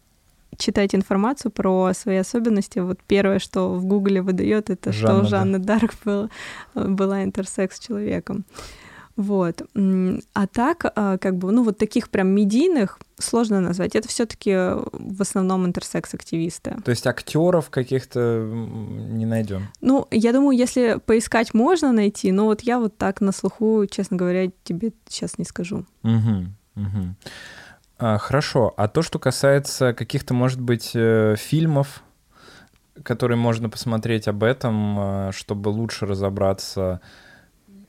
читать 0.58 0.96
информацию 0.96 1.52
про 1.52 1.94
свои 1.94 2.18
особенности, 2.18 2.80
вот 2.80 3.00
первое, 3.06 3.38
что 3.38 3.74
в 3.74 3.86
Гугле 3.86 4.24
выдает, 4.24 4.72
это 4.72 4.92
Жанна, 4.92 5.20
что 5.20 5.30
Жанна 5.30 5.60
да. 5.60 5.80
Дарк 5.80 5.94
был, 6.04 6.30
была 6.74 7.24
интерсекс 7.24 7.80
человеком. 7.80 8.46
Вот. 9.16 9.62
А 10.34 10.48
так, 10.48 10.86
а, 10.96 11.18
как 11.18 11.38
бы, 11.38 11.52
ну 11.52 11.64
вот 11.64 11.78
таких 11.78 12.10
прям 12.10 12.30
медийных 12.30 13.00
сложно 13.20 13.62
назвать. 13.62 13.96
Это 13.96 14.08
все-таки 14.08 14.52
в 14.52 15.22
основном 15.22 15.66
интерсекс-активисты. 15.66 16.76
То 16.84 16.92
есть 16.92 17.06
актеров 17.06 17.70
каких-то 17.70 18.44
не 18.50 19.26
найдем. 19.26 19.68
Ну, 19.82 20.08
я 20.12 20.34
думаю, 20.34 20.58
если 20.58 21.00
поискать, 21.06 21.54
можно 21.54 21.92
найти, 21.92 22.32
но 22.32 22.46
вот 22.46 22.62
я 22.62 22.80
вот 22.80 22.98
так 22.98 23.22
на 23.22 23.32
слуху, 23.32 23.86
честно 23.90 24.18
говоря, 24.18 24.52
тебе 24.64 24.94
сейчас 25.08 25.38
не 25.38 25.46
скажу. 25.46 25.86
Угу, 26.04 26.46
угу. 26.76 27.16
А, 28.00 28.18
хорошо. 28.18 28.74
А 28.78 28.88
то, 28.88 29.04
что 29.04 29.20
касается 29.20 29.94
каких-то, 29.94 30.34
может 30.34 30.60
быть, 30.60 30.92
э, 30.96 31.36
фильмов, 31.38 32.04
которые 33.04 33.38
можно 33.38 33.70
посмотреть 33.70 34.28
об 34.28 34.44
этом, 34.44 35.32
чтобы 35.32 35.70
лучше 35.70 36.06
разобраться 36.06 37.02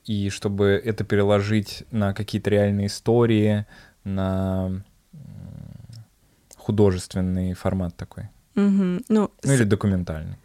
и 0.04 0.30
чтобы 0.30 0.80
это 0.84 1.04
переложить 1.04 1.84
на 1.90 2.12
какие-то 2.12 2.50
реальные 2.50 2.86
истории, 2.88 3.66
на 4.04 4.82
художественный 6.56 7.54
формат 7.54 7.96
такой. 7.96 8.24
Угу. 8.56 9.04
Ну, 9.08 9.30
ну 9.42 9.52
или 9.52 9.64
документальный. 9.64 10.36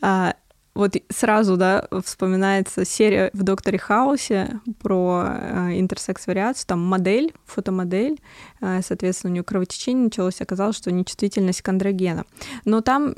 А, 0.00 0.34
вот 0.74 0.96
сразу, 1.08 1.56
да, 1.56 1.88
вспоминается 2.04 2.84
серия 2.84 3.30
в 3.32 3.42
«Докторе 3.42 3.78
Хаусе» 3.78 4.60
про 4.80 5.24
э, 5.26 5.80
интерсекс-вариацию, 5.80 6.66
там 6.66 6.80
модель, 6.84 7.32
фотомодель, 7.46 8.20
э, 8.60 8.80
соответственно, 8.82 9.30
у 9.30 9.34
нее 9.34 9.42
кровотечение 9.42 10.04
началось, 10.04 10.40
оказалось, 10.40 10.76
что 10.76 10.92
нечувствительность 10.92 11.62
к 11.62 11.68
андрогенам. 11.68 12.26
Но 12.64 12.80
там 12.80 13.14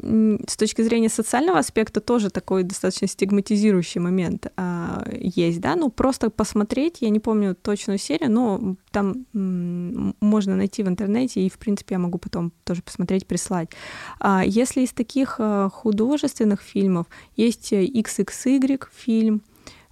с 0.48 0.56
точки 0.56 0.82
зрения 0.82 1.08
социального 1.08 1.58
аспекта 1.58 2.00
тоже 2.00 2.30
такой 2.30 2.62
достаточно 2.62 3.06
стигматизирующий 3.06 4.00
момент 4.00 4.46
э, 4.56 5.18
есть, 5.20 5.60
да, 5.60 5.76
ну 5.76 5.90
просто 5.90 6.30
посмотреть, 6.30 6.98
я 7.00 7.10
не 7.10 7.20
помню 7.20 7.54
точную 7.54 7.98
серию, 7.98 8.30
но 8.30 8.76
там 8.90 9.26
можно 9.32 10.56
найти 10.56 10.82
в 10.82 10.88
интернете, 10.88 11.40
и, 11.42 11.50
в 11.50 11.58
принципе, 11.58 11.94
я 11.94 11.98
могу 11.98 12.18
потом 12.18 12.52
тоже 12.64 12.82
посмотреть, 12.82 13.26
прислать. 13.26 13.70
А 14.18 14.44
если 14.44 14.82
из 14.82 14.92
таких 14.92 15.36
э, 15.38 15.68
художественных 15.72 16.60
фильмов 16.60 17.06
есть 17.36 17.49
есть 17.50 17.72
XXY 17.72 18.86
фильм, 18.92 19.42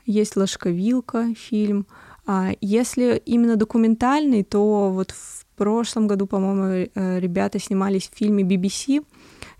есть 0.06 0.36
Ложковилка 0.36 1.34
фильм. 1.34 1.86
А 2.26 2.52
если 2.60 3.20
именно 3.26 3.56
документальный, 3.56 4.44
то 4.44 4.90
вот 4.90 5.10
в 5.10 5.46
прошлом 5.56 6.06
году, 6.06 6.26
по-моему, 6.26 6.88
э, 6.94 7.20
ребята 7.20 7.58
снимались 7.58 8.08
в 8.08 8.16
фильме 8.16 8.44
BBC 8.44 9.02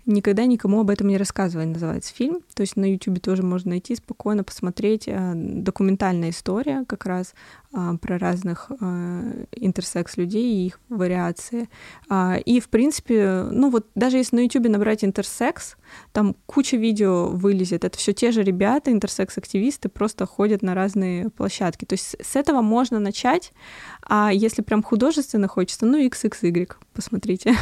никогда 0.09 0.45
никому 0.45 0.81
об 0.81 0.89
этом 0.89 1.07
не 1.07 1.17
рассказывали, 1.17 1.67
называется 1.67 2.13
фильм. 2.13 2.41
То 2.53 2.61
есть 2.61 2.75
на 2.75 2.91
YouTube 2.91 3.21
тоже 3.21 3.43
можно 3.43 3.69
найти, 3.71 3.95
спокойно 3.95 4.43
посмотреть. 4.43 5.03
Э, 5.07 5.33
документальная 5.35 6.31
история 6.31 6.83
как 6.87 7.05
раз 7.05 7.33
а, 7.71 7.95
про 7.97 8.17
разных 8.17 8.71
э, 8.79 9.45
интерсекс 9.55 10.17
людей 10.17 10.43
и 10.43 10.67
их 10.67 10.79
вариации. 10.89 11.69
А, 12.09 12.37
и, 12.43 12.59
в 12.59 12.69
принципе, 12.69 13.43
ну 13.51 13.69
вот 13.69 13.87
даже 13.95 14.17
если 14.17 14.35
на 14.35 14.39
YouTube 14.41 14.67
набрать 14.67 15.03
интерсекс, 15.03 15.75
там 16.11 16.35
куча 16.45 16.77
видео 16.77 17.27
вылезет. 17.27 17.85
Это 17.85 17.97
все 17.97 18.13
те 18.13 18.31
же 18.31 18.43
ребята, 18.43 18.91
интерсекс-активисты, 18.91 19.89
просто 19.89 20.25
ходят 20.25 20.61
на 20.61 20.75
разные 20.75 21.29
площадки. 21.29 21.85
То 21.85 21.93
есть 21.93 22.15
с 22.21 22.35
этого 22.35 22.61
можно 22.61 22.99
начать, 22.99 23.53
а 24.03 24.31
если 24.33 24.61
прям 24.61 24.83
художественно 24.83 25.47
хочется, 25.47 25.85
ну, 25.85 25.99
XXY, 26.05 26.71
посмотрите. 26.93 27.55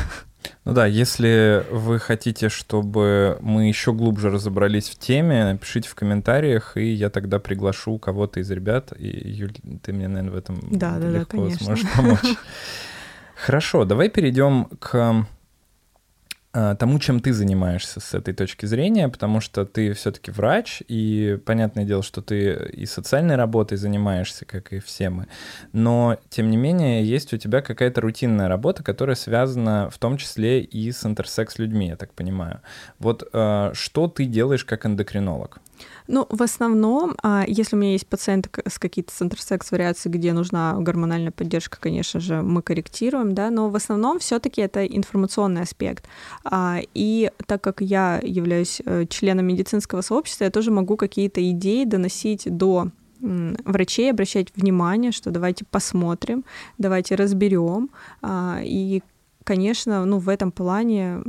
Ну 0.66 0.74
да, 0.74 0.86
если 0.86 1.66
вы 1.72 2.00
хотите, 2.00 2.50
чтобы 2.50 3.38
мы 3.42 3.68
еще 3.68 3.94
глубже 3.94 4.30
разобрались 4.30 4.90
в 4.90 4.98
теме, 4.98 5.44
напишите 5.44 5.90
в 5.90 5.96
комментариях, 5.96 6.78
и 6.78 6.86
я 6.86 7.10
тогда 7.10 7.40
приглашу 7.40 7.98
кого-то 7.98 8.40
из 8.40 8.50
ребят. 8.52 8.94
И, 8.98 9.08
Юль, 9.08 9.54
ты 9.82 9.94
мне, 9.94 10.08
наверное, 10.08 10.32
в 10.32 10.38
этом 10.38 10.60
да, 10.72 10.98
легко 10.98 11.46
да, 11.46 11.52
да, 11.52 11.66
сможешь 11.66 11.86
помочь. 11.96 12.20
Хорошо, 13.36 13.86
давай 13.86 14.10
перейдем 14.10 14.66
к 14.80 15.26
тому, 16.80 17.00
чем 17.00 17.20
ты 17.20 17.34
занимаешься 17.34 18.00
с 18.00 18.14
этой 18.14 18.34
точки 18.34 18.66
зрения, 18.66 19.10
потому 19.10 19.42
что 19.42 19.66
ты 19.66 19.94
все-таки 19.94 20.32
врач, 20.32 20.82
и 20.88 21.40
понятное 21.46 21.84
дело, 21.84 22.02
что 22.04 22.22
ты 22.22 22.70
и 22.74 22.86
социальной 22.86 23.36
работой 23.36 23.78
занимаешься, 23.78 24.46
как 24.46 24.74
и 24.74 24.80
все 24.80 25.10
мы, 25.10 25.28
но 25.74 26.18
тем 26.30 26.50
не 26.50 26.58
менее 26.58 27.04
есть 27.04 27.34
у 27.34 27.38
тебя 27.38 27.62
какая-то 27.62 28.02
рутинная 28.02 28.48
работа, 28.48 28.84
которая 28.84 29.16
связана 29.16 29.90
в 29.90 29.98
том 29.98 30.18
числе 30.18 30.62
и 30.62 30.92
с 30.92 31.06
интерсекс 31.06 31.60
людьми, 31.60 31.90
я 31.90 31.96
так 31.96 32.14
понимаю. 32.14 32.62
Вот 33.00 33.28
а, 33.34 33.72
что 33.74 34.08
ты 34.08 34.26
делаешь 34.26 34.66
как 34.66 34.86
эндокринолог? 34.86 35.60
Ну, 36.08 36.26
в 36.30 36.42
основном, 36.42 37.16
а, 37.22 37.44
если 37.48 37.76
у 37.76 37.80
меня 37.80 37.92
есть 37.92 38.08
пациенты 38.08 38.50
с 38.68 38.80
какие-то 38.80 39.14
с 39.14 39.22
интерсекс-вариацией, 39.22 40.14
где 40.14 40.34
нужна 40.34 40.76
гормональная 40.80 41.32
поддержка, 41.32 41.78
конечно 41.80 42.20
же, 42.20 42.42
мы 42.42 42.62
корректируем, 42.62 43.36
да, 43.36 43.50
но 43.50 43.70
в 43.70 43.76
основном 43.76 44.20
все 44.20 44.40
таки 44.40 44.62
это 44.62 44.86
информационный 44.86 45.62
аспект. 45.62 46.06
А, 46.46 46.80
и 46.94 47.32
так 47.46 47.62
как 47.62 47.82
я 47.82 48.22
являюсь 48.24 48.82
э, 48.86 49.06
членом 49.10 49.48
медицинского 49.48 50.02
сообщества, 50.02 50.46
я 50.46 50.52
тоже 50.52 50.72
могу 50.72 50.96
какие-то 50.96 51.48
идеи 51.52 51.84
доносить 51.84 52.44
до 52.46 52.90
врачей, 53.20 54.12
обращать 54.12 54.56
внимание, 54.56 55.12
что 55.12 55.32
давайте 55.32 55.66
посмотрим, 55.66 56.46
давайте 56.78 57.16
разберем. 57.16 57.90
А, 58.22 58.60
и, 58.64 59.02
конечно, 59.44 60.06
ну, 60.06 60.20
в 60.20 60.30
этом 60.30 60.52
плане 60.52 61.22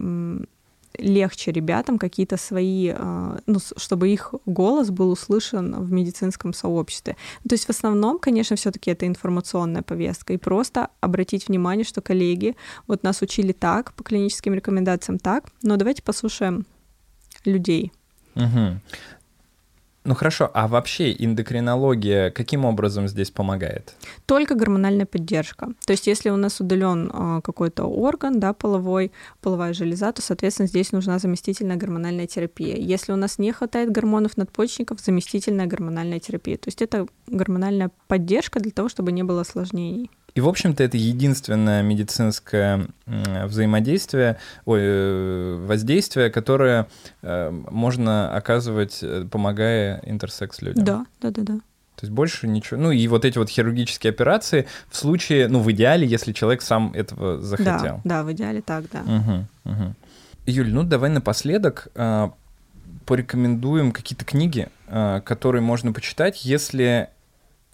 легче 0.98 1.52
ребятам 1.52 1.98
какие-то 1.98 2.36
свои, 2.36 2.92
а, 2.94 3.38
ну, 3.46 3.58
чтобы 3.76 4.08
их 4.08 4.34
голос 4.46 4.90
был 4.90 5.10
услышан 5.10 5.84
в 5.84 5.92
медицинском 5.92 6.52
сообществе. 6.52 7.16
То 7.48 7.54
есть 7.54 7.66
в 7.66 7.70
основном, 7.70 8.18
конечно, 8.18 8.56
все-таки 8.56 8.90
это 8.90 9.06
информационная 9.06 9.82
повестка. 9.82 10.32
И 10.32 10.36
просто 10.36 10.88
обратить 11.00 11.48
внимание, 11.48 11.84
что 11.84 12.00
коллеги, 12.00 12.56
вот 12.86 13.02
нас 13.02 13.22
учили 13.22 13.52
так, 13.52 13.92
по 13.94 14.02
клиническим 14.02 14.54
рекомендациям 14.54 15.18
так, 15.18 15.44
но 15.62 15.76
давайте 15.76 16.02
послушаем 16.02 16.66
людей. 17.44 17.92
Угу. 18.34 18.80
Ну 20.08 20.14
хорошо, 20.14 20.50
а 20.54 20.68
вообще 20.68 21.12
эндокринология 21.12 22.30
каким 22.30 22.64
образом 22.64 23.08
здесь 23.08 23.30
помогает? 23.30 23.94
Только 24.24 24.54
гормональная 24.54 25.04
поддержка. 25.04 25.74
То 25.84 25.92
есть 25.92 26.06
если 26.06 26.30
у 26.30 26.36
нас 26.36 26.62
удален 26.62 27.10
а, 27.12 27.42
какой-то 27.42 27.84
орган, 27.84 28.40
да, 28.40 28.54
половой, 28.54 29.12
половая 29.42 29.74
железа, 29.74 30.10
то, 30.12 30.22
соответственно, 30.22 30.66
здесь 30.66 30.92
нужна 30.92 31.18
заместительная 31.18 31.76
гормональная 31.76 32.26
терапия. 32.26 32.76
Если 32.76 33.12
у 33.12 33.16
нас 33.16 33.38
не 33.38 33.52
хватает 33.52 33.92
гормонов 33.92 34.38
надпочечников, 34.38 34.98
заместительная 35.00 35.66
гормональная 35.66 36.20
терапия. 36.20 36.56
То 36.56 36.68
есть 36.68 36.80
это 36.80 37.06
гормональная 37.26 37.90
поддержка 38.06 38.60
для 38.60 38.72
того, 38.72 38.88
чтобы 38.88 39.12
не 39.12 39.24
было 39.24 39.42
осложнений. 39.42 40.10
И, 40.38 40.40
в 40.40 40.46
общем-то, 40.46 40.84
это 40.84 40.96
единственное 40.96 41.82
медицинское 41.82 42.86
взаимодействие, 43.06 44.36
ой, 44.66 44.78
э, 44.80 45.64
воздействие, 45.66 46.30
которое 46.30 46.86
э, 47.22 47.50
можно 47.50 48.32
оказывать, 48.32 49.00
э, 49.02 49.26
помогая 49.28 50.00
интерсекс 50.04 50.62
людям. 50.62 50.84
Да, 50.84 51.06
да, 51.20 51.32
да, 51.32 51.42
да. 51.42 51.54
То 51.54 52.02
есть 52.02 52.12
больше 52.12 52.46
ничего. 52.46 52.78
Ну 52.78 52.92
и 52.92 53.08
вот 53.08 53.24
эти 53.24 53.36
вот 53.36 53.48
хирургические 53.50 54.12
операции 54.12 54.68
в 54.88 54.96
случае, 54.96 55.48
ну 55.48 55.58
в 55.58 55.68
идеале, 55.72 56.06
если 56.06 56.32
человек 56.32 56.62
сам 56.62 56.92
этого 56.94 57.40
захотел. 57.40 58.00
Да, 58.04 58.22
да, 58.22 58.22
в 58.22 58.32
идеале 58.32 58.62
так, 58.62 58.84
да. 58.92 59.00
Угу, 59.00 59.72
угу. 59.72 59.94
Юль, 60.46 60.72
ну 60.72 60.84
давай 60.84 61.10
напоследок 61.10 61.88
э, 61.96 62.28
порекомендуем 63.06 63.90
какие-то 63.90 64.24
книги, 64.24 64.68
э, 64.86 65.20
которые 65.24 65.62
можно 65.62 65.92
почитать, 65.92 66.44
если 66.44 67.08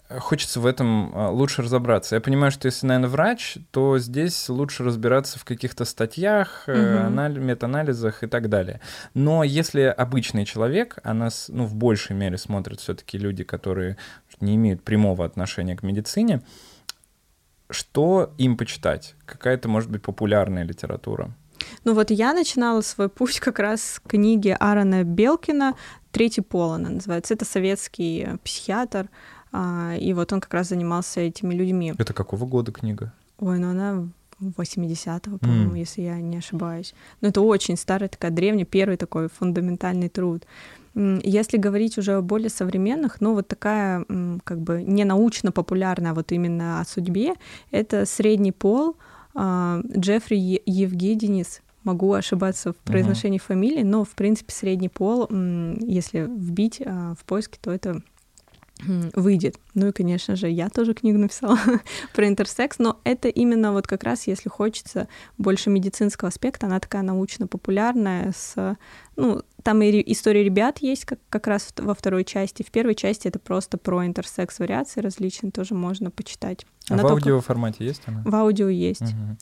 хочется 0.09 0.59
в 0.59 0.65
этом 0.65 1.11
а, 1.15 1.29
лучше 1.31 1.63
разобраться. 1.63 2.15
Я 2.15 2.21
понимаю, 2.21 2.51
что 2.51 2.67
если, 2.67 2.85
наверное, 2.85 3.09
врач, 3.09 3.57
то 3.71 3.97
здесь 3.97 4.49
лучше 4.49 4.83
разбираться 4.83 5.39
в 5.39 5.45
каких-то 5.45 5.85
статьях, 5.85 6.63
угу. 6.67 6.77
Uh 6.77 7.39
метаанализах 7.39 8.23
и 8.23 8.27
так 8.27 8.49
далее. 8.49 8.81
Но 9.13 9.43
если 9.43 9.81
обычный 9.81 10.45
человек, 10.45 10.97
а 11.03 11.13
нас 11.13 11.47
ну, 11.49 11.65
в 11.65 11.75
большей 11.75 12.15
мере 12.15 12.37
смотрят 12.37 12.79
все-таки 12.79 13.17
люди, 13.17 13.43
которые 13.43 13.97
не 14.41 14.55
имеют 14.55 14.83
прямого 14.83 15.25
отношения 15.25 15.75
к 15.75 15.83
медицине, 15.83 16.41
что 17.69 18.33
им 18.37 18.57
почитать? 18.57 19.15
Какая-то, 19.25 19.67
может 19.69 19.89
быть, 19.89 20.01
популярная 20.01 20.63
литература? 20.63 21.33
Ну 21.83 21.93
вот 21.93 22.11
я 22.11 22.33
начинала 22.33 22.81
свой 22.81 23.09
путь 23.09 23.39
как 23.39 23.59
раз 23.59 23.81
с 23.81 23.99
книги 23.99 24.55
Аарона 24.59 25.03
Белкина 25.03 25.75
«Третий 26.11 26.41
пол» 26.41 26.73
она 26.73 26.89
называется. 26.89 27.33
Это 27.33 27.45
советский 27.45 28.27
психиатр, 28.43 29.09
и 29.99 30.13
вот 30.13 30.33
он 30.33 30.41
как 30.41 30.53
раз 30.53 30.69
занимался 30.69 31.21
этими 31.21 31.53
людьми. 31.53 31.93
Это 31.97 32.13
какого 32.13 32.45
года 32.45 32.71
книга? 32.71 33.13
Ой, 33.39 33.59
ну 33.59 33.69
она 33.69 34.07
80-го, 34.41 35.37
по-моему, 35.37 35.75
mm. 35.75 35.79
если 35.79 36.01
я 36.01 36.19
не 36.19 36.37
ошибаюсь. 36.37 36.93
Но 37.21 37.29
это 37.29 37.41
очень 37.41 37.77
старая, 37.77 38.09
такая 38.09 38.31
древняя, 38.31 38.65
первый 38.65 38.97
такой 38.97 39.29
фундаментальный 39.29 40.09
труд. 40.09 40.45
Если 40.95 41.57
говорить 41.57 41.97
уже 41.97 42.13
о 42.13 42.21
более 42.21 42.49
современных, 42.49 43.19
ну 43.19 43.33
вот 43.33 43.47
такая 43.47 44.05
как 44.43 44.61
бы 44.61 44.81
не 44.81 45.03
научно-популярная 45.03 46.13
вот 46.13 46.31
именно 46.31 46.79
о 46.79 46.85
судьбе, 46.85 47.33
это 47.71 48.05
«Средний 48.05 48.53
пол», 48.53 48.95
а, 49.33 49.81
Джеффри 49.97 50.61
Евгеденис, 50.65 51.61
могу 51.83 52.13
ошибаться 52.13 52.71
в 52.71 52.77
произношении 52.77 53.39
uh-huh. 53.39 53.47
фамилии, 53.47 53.83
но 53.83 54.05
в 54.05 54.11
принципе 54.11 54.53
«Средний 54.53 54.87
пол», 54.87 55.27
если 55.29 56.21
вбить 56.21 56.81
а, 56.85 57.13
в 57.19 57.25
поиске, 57.25 57.59
то 57.61 57.71
это 57.71 58.01
выйдет. 58.79 59.55
Ну 59.73 59.87
и, 59.87 59.91
конечно 59.91 60.35
же, 60.35 60.49
я 60.49 60.69
тоже 60.69 60.93
книгу 60.93 61.17
написала 61.17 61.57
про 62.13 62.27
интерсекс, 62.27 62.77
но 62.77 62.99
это 63.03 63.29
именно 63.29 63.71
вот 63.71 63.87
как 63.87 64.03
раз, 64.03 64.27
если 64.27 64.49
хочется 64.49 65.07
больше 65.37 65.69
медицинского 65.69 66.27
аспекта, 66.27 66.67
она 66.67 66.79
такая 66.79 67.01
научно-популярная, 67.01 68.33
с, 68.35 68.77
ну, 69.15 69.41
там 69.63 69.81
и 69.81 70.11
истории 70.11 70.43
ребят 70.43 70.79
есть 70.79 71.05
как, 71.05 71.19
как 71.29 71.47
раз 71.47 71.73
во 71.77 71.95
второй 71.95 72.23
части. 72.25 72.63
В 72.63 72.71
первой 72.71 72.95
части 72.95 73.27
это 73.27 73.39
просто 73.39 73.77
про 73.77 74.05
интерсекс 74.05 74.59
вариации 74.59 75.01
различные, 75.01 75.51
тоже 75.51 75.73
можно 75.73 76.11
почитать. 76.11 76.65
Она 76.89 77.01
а 77.01 77.07
в 77.07 77.11
аудио 77.11 77.41
формате 77.41 77.85
есть 77.85 78.03
она? 78.05 78.21
В 78.25 78.35
аудио 78.35 78.69
есть. 78.69 79.01
Угу. 79.01 79.37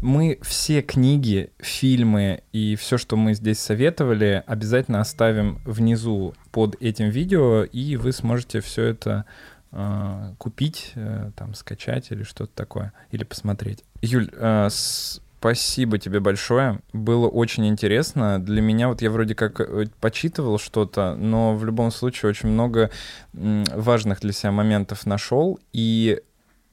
Мы 0.00 0.38
все 0.42 0.82
книги, 0.82 1.50
фильмы 1.58 2.42
и 2.52 2.76
все, 2.76 2.98
что 2.98 3.16
мы 3.16 3.34
здесь 3.34 3.58
советовали, 3.58 4.42
обязательно 4.46 5.00
оставим 5.00 5.60
внизу 5.64 6.34
под 6.52 6.76
этим 6.80 7.08
видео, 7.08 7.64
и 7.64 7.96
вы 7.96 8.12
сможете 8.12 8.60
все 8.60 8.84
это 8.84 9.24
э, 9.72 10.34
купить, 10.38 10.92
э, 10.94 11.30
там, 11.36 11.54
скачать 11.54 12.10
или 12.10 12.22
что-то 12.22 12.52
такое, 12.54 12.92
или 13.10 13.24
посмотреть. 13.24 13.84
Юль, 14.02 14.30
э, 14.32 14.68
спасибо 14.70 15.98
тебе 15.98 16.20
большое. 16.20 16.80
Было 16.92 17.28
очень 17.28 17.66
интересно. 17.66 18.38
Для 18.38 18.62
меня 18.62 18.88
вот 18.88 19.02
я 19.02 19.10
вроде 19.10 19.34
как 19.34 19.60
э, 19.60 19.86
почитывал 20.00 20.58
что-то, 20.58 21.16
но 21.16 21.56
в 21.56 21.64
любом 21.64 21.90
случае 21.90 22.30
очень 22.30 22.48
много 22.48 22.90
важных 23.32 24.20
для 24.20 24.32
себя 24.32 24.52
моментов 24.52 25.06
нашел, 25.06 25.58
и 25.72 26.20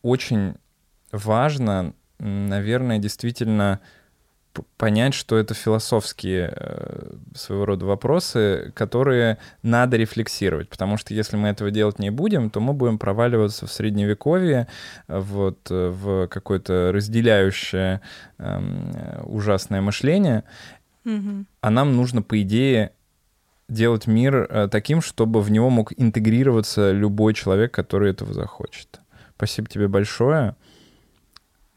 очень 0.02 0.56
важно 1.12 1.94
наверное, 2.22 3.00
действительно 3.00 3.80
понять, 4.78 5.14
что 5.14 5.38
это 5.38 5.54
философские 5.54 6.54
э, 6.54 7.14
своего 7.34 7.66
рода 7.66 7.86
вопросы, 7.86 8.72
которые 8.76 9.38
надо 9.64 9.96
рефлексировать, 9.98 10.68
потому 10.68 10.98
что 10.98 11.14
если 11.14 11.38
мы 11.38 11.48
этого 11.48 11.72
делать 11.72 12.00
не 12.00 12.10
будем, 12.10 12.50
то 12.50 12.60
мы 12.60 12.74
будем 12.74 12.98
проваливаться 12.98 13.66
в 13.66 13.72
средневековье, 13.72 14.68
вот 15.08 15.60
э, 15.70 15.90
в 15.90 16.28
какое-то 16.28 16.92
разделяющее 16.94 18.02
э, 18.38 19.22
ужасное 19.24 19.82
мышление, 19.82 20.44
mm-hmm. 21.06 21.46
а 21.62 21.70
нам 21.70 21.96
нужно, 21.96 22.22
по 22.22 22.42
идее, 22.42 22.92
делать 23.70 24.06
мир 24.06 24.36
э, 24.36 24.68
таким, 24.70 25.02
чтобы 25.02 25.42
в 25.42 25.50
него 25.50 25.70
мог 25.70 25.94
интегрироваться 25.96 26.92
любой 26.92 27.34
человек, 27.34 27.74
который 27.74 28.12
этого 28.12 28.34
захочет. 28.34 29.00
Спасибо 29.38 29.70
тебе 29.70 29.88
большое. 29.88 30.56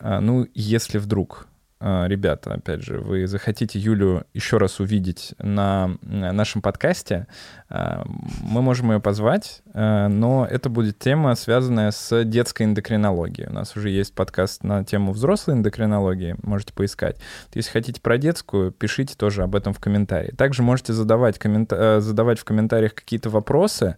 А, 0.05 0.21
ну, 0.21 0.47
если 0.53 0.99
вдруг, 0.99 1.47
а, 1.81 2.07
ребята, 2.07 2.53
опять 2.53 2.83
же, 2.83 2.99
вы 2.99 3.27
захотите 3.27 3.79
Юлю 3.79 4.27
еще 4.35 4.59
раз 4.59 4.79
увидеть 4.79 5.35
на 5.39 5.97
нашем 6.03 6.61
подкасте, 6.61 7.27
а, 7.71 8.05
мы 8.43 8.61
можем 8.61 8.93
ее 8.93 9.01
позвать, 9.01 9.63
но 9.73 10.47
это 10.49 10.69
будет 10.69 10.99
тема, 10.99 11.35
связанная 11.37 11.91
с 11.91 12.23
детской 12.25 12.65
эндокринологией. 12.65 13.49
У 13.49 13.53
нас 13.55 13.75
уже 13.79 13.89
есть 13.89 14.15
подкаст 14.15 14.63
на 14.63 14.85
тему 14.85 15.13
взрослой 15.13 15.55
эндокринологии, 15.55 16.37
можете 16.43 16.75
поискать. 16.75 17.17
Если 17.55 17.71
хотите 17.71 18.03
про 18.03 18.19
детскую, 18.19 18.73
пишите 18.73 19.15
тоже 19.17 19.43
об 19.43 19.57
этом 19.57 19.73
в 19.73 19.81
комментарии. 19.81 20.33
Также 20.33 20.63
можете 20.63 20.93
задавать, 20.93 21.39
коммента... 21.39 22.03
задавать 22.03 22.39
в 22.39 22.45
комментариях 22.45 22.95
какие-то 22.95 23.31
вопросы, 23.31 23.97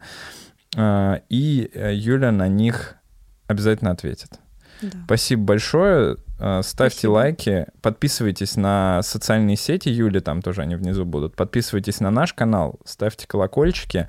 и 0.77 1.71
э, 1.75 1.95
Юля 1.95 2.31
на 2.31 2.47
них 2.47 2.95
обязательно 3.49 3.91
ответит. 3.91 4.39
Да. 4.83 4.99
Спасибо 5.05 5.43
большое. 5.43 6.17
Э, 6.39 6.61
ставьте 6.63 6.99
Спасибо. 6.99 7.13
лайки, 7.13 7.67
подписывайтесь 7.81 8.57
на 8.57 9.03
социальные 9.03 9.57
сети 9.57 9.89
Юли, 9.89 10.21
там 10.21 10.43
тоже 10.43 10.63
они 10.63 10.77
внизу 10.77 11.05
будут. 11.05 11.35
Подписывайтесь 11.35 12.01
на 12.01 12.11
наш 12.11 12.35
канал, 12.35 12.79
ставьте 12.85 13.27
колокольчики, 13.27 14.09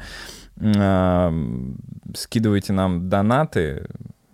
э, 0.57 1.31
скидывайте 2.15 2.73
нам 2.73 3.09
донаты. 3.09 3.87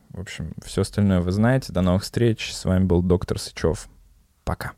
В 0.09 0.19
общем, 0.19 0.53
все 0.63 0.81
остальное 0.81 1.21
вы 1.21 1.31
знаете. 1.31 1.73
До 1.73 1.81
новых 1.81 2.03
встреч. 2.03 2.53
С 2.53 2.65
вами 2.65 2.85
был 2.85 3.01
доктор 3.01 3.39
Сычев. 3.39 3.89
Пока. 4.43 4.73